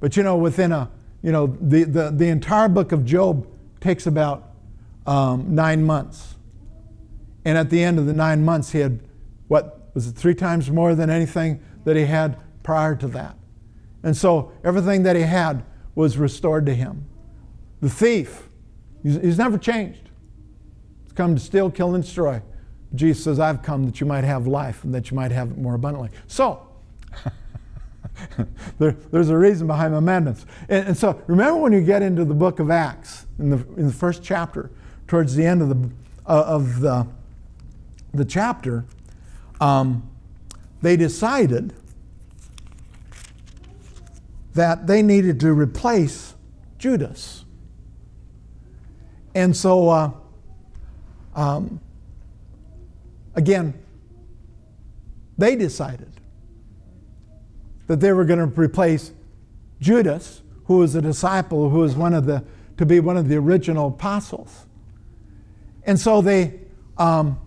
But 0.00 0.16
you 0.16 0.22
know, 0.22 0.36
within 0.36 0.72
a, 0.72 0.90
you 1.22 1.32
know, 1.32 1.48
the, 1.60 1.84
the, 1.84 2.10
the 2.10 2.28
entire 2.28 2.68
book 2.68 2.92
of 2.92 3.04
Job 3.04 3.46
takes 3.80 4.06
about 4.06 4.52
um, 5.06 5.54
nine 5.54 5.84
months. 5.84 6.36
And 7.44 7.58
at 7.58 7.70
the 7.70 7.82
end 7.82 7.98
of 7.98 8.06
the 8.06 8.12
nine 8.12 8.44
months, 8.44 8.70
he 8.70 8.78
had, 8.78 9.00
what, 9.48 9.90
was 9.94 10.06
it 10.06 10.14
three 10.14 10.34
times 10.34 10.70
more 10.70 10.94
than 10.94 11.10
anything 11.10 11.60
that 11.84 11.96
he 11.96 12.04
had 12.04 12.38
prior 12.62 12.94
to 12.96 13.08
that? 13.08 13.36
And 14.02 14.16
so 14.16 14.52
everything 14.62 15.02
that 15.02 15.16
he 15.16 15.22
had 15.22 15.64
was 15.94 16.18
restored 16.18 16.66
to 16.66 16.74
him. 16.74 17.06
The 17.80 17.90
thief, 17.90 18.48
he's, 19.02 19.16
he's 19.16 19.38
never 19.38 19.58
changed. 19.58 20.10
He's 21.02 21.12
come 21.12 21.34
to 21.34 21.40
steal, 21.40 21.70
kill, 21.70 21.94
and 21.94 22.04
destroy. 22.04 22.42
Jesus 22.94 23.22
says, 23.22 23.38
I've 23.38 23.62
come 23.62 23.84
that 23.86 24.00
you 24.00 24.06
might 24.06 24.24
have 24.24 24.46
life 24.46 24.84
and 24.84 24.94
that 24.94 25.10
you 25.10 25.16
might 25.16 25.30
have 25.30 25.50
it 25.50 25.58
more 25.58 25.74
abundantly. 25.74 26.10
So, 26.26 26.66
there, 28.78 28.92
there's 29.10 29.28
a 29.28 29.36
reason 29.36 29.66
behind 29.66 29.94
amendments. 29.94 30.46
And, 30.68 30.88
and, 30.88 30.96
so, 30.96 31.22
remember 31.26 31.60
when 31.60 31.72
you 31.72 31.82
get 31.82 32.02
into 32.02 32.24
the 32.24 32.34
book 32.34 32.60
of 32.60 32.70
Acts, 32.70 33.26
in 33.38 33.50
the, 33.50 33.56
in 33.76 33.86
the 33.86 33.92
first 33.92 34.22
chapter, 34.22 34.70
towards 35.06 35.34
the 35.34 35.44
end 35.44 35.62
of 35.62 35.68
the, 35.68 35.90
uh, 36.26 36.44
of 36.46 36.80
the, 36.80 37.06
the 38.14 38.24
chapter, 38.24 38.84
um, 39.60 40.08
they 40.80 40.96
decided 40.96 41.74
that 44.54 44.86
they 44.86 45.02
needed 45.02 45.40
to 45.40 45.52
replace 45.52 46.34
Judas. 46.78 47.44
And 49.34 49.56
so, 49.56 49.88
uh, 49.88 50.10
um, 51.36 51.80
again, 53.38 53.74
they 55.38 55.56
decided 55.56 56.12
that 57.86 58.00
they 58.00 58.12
were 58.12 58.24
going 58.24 58.38
to 58.40 58.60
replace 58.60 59.12
Judas, 59.80 60.42
who 60.66 60.78
was 60.78 60.94
a 60.94 61.00
disciple, 61.00 61.70
who 61.70 61.78
was 61.78 61.94
one 61.94 62.12
of 62.12 62.26
the 62.26 62.44
to 62.76 62.86
be 62.86 63.00
one 63.00 63.16
of 63.16 63.28
the 63.28 63.36
original 63.36 63.88
apostles. 63.88 64.66
And 65.84 65.98
so 65.98 66.20
they 66.20 66.60
um, 66.96 67.40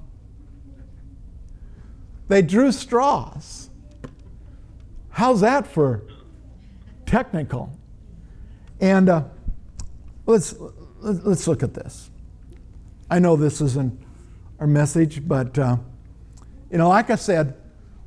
they 2.28 2.42
drew 2.42 2.72
straws. 2.72 3.70
How's 5.10 5.42
that 5.42 5.68
for 5.68 6.04
technical. 7.06 7.78
And 8.80 9.10
uh, 9.10 9.24
let's, 10.26 10.56
let's 11.02 11.46
look 11.46 11.62
at 11.62 11.74
this. 11.74 12.10
I 13.10 13.20
know 13.20 13.36
this 13.36 13.60
isn't 13.60 14.02
our 14.62 14.68
message, 14.68 15.28
but 15.28 15.58
uh, 15.58 15.76
you 16.70 16.78
know, 16.78 16.88
like 16.88 17.10
I 17.10 17.16
said, 17.16 17.56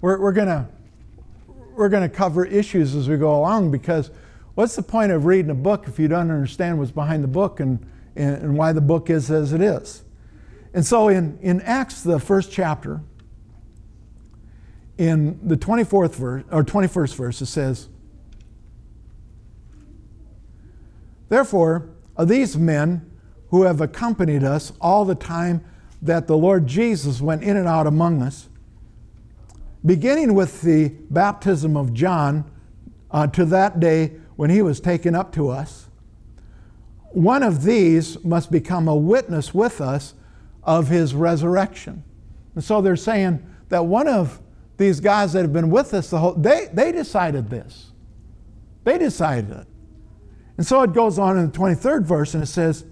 we're, 0.00 0.20
we're 0.20 0.32
gonna 0.32 0.68
we're 1.74 1.88
gonna 1.88 2.08
cover 2.08 2.44
issues 2.44 2.94
as 2.94 3.08
we 3.08 3.16
go 3.16 3.36
along 3.36 3.72
because 3.72 4.12
what's 4.54 4.76
the 4.76 4.82
point 4.82 5.10
of 5.10 5.24
reading 5.24 5.50
a 5.50 5.54
book 5.54 5.88
if 5.88 5.98
you 5.98 6.06
don't 6.06 6.30
understand 6.30 6.78
what's 6.78 6.92
behind 6.92 7.24
the 7.24 7.28
book 7.28 7.58
and, 7.58 7.84
and, 8.14 8.36
and 8.36 8.56
why 8.56 8.72
the 8.72 8.80
book 8.80 9.10
is 9.10 9.32
as 9.32 9.52
it 9.52 9.60
is? 9.60 10.04
And 10.72 10.86
so 10.86 11.08
in, 11.08 11.40
in 11.42 11.60
Acts, 11.62 12.02
the 12.02 12.20
first 12.20 12.52
chapter, 12.52 13.00
in 14.96 15.40
the 15.42 15.56
24th 15.56 16.14
verse 16.14 16.44
or 16.52 16.62
21st 16.62 17.16
verse, 17.16 17.42
it 17.42 17.46
says, 17.46 17.88
Therefore, 21.28 21.88
these 22.16 22.56
men 22.56 23.10
who 23.48 23.62
have 23.62 23.80
accompanied 23.80 24.44
us 24.44 24.72
all 24.80 25.04
the 25.04 25.16
time 25.16 25.64
that 26.04 26.26
the 26.26 26.36
Lord 26.36 26.66
Jesus 26.66 27.20
went 27.20 27.42
in 27.42 27.56
and 27.56 27.66
out 27.66 27.86
among 27.86 28.22
us, 28.22 28.48
beginning 29.84 30.34
with 30.34 30.62
the 30.62 30.88
baptism 31.10 31.76
of 31.76 31.92
John 31.92 32.50
uh, 33.10 33.26
to 33.28 33.44
that 33.46 33.80
day 33.80 34.12
when 34.36 34.50
he 34.50 34.62
was 34.62 34.80
taken 34.80 35.14
up 35.14 35.32
to 35.32 35.48
us, 35.48 35.88
one 37.10 37.42
of 37.42 37.62
these 37.62 38.22
must 38.24 38.50
become 38.50 38.86
a 38.86 38.94
witness 38.94 39.54
with 39.54 39.80
us 39.80 40.14
of 40.62 40.88
his 40.88 41.14
resurrection. 41.14 42.02
And 42.54 42.62
so 42.62 42.80
they're 42.80 42.96
saying 42.96 43.44
that 43.68 43.86
one 43.86 44.08
of 44.08 44.40
these 44.76 45.00
guys 45.00 45.32
that 45.32 45.42
have 45.42 45.52
been 45.52 45.70
with 45.70 45.94
us 45.94 46.10
the 46.10 46.18
whole 46.18 46.34
they 46.34 46.68
they 46.72 46.90
decided 46.90 47.48
this. 47.48 47.92
They 48.82 48.98
decided 48.98 49.50
it. 49.50 49.66
And 50.56 50.66
so 50.66 50.82
it 50.82 50.92
goes 50.92 51.18
on 51.18 51.38
in 51.38 51.50
the 51.50 51.58
23rd 51.58 52.02
verse 52.02 52.34
and 52.34 52.42
it 52.42 52.46
says, 52.46 52.84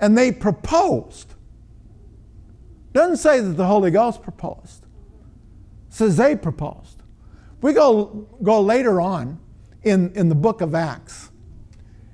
and 0.00 0.16
they 0.16 0.32
proposed. 0.32 1.33
Doesn't 2.94 3.16
say 3.16 3.40
that 3.40 3.56
the 3.56 3.66
Holy 3.66 3.90
Ghost 3.90 4.22
proposed. 4.22 4.86
It 5.88 5.94
says 5.94 6.16
they 6.16 6.36
proposed. 6.36 7.02
We 7.60 7.72
go, 7.72 8.26
go 8.42 8.60
later 8.60 9.00
on 9.00 9.40
in, 9.82 10.12
in 10.14 10.28
the 10.28 10.34
book 10.34 10.60
of 10.60 10.74
Acts, 10.74 11.30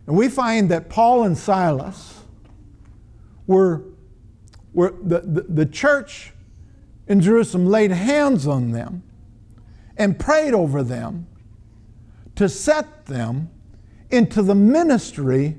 and 0.07 0.17
we 0.17 0.29
find 0.29 0.71
that 0.71 0.89
Paul 0.89 1.25
and 1.25 1.37
Silas 1.37 2.23
were, 3.47 3.83
were 4.73 4.95
the, 5.03 5.21
the, 5.21 5.43
the 5.43 5.67
church 5.67 6.33
in 7.07 7.21
Jerusalem 7.21 7.67
laid 7.67 7.91
hands 7.91 8.47
on 8.47 8.73
them 8.73 9.03
and 9.99 10.19
prayed 10.19 10.55
over 10.55 10.83
them 10.83 11.27
to 12.37 12.49
set 12.49 13.05
them 13.05 13.51
into 14.11 14.41
the 14.41 14.55
ministry 14.55 15.59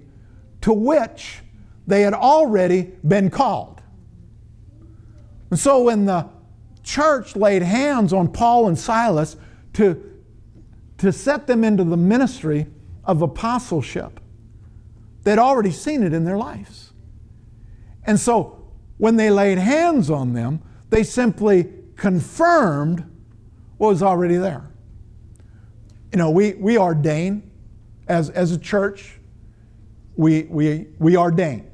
to 0.61 0.73
which 0.73 1.41
they 1.85 2.01
had 2.01 2.13
already 2.13 2.91
been 3.07 3.29
called. 3.29 3.70
And 5.51 5.59
so 5.59 5.83
when 5.83 6.05
the 6.05 6.27
church 6.81 7.35
laid 7.35 7.61
hands 7.61 8.13
on 8.13 8.29
Paul 8.29 8.67
and 8.67 8.79
Silas 8.79 9.35
to, 9.73 10.01
to 10.97 11.11
set 11.11 11.45
them 11.45 11.63
into 11.63 11.83
the 11.83 11.97
ministry 11.97 12.65
of 13.03 13.21
apostleship, 13.21 14.19
they'd 15.23 15.37
already 15.37 15.71
seen 15.71 16.01
it 16.01 16.13
in 16.13 16.23
their 16.23 16.37
lives. 16.37 16.93
And 18.05 18.19
so 18.19 18.71
when 18.97 19.17
they 19.17 19.29
laid 19.29 19.57
hands 19.57 20.09
on 20.09 20.33
them, 20.33 20.61
they 20.89 21.03
simply 21.03 21.69
confirmed 21.95 23.05
what 23.77 23.89
was 23.89 24.01
already 24.01 24.37
there. 24.37 24.69
You 26.11 26.17
know, 26.17 26.31
we, 26.31 26.53
we 26.53 26.77
ordain 26.77 27.49
as, 28.07 28.29
as 28.29 28.51
a 28.51 28.57
church, 28.57 29.19
we, 30.15 30.43
we, 30.43 30.87
we 30.99 31.17
ordain. 31.17 31.70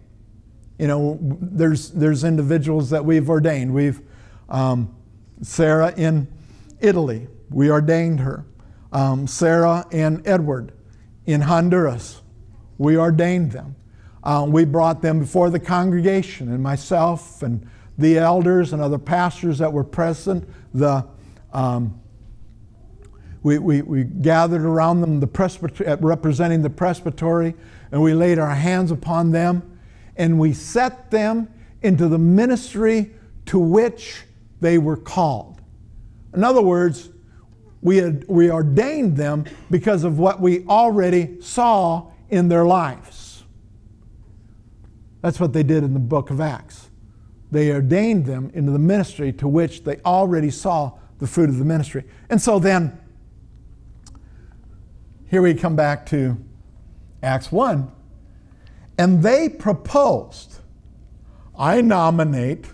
You 0.77 0.87
know, 0.87 1.17
there's, 1.21 1.89
there's 1.91 2.23
individuals 2.23 2.89
that 2.91 3.03
we've 3.03 3.29
ordained. 3.29 3.73
We've, 3.73 4.01
um, 4.49 4.95
Sarah 5.41 5.93
in 5.97 6.27
Italy, 6.79 7.27
we 7.49 7.71
ordained 7.71 8.19
her. 8.19 8.45
Um, 8.91 9.27
Sarah 9.27 9.85
and 9.91 10.25
Edward 10.27 10.71
in 11.25 11.41
Honduras, 11.41 12.21
we 12.77 12.97
ordained 12.97 13.51
them. 13.51 13.75
Um, 14.23 14.51
we 14.51 14.65
brought 14.65 15.01
them 15.01 15.19
before 15.19 15.49
the 15.49 15.59
congregation, 15.59 16.51
and 16.51 16.61
myself 16.61 17.41
and 17.41 17.67
the 17.97 18.17
elders 18.17 18.73
and 18.73 18.81
other 18.81 18.97
pastors 18.97 19.57
that 19.57 19.71
were 19.71 19.83
present, 19.83 20.47
the 20.73 21.05
um, 21.53 21.99
we, 23.43 23.59
we, 23.59 23.81
we 23.81 24.03
gathered 24.03 24.63
around 24.63 25.01
them, 25.01 25.19
the 25.19 25.97
representing 26.01 26.61
the 26.61 26.69
presbytery, 26.69 27.53
and 27.91 28.01
we 28.01 28.13
laid 28.13 28.39
our 28.39 28.53
hands 28.53 28.91
upon 28.91 29.31
them, 29.31 29.76
and 30.17 30.39
we 30.39 30.53
set 30.53 31.11
them 31.11 31.47
into 31.81 32.07
the 32.07 32.17
ministry 32.17 33.11
to 33.45 33.59
which 33.59 34.23
they 34.59 34.77
were 34.77 34.97
called. 34.97 35.61
In 36.33 36.43
other 36.43 36.61
words, 36.61 37.09
we, 37.81 37.97
had, 37.97 38.25
we 38.27 38.51
ordained 38.51 39.15
them 39.15 39.45
because 39.69 40.03
of 40.03 40.19
what 40.19 40.41
we 40.41 40.65
already 40.65 41.39
saw 41.41 42.07
in 42.29 42.49
their 42.49 42.65
lives. 42.65 43.43
That's 45.21 45.39
what 45.39 45.53
they 45.53 45.63
did 45.63 45.83
in 45.83 45.93
the 45.93 45.99
book 45.99 46.29
of 46.29 46.41
Acts. 46.41 46.89
They 47.51 47.71
ordained 47.71 48.25
them 48.25 48.51
into 48.53 48.71
the 48.71 48.79
ministry 48.79 49.31
to 49.33 49.47
which 49.47 49.83
they 49.83 49.97
already 49.99 50.49
saw 50.49 50.93
the 51.19 51.27
fruit 51.27 51.49
of 51.49 51.57
the 51.57 51.65
ministry. 51.65 52.03
And 52.29 52.41
so 52.41 52.59
then, 52.59 52.99
here 55.29 55.41
we 55.41 55.53
come 55.53 55.75
back 55.75 56.05
to 56.07 56.37
Acts 57.23 57.51
1. 57.51 57.91
And 58.97 59.21
they 59.21 59.49
proposed, 59.49 60.55
I 61.57 61.81
nominate. 61.81 62.65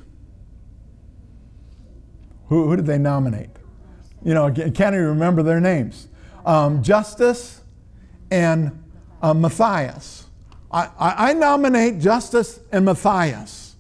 Who, 2.47 2.69
who 2.69 2.75
did 2.75 2.85
they 2.85 2.97
nominate? 2.97 3.49
You 4.23 4.33
know, 4.33 4.45
I 4.45 4.51
can't 4.51 4.95
even 4.95 5.07
remember 5.07 5.43
their 5.43 5.59
names. 5.59 6.07
Um, 6.45 6.81
Justus 6.81 7.61
and 8.31 8.83
uh, 9.21 9.33
Matthias. 9.33 10.27
I, 10.71 10.89
I, 10.97 11.29
I 11.29 11.33
nominate 11.33 11.99
Justus 11.99 12.59
and 12.71 12.85
Matthias. 12.85 13.75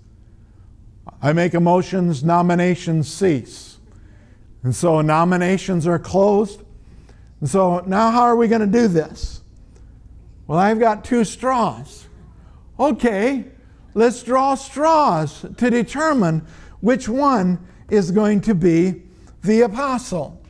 I 1.21 1.31
make 1.31 1.53
a 1.53 1.59
motions, 1.59 2.23
nominations 2.23 3.11
cease. 3.11 3.77
And 4.63 4.75
so 4.75 5.01
nominations 5.01 5.87
are 5.87 5.99
closed. 5.99 6.61
And 7.39 7.49
so 7.49 7.83
now 7.87 8.11
how 8.11 8.21
are 8.21 8.35
we 8.35 8.47
going 8.47 8.61
to 8.61 8.67
do 8.67 8.87
this? 8.87 9.41
Well, 10.47 10.59
I've 10.59 10.79
got 10.79 11.05
two 11.05 11.23
straws. 11.23 12.07
Okay, 12.79 13.45
let's 13.93 14.23
draw 14.23 14.55
straws 14.55 15.45
to 15.57 15.69
determine 15.69 16.45
which 16.81 17.07
one 17.07 17.65
is 17.89 18.11
going 18.11 18.41
to 18.41 18.55
be 18.55 19.03
the 19.43 19.61
apostle. 19.61 20.41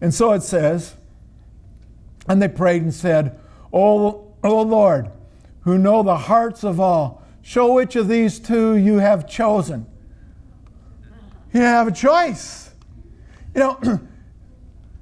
And 0.00 0.12
so 0.12 0.32
it 0.32 0.42
says, 0.42 0.96
and 2.28 2.42
they 2.42 2.48
prayed 2.48 2.82
and 2.82 2.92
said, 2.92 3.38
O, 3.72 4.34
o 4.44 4.62
Lord, 4.62 5.10
who 5.60 5.78
know 5.78 6.02
the 6.02 6.16
hearts 6.16 6.64
of 6.64 6.78
all, 6.78 7.22
show 7.40 7.72
which 7.72 7.96
of 7.96 8.08
these 8.08 8.38
two 8.38 8.76
you 8.76 8.98
have 8.98 9.28
chosen. 9.28 9.86
You 11.52 11.60
have 11.62 11.88
a 11.88 11.92
choice. 11.92 12.70
You 13.54 13.60
know, 13.60 14.00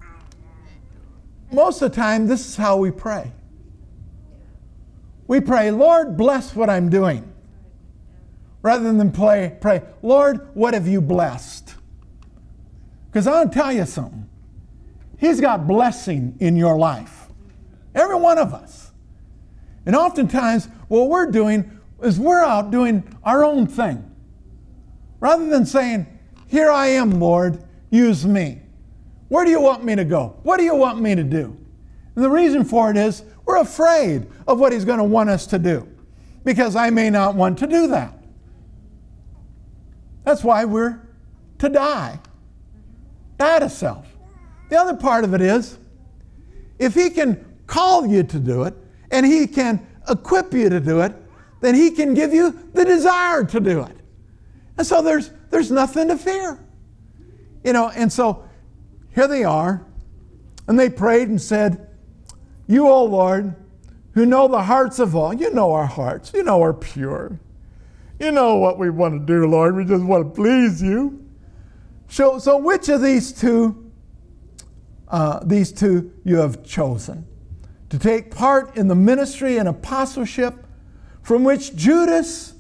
most 1.53 1.83
of 1.83 1.91
the 1.91 1.97
time, 1.97 2.27
this 2.27 2.47
is 2.47 2.57
how 2.57 2.77
we 2.77 2.91
pray. 2.91 3.33
We 5.27 5.41
pray, 5.41 5.71
Lord, 5.71 6.17
bless 6.17 6.55
what 6.55 6.69
I'm 6.69 6.91
doing. 6.91 7.31
Rather 8.63 8.93
than 8.93 9.13
pray, 9.13 9.57
pray, 9.61 9.83
Lord, 10.03 10.49
what 10.55 10.75
have 10.75 10.89
you 10.89 11.01
blessed? 11.01 11.75
Because 13.11 13.27
I'll 13.27 13.49
tell 13.49 13.73
you 13.73 13.87
something. 13.87 14.29
He's 15.19 15.41
got 15.41 15.67
blessing 15.67 16.37
in 16.41 16.57
your 16.57 16.77
life. 16.77 17.29
Every 17.95 18.17
one 18.17 18.39
of 18.39 18.53
us. 18.53 18.91
And 19.87 19.95
oftentimes, 19.95 20.69
what 20.89 21.09
we're 21.09 21.31
doing 21.31 21.79
is 22.03 22.19
we're 22.19 22.43
out 22.43 22.71
doing 22.71 23.05
our 23.23 23.45
own 23.45 23.67
thing. 23.67 24.11
Rather 25.21 25.47
than 25.47 25.65
saying, 25.65 26.07
Here 26.47 26.71
I 26.71 26.89
am, 26.89 27.21
Lord, 27.21 27.63
use 27.91 28.27
me. 28.27 28.61
Where 29.29 29.45
do 29.45 29.51
you 29.51 29.61
want 29.61 29.85
me 29.85 29.95
to 29.95 30.05
go? 30.05 30.39
What 30.43 30.59
do 30.59 30.65
you 30.65 30.75
want 30.75 31.01
me 31.01 31.15
to 31.15 31.25
do? 31.25 31.57
And 32.15 32.25
the 32.25 32.31
reason 32.31 32.65
for 32.65 32.91
it 32.91 32.97
is 32.97 33.25
we're 33.45 33.59
afraid 33.59 34.27
of 34.47 34.59
what 34.59 34.73
He's 34.73 34.85
going 34.85 34.99
to 34.99 35.05
want 35.05 35.31
us 35.31 35.47
to 35.49 35.59
do 35.59 35.89
because 36.45 36.77
I 36.77 36.91
may 36.91 37.11
not 37.11 37.35
want 37.35 37.59
to 37.59 37.67
do 37.67 37.89
that. 37.89 38.19
That's 40.25 40.43
why 40.43 40.65
we're 40.65 41.01
to 41.59 41.69
die. 41.69 42.19
Die 43.39 43.59
to 43.59 43.69
self. 43.69 44.07
The 44.71 44.77
other 44.77 44.95
part 44.95 45.25
of 45.25 45.35
it 45.35 45.41
is 45.41 45.79
if 46.79 46.95
He 46.95 47.11
can 47.11 47.45
call 47.67 48.07
you 48.07 48.23
to 48.23 48.39
do 48.39 48.65
it 48.65 48.75
and 49.11 49.25
He 49.25 49.47
can 49.47 49.87
equip 50.09 50.53
you 50.53 50.69
to 50.69 50.81
do 50.81 51.01
it, 51.01 51.15
then 51.61 51.75
He 51.75 51.91
can 51.91 52.15
give 52.15 52.33
you 52.33 52.59
the 52.73 52.85
desire 52.85 53.45
to 53.45 53.61
do 53.61 53.83
it. 53.83 53.97
And 54.77 54.87
so 54.87 55.03
there's, 55.03 55.31
there's 55.51 55.71
nothing 55.71 56.09
to 56.09 56.17
fear. 56.19 56.59
You 57.63 57.73
know, 57.73 57.89
and 57.91 58.13
so 58.13 58.49
here 59.15 59.29
they 59.29 59.45
are, 59.45 59.87
and 60.67 60.79
they 60.79 60.91
prayed 60.91 61.29
and 61.29 61.41
said, 61.41 61.89
You, 62.67 62.89
O 62.89 63.05
Lord, 63.05 63.55
who 64.13 64.25
know 64.25 64.49
the 64.49 64.63
hearts 64.63 64.99
of 64.99 65.15
all, 65.15 65.35
you 65.35 65.53
know 65.53 65.73
our 65.73 65.87
hearts, 65.87 66.33
you 66.33 66.43
know 66.43 66.59
we're 66.59 66.73
pure. 66.73 67.39
You 68.19 68.31
know 68.31 68.57
what 68.57 68.79
we 68.79 68.91
want 68.91 69.21
to 69.21 69.27
do, 69.27 69.47
Lord. 69.47 69.75
We 69.75 69.85
just 69.85 70.05
want 70.05 70.25
to 70.25 70.31
please 70.35 70.81
you. 70.81 71.25
So, 72.09 72.39
so 72.39 72.57
which 72.57 72.89
of 72.89 73.03
these 73.03 73.33
two, 73.33 73.91
uh, 75.09 75.41
these 75.45 75.73
two 75.73 76.13
you 76.25 76.37
have 76.37 76.65
chosen 76.65 77.27
to 77.91 77.99
take 77.99 78.31
part 78.31 78.77
in 78.77 78.89
the 78.89 78.95
ministry 78.95 79.59
and 79.59 79.69
apostleship 79.69 80.65
from 81.23 81.43
which 81.43 81.75
Judas, 81.75 82.55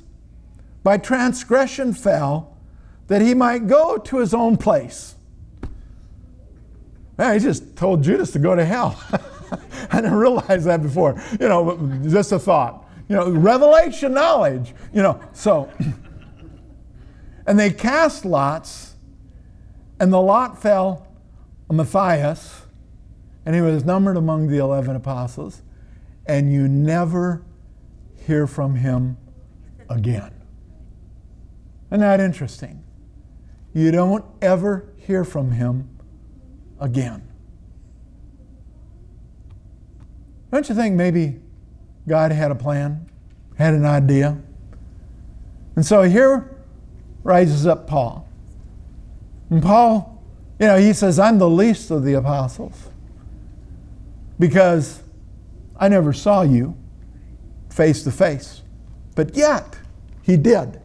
by 0.82 0.98
transgression, 0.98 1.92
fell, 1.92 2.56
that 3.06 3.22
he 3.22 3.32
might 3.32 3.68
go 3.68 3.96
to 3.96 4.18
his 4.18 4.34
own 4.34 4.56
place? 4.56 5.14
Man, 7.16 7.34
he 7.34 7.40
just 7.40 7.76
told 7.76 8.02
Judas 8.02 8.32
to 8.32 8.40
go 8.40 8.56
to 8.56 8.64
hell. 8.64 9.00
I 9.90 10.00
didn't 10.00 10.16
realize 10.16 10.64
that 10.64 10.82
before. 10.82 11.20
You 11.40 11.48
know, 11.48 12.00
just 12.08 12.32
a 12.32 12.38
thought. 12.38 12.88
You 13.08 13.16
know, 13.16 13.30
revelation 13.30 14.12
knowledge. 14.14 14.74
You 14.92 15.02
know, 15.02 15.20
so. 15.32 15.70
and 17.46 17.58
they 17.58 17.70
cast 17.70 18.24
lots, 18.24 18.94
and 20.00 20.12
the 20.12 20.20
lot 20.20 20.60
fell 20.60 21.06
on 21.68 21.76
Matthias, 21.76 22.62
and 23.44 23.54
he 23.54 23.60
was 23.60 23.84
numbered 23.84 24.16
among 24.16 24.48
the 24.48 24.58
11 24.58 24.96
apostles, 24.96 25.62
and 26.26 26.52
you 26.52 26.68
never 26.68 27.44
hear 28.26 28.46
from 28.46 28.76
him 28.76 29.16
again. 29.90 30.32
Isn't 31.90 32.00
that 32.00 32.20
interesting? 32.20 32.82
You 33.74 33.90
don't 33.90 34.24
ever 34.40 34.88
hear 34.96 35.24
from 35.24 35.52
him 35.52 35.88
again. 36.80 37.28
Don't 40.54 40.68
you 40.68 40.74
think 40.76 40.94
maybe 40.94 41.40
God 42.06 42.30
had 42.30 42.52
a 42.52 42.54
plan, 42.54 43.10
had 43.58 43.74
an 43.74 43.84
idea? 43.84 44.38
And 45.74 45.84
so 45.84 46.02
here 46.02 46.56
rises 47.24 47.66
up 47.66 47.88
Paul. 47.88 48.28
And 49.50 49.60
Paul, 49.60 50.22
you 50.60 50.68
know, 50.68 50.76
he 50.76 50.92
says, 50.92 51.18
I'm 51.18 51.38
the 51.38 51.50
least 51.50 51.90
of 51.90 52.04
the 52.04 52.12
apostles 52.14 52.88
because 54.38 55.02
I 55.76 55.88
never 55.88 56.12
saw 56.12 56.42
you 56.42 56.76
face 57.68 58.04
to 58.04 58.12
face. 58.12 58.62
But 59.16 59.36
yet, 59.36 59.76
he 60.22 60.36
did. 60.36 60.80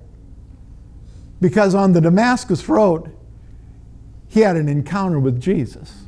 Because 1.42 1.76
on 1.76 1.94
the 1.94 2.02
Damascus 2.02 2.68
Road, 2.68 3.16
he 4.30 4.40
had 4.40 4.58
an 4.58 4.68
encounter 4.68 5.20
with 5.20 5.40
Jesus. 5.40 6.06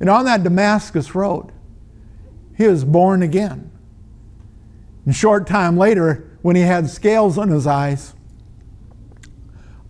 And 0.00 0.08
on 0.08 0.24
that 0.24 0.42
Damascus 0.42 1.14
Road, 1.14 1.52
he 2.56 2.66
was 2.66 2.84
born 2.84 3.22
again. 3.22 3.70
And 5.04 5.14
short 5.14 5.46
time 5.46 5.76
later, 5.76 6.38
when 6.42 6.56
he 6.56 6.62
had 6.62 6.88
scales 6.90 7.38
on 7.38 7.48
his 7.48 7.66
eyes, 7.66 8.14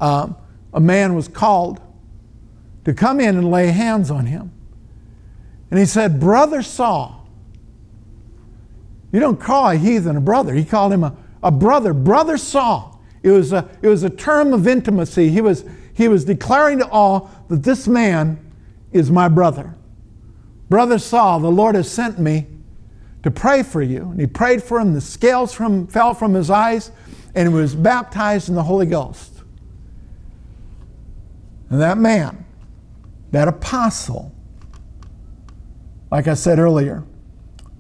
um, 0.00 0.36
a 0.72 0.80
man 0.80 1.14
was 1.14 1.28
called 1.28 1.80
to 2.84 2.92
come 2.92 3.20
in 3.20 3.36
and 3.36 3.50
lay 3.50 3.68
hands 3.68 4.10
on 4.10 4.26
him. 4.26 4.52
And 5.70 5.80
he 5.80 5.86
said, 5.86 6.20
Brother 6.20 6.62
Saul. 6.62 7.26
You 9.12 9.20
don't 9.20 9.40
call 9.40 9.70
a 9.70 9.76
heathen 9.76 10.16
a 10.16 10.20
brother. 10.20 10.52
He 10.52 10.64
called 10.64 10.92
him 10.92 11.02
a, 11.02 11.16
a 11.42 11.50
brother, 11.50 11.94
Brother 11.94 12.36
Saul. 12.36 13.00
It 13.22 13.30
was, 13.30 13.52
a, 13.52 13.68
it 13.80 13.88
was 13.88 14.02
a 14.02 14.10
term 14.10 14.52
of 14.52 14.68
intimacy. 14.68 15.30
He 15.30 15.40
was, 15.40 15.64
he 15.94 16.08
was 16.08 16.24
declaring 16.24 16.78
to 16.78 16.88
all 16.88 17.30
that 17.48 17.62
this 17.62 17.88
man 17.88 18.38
is 18.92 19.10
my 19.10 19.28
brother. 19.28 19.74
Brother 20.68 20.98
Saul, 20.98 21.40
the 21.40 21.50
Lord 21.50 21.74
has 21.74 21.90
sent 21.90 22.18
me 22.18 22.46
to 23.26 23.30
pray 23.32 23.64
for 23.64 23.82
you. 23.82 24.02
And 24.02 24.20
he 24.20 24.26
prayed 24.28 24.62
for 24.62 24.78
him. 24.78 24.94
The 24.94 25.00
scales 25.00 25.52
from, 25.52 25.88
fell 25.88 26.14
from 26.14 26.32
his 26.32 26.48
eyes, 26.48 26.92
and 27.34 27.48
he 27.48 27.52
was 27.52 27.74
baptized 27.74 28.48
in 28.48 28.54
the 28.54 28.62
Holy 28.62 28.86
Ghost. 28.86 29.42
And 31.68 31.80
that 31.80 31.98
man, 31.98 32.46
that 33.32 33.48
apostle, 33.48 34.32
like 36.12 36.28
I 36.28 36.34
said 36.34 36.60
earlier, 36.60 37.02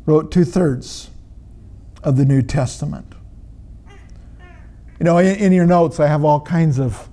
wrote 0.04 0.32
two 0.32 0.44
thirds 0.44 1.10
of 2.02 2.16
the 2.16 2.24
New 2.24 2.42
Testament. 2.42 3.14
You 4.98 5.04
know, 5.04 5.18
in, 5.18 5.36
in, 5.36 5.52
your 5.52 5.66
notes, 5.66 6.00
I 6.00 6.08
have 6.08 6.24
all 6.24 6.40
kinds 6.40 6.80
of 6.80 7.08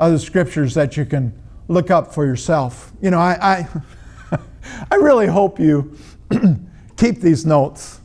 other 0.00 0.18
scriptures 0.18 0.74
that 0.74 0.96
you 0.96 1.04
can 1.04 1.32
look 1.68 1.92
up 1.92 2.12
for 2.12 2.26
yourself. 2.26 2.92
You 3.00 3.12
know, 3.12 3.20
I, 3.20 3.68
I, 4.32 4.38
I 4.90 4.96
really 4.96 5.28
hope 5.28 5.60
you 5.60 5.96
keep 6.96 7.20
these 7.20 7.44
notes 7.44 8.00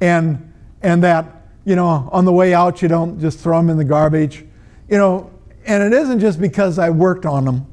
and, 0.00 0.52
and 0.82 1.02
that, 1.02 1.26
you 1.64 1.76
know, 1.76 2.08
on 2.12 2.24
the 2.24 2.32
way 2.32 2.54
out, 2.54 2.82
you 2.82 2.88
don't 2.88 3.20
just 3.20 3.38
throw 3.38 3.56
them 3.58 3.70
in 3.70 3.76
the 3.76 3.84
garbage. 3.84 4.44
You 4.88 4.98
know, 4.98 5.30
and 5.64 5.82
it 5.82 5.92
isn't 5.96 6.18
just 6.18 6.40
because 6.40 6.78
I 6.78 6.90
worked 6.90 7.24
on 7.24 7.44
them, 7.44 7.66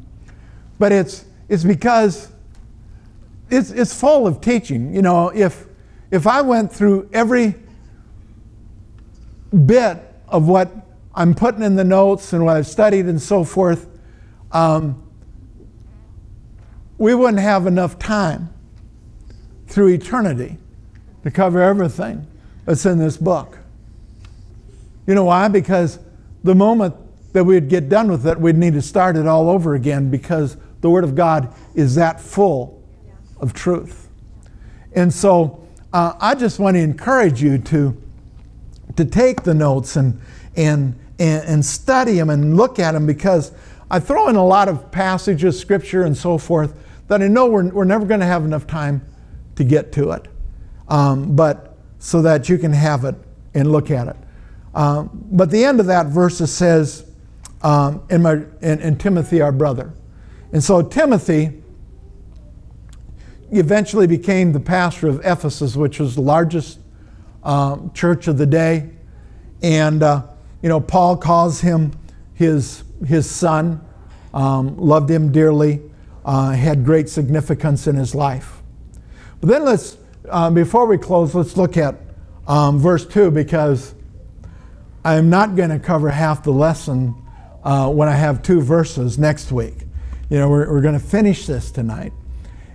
but 0.78 0.91
it's, 0.91 1.26
it's 1.47 1.64
because 1.64 2.32
it's, 3.50 3.72
it's 3.72 4.00
full 4.00 4.28
of 4.28 4.41
teaching. 4.41 4.93
You 4.93 5.02
know, 5.02 5.30
if, 5.30 5.66
if 6.12 6.28
I 6.28 6.41
went 6.41 6.72
through 6.72 7.10
every 7.14 7.56
bit 9.66 9.97
of 10.28 10.47
what 10.47 10.72
I'm 11.16 11.34
putting 11.34 11.64
in 11.64 11.76
the 11.76 11.84
notes 11.84 12.32
and 12.34 12.45
what 12.45 12.58
I've 12.58 12.68
studied 12.68 13.06
and 13.06 13.20
so 13.20 13.43
forth, 13.43 13.88
um, 14.52 15.04
we 17.00 17.16
wouldn't 17.16 17.39
have 17.39 17.66
enough 17.66 17.97
time 17.97 18.54
through 19.70 19.89
eternity 19.89 20.57
to 21.24 21.32
cover 21.32 21.61
everything 21.61 22.28
that's 22.65 22.86
in 22.86 22.97
this 22.97 23.17
book. 23.17 23.59
You 25.07 25.15
know 25.15 25.26
why? 25.26 25.47
Because 25.47 25.99
the 26.43 26.55
moment 26.55 26.95
that 27.34 27.43
we'd 27.43 27.70
get 27.70 27.88
done 27.88 28.11
with 28.11 28.26
it, 28.26 28.39
we'd 28.39 28.57
need 28.57 28.74
to 28.74 28.82
start 28.82 29.15
it 29.15 29.28
all 29.28 29.49
over 29.49 29.76
again 29.76 30.09
because 30.09 30.57
the 30.82 30.89
Word 30.89 31.03
of 31.03 31.15
God 31.15 31.53
is 31.76 31.95
that 31.95 32.20
full 32.20 32.82
of 33.39 33.53
truth. 33.53 34.07
And 34.93 35.13
so 35.13 35.67
uh, 35.93 36.13
I 36.20 36.36
just 36.36 36.59
want 36.59 36.76
to 36.76 36.82
encourage 36.82 37.41
you 37.41 37.59
to, 37.59 37.95
to 38.95 39.05
take 39.05 39.43
the 39.43 39.53
notes 39.53 39.95
and, 39.95 40.20
and, 40.55 40.99
and, 41.20 41.43
and 41.45 41.65
study 41.65 42.13
them 42.13 42.30
and 42.30 42.57
look 42.57 42.80
at 42.80 42.93
them 42.93 43.05
because 43.05 43.51
I 43.91 43.99
throw 43.99 44.30
in 44.30 44.36
a 44.36 44.45
lot 44.45 44.67
of 44.67 44.91
passages, 44.91 45.59
scripture, 45.59 46.03
and 46.03 46.17
so 46.17 46.38
forth 46.38 46.76
that 47.07 47.22
I 47.22 47.28
know 47.28 47.47
we're, 47.47 47.70
we're 47.70 47.84
never 47.86 48.05
going 48.05 48.20
to 48.20 48.26
have 48.26 48.45
enough 48.45 48.67
time 48.67 49.01
to 49.60 49.66
get 49.66 49.91
to 49.91 50.12
it. 50.12 50.26
Um, 50.88 51.36
but 51.36 51.78
so 51.99 52.22
that 52.22 52.47
you 52.47 52.57
can 52.57 52.72
have 52.72 53.03
it 53.03 53.16
and 53.53 53.70
look 53.74 53.91
at 53.91 54.07
it. 54.07 54.16
Um, 54.74 55.10
but 55.32 55.51
the 55.51 55.66
end 55.66 55.82
of 55.82 55.86
that 55.88 56.07
verse 56.07 56.38
says, 56.38 57.05
um, 57.62 58.01
in, 58.10 58.22
my, 58.22 58.36
in, 58.62 58.80
in 58.80 58.97
Timothy, 58.97 59.41
our 59.41 59.51
brother. 59.51 59.91
And 60.53 60.64
so 60.64 60.82
Timothy 60.82 61.62
eventually 63.51 64.07
became 64.07 64.53
the 64.53 64.62
pastor 64.62 65.10
of 65.10 65.20
Ephesus, 65.26 65.76
which 65.76 65.99
was 65.99 66.16
the 66.16 66.22
largest 66.22 66.80
um, 67.43 67.91
church 67.93 68.30
of 68.30 68.38
the 68.38 68.45
day. 68.45 68.91
And, 69.62 70.01
uh, 70.01 70.24
you 70.62 70.70
know, 70.70 70.80
Paul 70.80 71.18
calls 71.18 71.60
him 71.60 71.91
his, 72.34 72.84
his 73.05 73.30
son, 73.30 73.86
um, 74.34 74.78
loved 74.78 75.12
him 75.12 75.34
dearly, 75.34 75.82
uh, 76.24 76.51
had 76.51 76.86
great 76.86 77.10
significance 77.10 77.88
in 77.88 77.97
his 77.97 78.16
life. 78.16 78.59
But 79.42 79.50
then 79.50 79.66
let's, 79.66 79.98
uh, 80.30 80.50
before 80.50 80.86
we 80.86 80.98
close, 80.98 81.34
let's 81.34 81.56
look 81.56 81.78
at 81.78 81.96
um, 82.48 82.80
verse 82.80 83.06
2 83.06 83.32
because 83.32 83.94
I'm 85.04 85.30
not 85.30 85.56
going 85.56 85.70
to 85.70 85.80
cover 85.80 86.10
half 86.10 86.44
the 86.44 86.52
lesson 86.52 87.16
uh, 87.64 87.90
when 87.90 88.10
I 88.10 88.16
have 88.16 88.42
two 88.42 88.62
verses 88.62 89.18
next 89.18 89.52
week. 89.52 89.76
You 90.30 90.40
know, 90.40 90.50
we're, 90.50 90.72
we're 90.72 90.82
going 90.82 91.00
to 91.00 91.06
finish 91.06 91.46
this 91.46 91.72
tonight. 91.72 92.14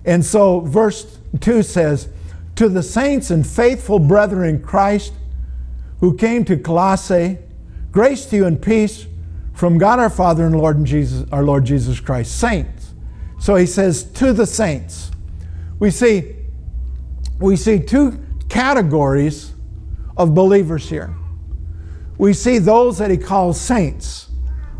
And 0.05 0.23
so, 0.23 0.61
verse 0.61 1.19
2 1.39 1.63
says, 1.63 2.09
To 2.55 2.69
the 2.69 2.83
saints 2.83 3.31
and 3.31 3.45
faithful 3.45 3.99
brethren 3.99 4.49
in 4.49 4.61
Christ 4.61 5.13
who 5.99 6.15
came 6.15 6.45
to 6.45 6.57
Colossae, 6.57 7.37
grace 7.91 8.25
to 8.27 8.35
you 8.35 8.45
and 8.45 8.61
peace 8.61 9.07
from 9.53 9.77
God 9.77 9.99
our 9.99 10.09
Father 10.09 10.45
and 10.45 10.55
Lord 10.55 10.77
and 10.77 10.85
Jesus, 10.85 11.27
our 11.31 11.43
Lord 11.43 11.65
Jesus 11.65 11.99
Christ. 11.99 12.37
Saints. 12.37 12.93
So 13.39 13.55
he 13.55 13.65
says, 13.65 14.03
To 14.03 14.33
the 14.33 14.45
saints. 14.45 15.11
We 15.79 15.91
see, 15.91 16.34
we 17.39 17.55
see 17.55 17.79
two 17.79 18.23
categories 18.49 19.53
of 20.17 20.33
believers 20.33 20.89
here. 20.89 21.13
We 22.17 22.33
see 22.33 22.59
those 22.59 22.97
that 22.99 23.11
he 23.11 23.17
calls 23.17 23.59
saints. 23.59 24.29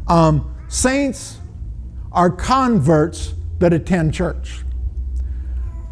Um, 0.07 0.55
saints 0.67 1.39
are 2.11 2.29
converts 2.29 3.33
that 3.59 3.73
attend 3.73 4.13
church. 4.13 4.61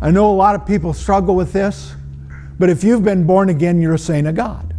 I 0.02 0.12
know 0.12 0.32
a 0.32 0.36
lot 0.36 0.56
of 0.56 0.66
people 0.66 0.94
struggle 0.94 1.36
with 1.36 1.54
this, 1.54 1.96
but 2.60 2.70
if 2.70 2.84
you've 2.84 3.04
been 3.04 3.26
born 3.26 3.50
again, 3.50 3.82
you're 3.82 3.96
a 3.96 4.00
saint 4.00 4.28
of 4.28 4.36
God. 4.36 4.74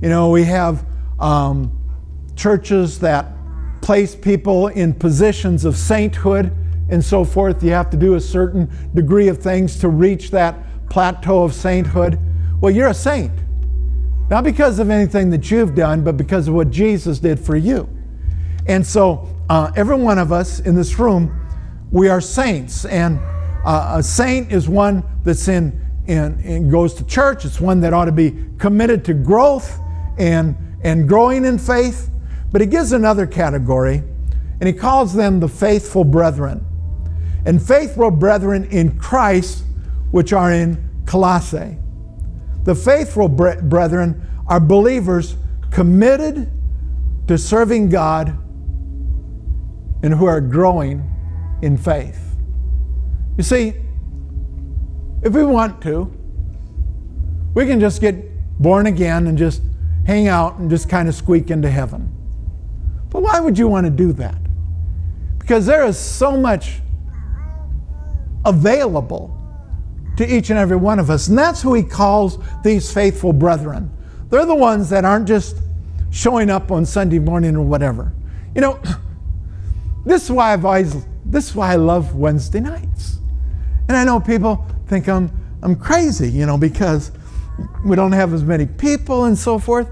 You 0.00 0.08
know, 0.08 0.30
we 0.30 0.44
have 0.44 0.84
um, 1.18 1.72
churches 2.36 2.98
that 3.00 3.32
place 3.80 4.14
people 4.14 4.68
in 4.68 4.92
positions 4.92 5.64
of 5.64 5.76
sainthood 5.76 6.52
and 6.88 7.04
so 7.04 7.24
forth. 7.24 7.62
You 7.62 7.70
have 7.70 7.90
to 7.90 7.96
do 7.96 8.14
a 8.14 8.20
certain 8.20 8.70
degree 8.94 9.28
of 9.28 9.38
things 9.38 9.78
to 9.80 9.88
reach 9.88 10.30
that 10.32 10.56
plateau 10.96 11.42
of 11.42 11.52
sainthood. 11.52 12.18
Well, 12.58 12.72
you're 12.72 12.88
a 12.88 12.94
saint. 12.94 13.30
Not 14.30 14.44
because 14.44 14.78
of 14.78 14.88
anything 14.88 15.28
that 15.28 15.50
you've 15.50 15.74
done, 15.74 16.02
but 16.02 16.16
because 16.16 16.48
of 16.48 16.54
what 16.54 16.70
Jesus 16.70 17.18
did 17.18 17.38
for 17.38 17.54
you. 17.54 17.86
And 18.66 18.86
so, 18.86 19.28
uh, 19.50 19.70
every 19.76 19.96
one 19.96 20.16
of 20.16 20.32
us 20.32 20.60
in 20.60 20.74
this 20.74 20.98
room, 20.98 21.38
we 21.92 22.08
are 22.08 22.22
saints. 22.22 22.86
And 22.86 23.18
uh, 23.66 23.96
a 23.98 24.02
saint 24.02 24.50
is 24.50 24.70
one 24.70 25.04
that's 25.22 25.48
in, 25.48 25.78
in, 26.06 26.40
in, 26.40 26.70
goes 26.70 26.94
to 26.94 27.04
church. 27.04 27.44
It's 27.44 27.60
one 27.60 27.78
that 27.80 27.92
ought 27.92 28.06
to 28.06 28.12
be 28.12 28.46
committed 28.56 29.04
to 29.04 29.12
growth 29.12 29.78
and, 30.16 30.56
and 30.82 31.06
growing 31.06 31.44
in 31.44 31.58
faith. 31.58 32.08
But 32.50 32.62
he 32.62 32.66
gives 32.66 32.92
another 32.92 33.26
category, 33.26 34.02
and 34.60 34.66
he 34.66 34.72
calls 34.72 35.12
them 35.12 35.40
the 35.40 35.48
faithful 35.48 36.04
brethren. 36.04 36.64
And 37.44 37.60
faithful 37.60 38.10
brethren 38.10 38.64
in 38.70 38.98
Christ, 38.98 39.62
which 40.10 40.32
are 40.32 40.50
in 40.50 40.85
Colossae. 41.06 41.78
The 42.64 42.74
faithful 42.74 43.28
brethren 43.28 44.28
are 44.48 44.60
believers 44.60 45.36
committed 45.70 46.50
to 47.28 47.38
serving 47.38 47.88
God 47.88 48.28
and 50.02 50.14
who 50.14 50.26
are 50.26 50.40
growing 50.40 51.08
in 51.62 51.76
faith. 51.76 52.36
You 53.36 53.42
see, 53.42 53.74
if 55.22 55.32
we 55.32 55.44
want 55.44 55.80
to, 55.82 56.12
we 57.54 57.66
can 57.66 57.80
just 57.80 58.00
get 58.00 58.16
born 58.60 58.86
again 58.86 59.26
and 59.26 59.36
just 59.36 59.62
hang 60.06 60.28
out 60.28 60.58
and 60.58 60.70
just 60.70 60.88
kind 60.88 61.08
of 61.08 61.14
squeak 61.14 61.50
into 61.50 61.70
heaven. 61.70 62.12
But 63.10 63.22
why 63.22 63.40
would 63.40 63.58
you 63.58 63.68
want 63.68 63.86
to 63.86 63.90
do 63.90 64.12
that? 64.14 64.38
Because 65.38 65.66
there 65.66 65.84
is 65.84 65.98
so 65.98 66.36
much 66.36 66.80
available 68.44 69.36
to 70.16 70.26
each 70.26 70.50
and 70.50 70.58
every 70.58 70.76
one 70.76 70.98
of 70.98 71.10
us. 71.10 71.28
And 71.28 71.38
that's 71.38 71.62
who 71.62 71.74
he 71.74 71.82
calls 71.82 72.38
these 72.62 72.92
faithful 72.92 73.32
brethren. 73.32 73.90
They're 74.30 74.46
the 74.46 74.54
ones 74.54 74.90
that 74.90 75.04
aren't 75.04 75.28
just 75.28 75.56
showing 76.10 76.50
up 76.50 76.70
on 76.70 76.86
Sunday 76.86 77.18
morning 77.18 77.56
or 77.56 77.62
whatever. 77.62 78.12
You 78.54 78.62
know, 78.62 78.80
this 80.04 80.24
is 80.24 80.30
why 80.30 80.52
I've 80.52 80.64
always 80.64 81.06
this 81.24 81.50
is 81.50 81.56
why 81.56 81.72
I 81.72 81.76
love 81.76 82.14
Wednesday 82.14 82.60
nights. 82.60 83.18
And 83.88 83.96
I 83.96 84.04
know 84.04 84.20
people 84.20 84.64
think 84.86 85.08
I'm 85.08 85.30
I'm 85.62 85.76
crazy, 85.76 86.30
you 86.30 86.46
know, 86.46 86.56
because 86.56 87.12
we 87.84 87.96
don't 87.96 88.12
have 88.12 88.32
as 88.32 88.44
many 88.44 88.66
people 88.66 89.24
and 89.24 89.36
so 89.36 89.58
forth. 89.58 89.88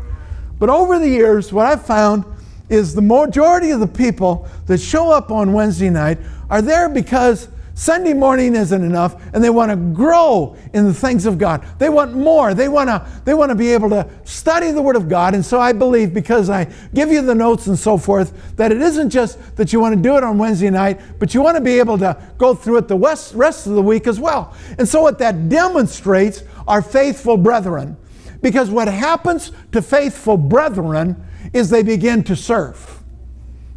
But 0.58 0.68
over 0.68 0.98
the 0.98 1.08
years, 1.08 1.52
what 1.52 1.66
I've 1.66 1.84
found 1.84 2.24
is 2.68 2.94
the 2.94 3.02
majority 3.02 3.70
of 3.70 3.80
the 3.80 3.86
people 3.86 4.48
that 4.66 4.78
show 4.78 5.10
up 5.10 5.30
on 5.30 5.52
Wednesday 5.52 5.90
night 5.90 6.18
are 6.48 6.62
there 6.62 6.88
because 6.88 7.48
Sunday 7.76 8.14
morning 8.14 8.54
isn't 8.54 8.84
enough, 8.84 9.20
and 9.34 9.42
they 9.42 9.50
want 9.50 9.70
to 9.70 9.76
grow 9.76 10.56
in 10.72 10.84
the 10.84 10.94
things 10.94 11.26
of 11.26 11.38
God. 11.38 11.66
They 11.80 11.88
want 11.88 12.14
more. 12.14 12.54
They 12.54 12.68
want 12.68 12.88
to 12.88 13.04
they 13.24 13.34
want 13.34 13.50
to 13.50 13.56
be 13.56 13.72
able 13.72 13.90
to 13.90 14.08
study 14.22 14.70
the 14.70 14.80
Word 14.80 14.94
of 14.94 15.08
God. 15.08 15.34
And 15.34 15.44
so 15.44 15.60
I 15.60 15.72
believe 15.72 16.14
because 16.14 16.48
I 16.50 16.72
give 16.94 17.10
you 17.10 17.20
the 17.20 17.34
notes 17.34 17.66
and 17.66 17.76
so 17.76 17.98
forth 17.98 18.56
that 18.56 18.70
it 18.70 18.80
isn't 18.80 19.10
just 19.10 19.56
that 19.56 19.72
you 19.72 19.80
want 19.80 19.96
to 19.96 20.00
do 20.00 20.16
it 20.16 20.22
on 20.22 20.38
Wednesday 20.38 20.70
night, 20.70 21.00
but 21.18 21.34
you 21.34 21.42
want 21.42 21.56
to 21.56 21.60
be 21.60 21.80
able 21.80 21.98
to 21.98 22.16
go 22.38 22.54
through 22.54 22.78
it 22.78 22.86
the 22.86 22.96
rest 22.96 23.66
of 23.66 23.72
the 23.72 23.82
week 23.82 24.06
as 24.06 24.20
well. 24.20 24.54
And 24.78 24.88
so 24.88 25.02
what 25.02 25.18
that 25.18 25.48
demonstrates 25.48 26.44
are 26.68 26.80
faithful 26.80 27.36
brethren. 27.36 27.96
Because 28.40 28.70
what 28.70 28.86
happens 28.86 29.50
to 29.72 29.82
faithful 29.82 30.36
brethren 30.36 31.26
is 31.52 31.70
they 31.70 31.82
begin 31.82 32.22
to 32.24 32.36
serve. 32.36 33.02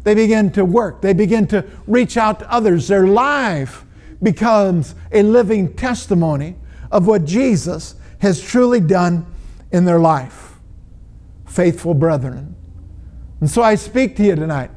They 0.04 0.14
begin 0.14 0.52
to 0.52 0.64
work. 0.64 1.00
They 1.00 1.14
begin 1.14 1.48
to 1.48 1.64
reach 1.88 2.16
out 2.16 2.38
to 2.40 2.52
others. 2.52 2.86
Their 2.86 3.06
life 3.06 3.84
becomes 4.22 4.94
a 5.12 5.22
living 5.22 5.74
testimony 5.74 6.56
of 6.90 7.06
what 7.06 7.24
Jesus 7.24 7.94
has 8.20 8.40
truly 8.40 8.80
done 8.80 9.26
in 9.70 9.84
their 9.84 9.98
life. 9.98 10.56
Faithful 11.46 11.94
brethren. 11.94 12.56
And 13.40 13.48
so 13.48 13.62
I 13.62 13.76
speak 13.76 14.16
to 14.16 14.24
you 14.24 14.34
tonight, 14.34 14.70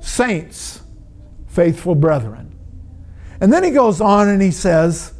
saints, 0.00 0.82
faithful 1.46 1.94
brethren. 1.94 2.54
And 3.40 3.52
then 3.52 3.64
he 3.64 3.70
goes 3.70 4.00
on 4.00 4.28
and 4.28 4.42
he 4.42 4.50
says, 4.50 5.14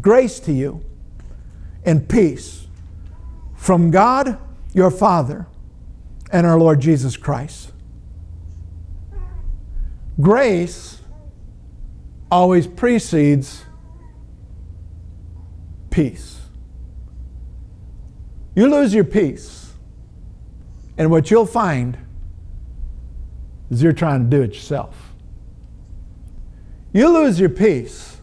Grace 0.00 0.40
to 0.40 0.52
you 0.52 0.84
and 1.84 2.08
peace 2.08 2.66
from 3.56 3.90
God 3.90 4.38
your 4.72 4.90
Father 4.90 5.46
and 6.30 6.46
our 6.46 6.58
Lord 6.58 6.80
Jesus 6.80 7.16
Christ. 7.16 7.72
Grace 10.20 11.01
always 12.32 12.66
precedes 12.66 13.62
peace. 15.90 16.40
You 18.56 18.68
lose 18.70 18.94
your 18.94 19.04
peace, 19.04 19.74
and 20.96 21.10
what 21.10 21.30
you'll 21.30 21.44
find 21.44 21.98
is 23.70 23.82
you're 23.82 23.92
trying 23.92 24.30
to 24.30 24.34
do 24.34 24.42
it 24.42 24.54
yourself. 24.54 25.12
You 26.94 27.08
lose 27.10 27.38
your 27.38 27.50
peace, 27.50 28.22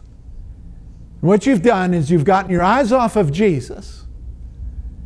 and 1.20 1.28
what 1.28 1.46
you've 1.46 1.62
done 1.62 1.94
is 1.94 2.10
you've 2.10 2.24
gotten 2.24 2.50
your 2.50 2.62
eyes 2.62 2.90
off 2.90 3.14
of 3.14 3.30
Jesus, 3.30 4.06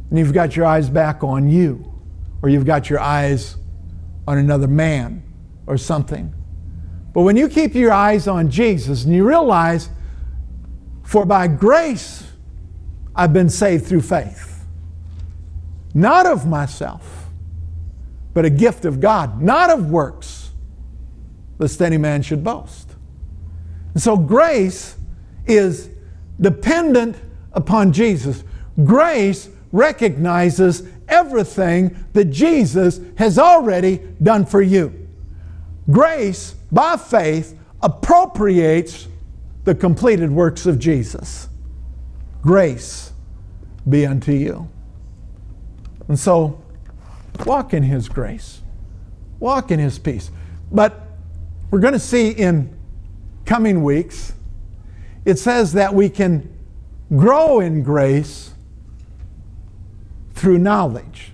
and 0.09 0.19
you've 0.19 0.33
got 0.33 0.57
your 0.57 0.65
eyes 0.65 0.89
back 0.89 1.23
on 1.23 1.51
you, 1.51 1.93
or 2.41 2.49
you've 2.49 2.65
got 2.65 2.89
your 2.89 3.01
eyes 3.01 3.59
on 4.27 4.39
another 4.39 4.67
man 4.67 5.23
or 5.67 5.77
something. 5.77 6.33
But 7.15 7.23
when 7.23 7.37
you 7.37 7.49
keep 7.49 7.75
your 7.75 7.93
eyes 7.93 8.29
on 8.29 8.51
Jesus 8.51 9.05
and 9.05 9.15
you 9.15 9.27
realize, 9.27 9.89
for 11.05 11.25
by 11.25 11.47
grace 11.47 12.25
I've 13.17 13.33
been 13.33 13.49
saved 13.49 13.87
through 13.87 14.03
faith, 14.03 14.67
not 15.95 16.27
of 16.27 16.47
myself, 16.47 17.29
but 18.35 18.45
a 18.45 18.51
gift 18.51 18.85
of 18.85 19.01
God, 19.01 19.41
not 19.41 19.71
of 19.71 19.91
works, 19.91 20.51
lest 21.59 21.81
any 21.81 21.97
man 21.97 22.21
should 22.21 22.43
boast. 22.43 22.91
And 23.95 24.03
so 24.03 24.17
grace 24.17 24.97
is 25.47 25.89
dependent 26.41 27.17
upon 27.53 27.93
Jesus. 27.93 28.43
Grace 28.83 29.49
recognizes 29.71 30.83
everything 31.09 32.05
that 32.13 32.25
Jesus 32.27 33.01
has 33.19 33.39
already 33.39 33.99
done 34.21 34.45
for 34.47 34.61
you. 34.61 35.09
Grace, 35.91 36.57
by 36.75 36.97
faith, 36.97 37.57
appropriates 37.83 39.07
the 39.65 39.75
completed 39.75 40.31
works 40.31 40.67
of 40.67 40.79
Jesus. 40.79 41.49
Grace 42.43 43.13
be 43.89 44.05
unto 44.05 44.33
you. 44.33 44.69
And 46.09 46.19
so, 46.19 46.63
walk 47.47 47.73
in 47.73 47.83
His 47.83 48.09
grace, 48.09 48.61
walk 49.39 49.71
in 49.71 49.79
His 49.79 49.99
peace. 49.99 50.31
But 50.71 51.01
we're 51.71 51.81
going 51.81 51.93
to 51.95 51.99
see 51.99 52.31
in 52.31 52.77
coming 53.45 53.83
weeks, 53.83 54.33
it 55.25 55.39
says 55.39 55.73
that 55.75 55.95
we 55.95 56.09
can 56.09 56.51
grow 57.15 57.61
in 57.61 57.83
grace 57.83 58.53
through 60.35 60.59
knowledge. 60.59 61.33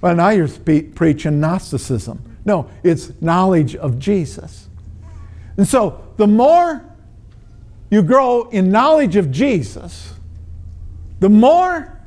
Well, 0.00 0.14
now 0.14 0.30
you're 0.30 0.48
spe- 0.48 0.94
preaching 0.94 1.40
Gnosticism. 1.40 2.29
No, 2.44 2.70
it's 2.82 3.12
knowledge 3.20 3.76
of 3.76 3.98
Jesus. 3.98 4.68
And 5.56 5.66
so 5.66 6.06
the 6.16 6.26
more 6.26 6.82
you 7.90 8.02
grow 8.02 8.48
in 8.48 8.70
knowledge 8.70 9.16
of 9.16 9.30
Jesus, 9.30 10.14
the 11.18 11.28
more 11.28 12.00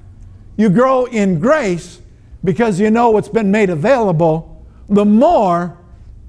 you 0.58 0.70
grow 0.70 1.06
in 1.06 1.40
grace 1.40 2.02
because 2.44 2.80
you 2.80 2.90
know 2.90 3.12
what's 3.12 3.30
been 3.30 3.52
made 3.52 3.70
available, 3.70 4.66
the 4.90 5.06
more 5.06 5.78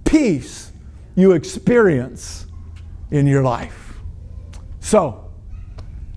peace 0.04 0.72
you 1.16 1.32
experience 1.32 2.46
in 3.10 3.26
your 3.26 3.42
life. 3.42 3.98
So, 4.80 5.30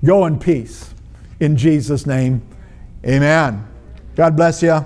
go 0.03 0.25
in 0.25 0.39
peace. 0.39 0.93
In 1.39 1.55
Jesus' 1.55 2.05
name, 2.05 2.41
amen. 3.05 3.65
God 4.15 4.35
bless 4.35 4.61
you. 4.61 4.85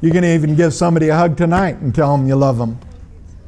You 0.00 0.10
can 0.10 0.24
even 0.24 0.54
give 0.56 0.74
somebody 0.74 1.08
a 1.08 1.16
hug 1.16 1.36
tonight 1.36 1.78
and 1.78 1.94
tell 1.94 2.16
them 2.16 2.26
you 2.26 2.36
love 2.36 2.58
them. 2.58 2.78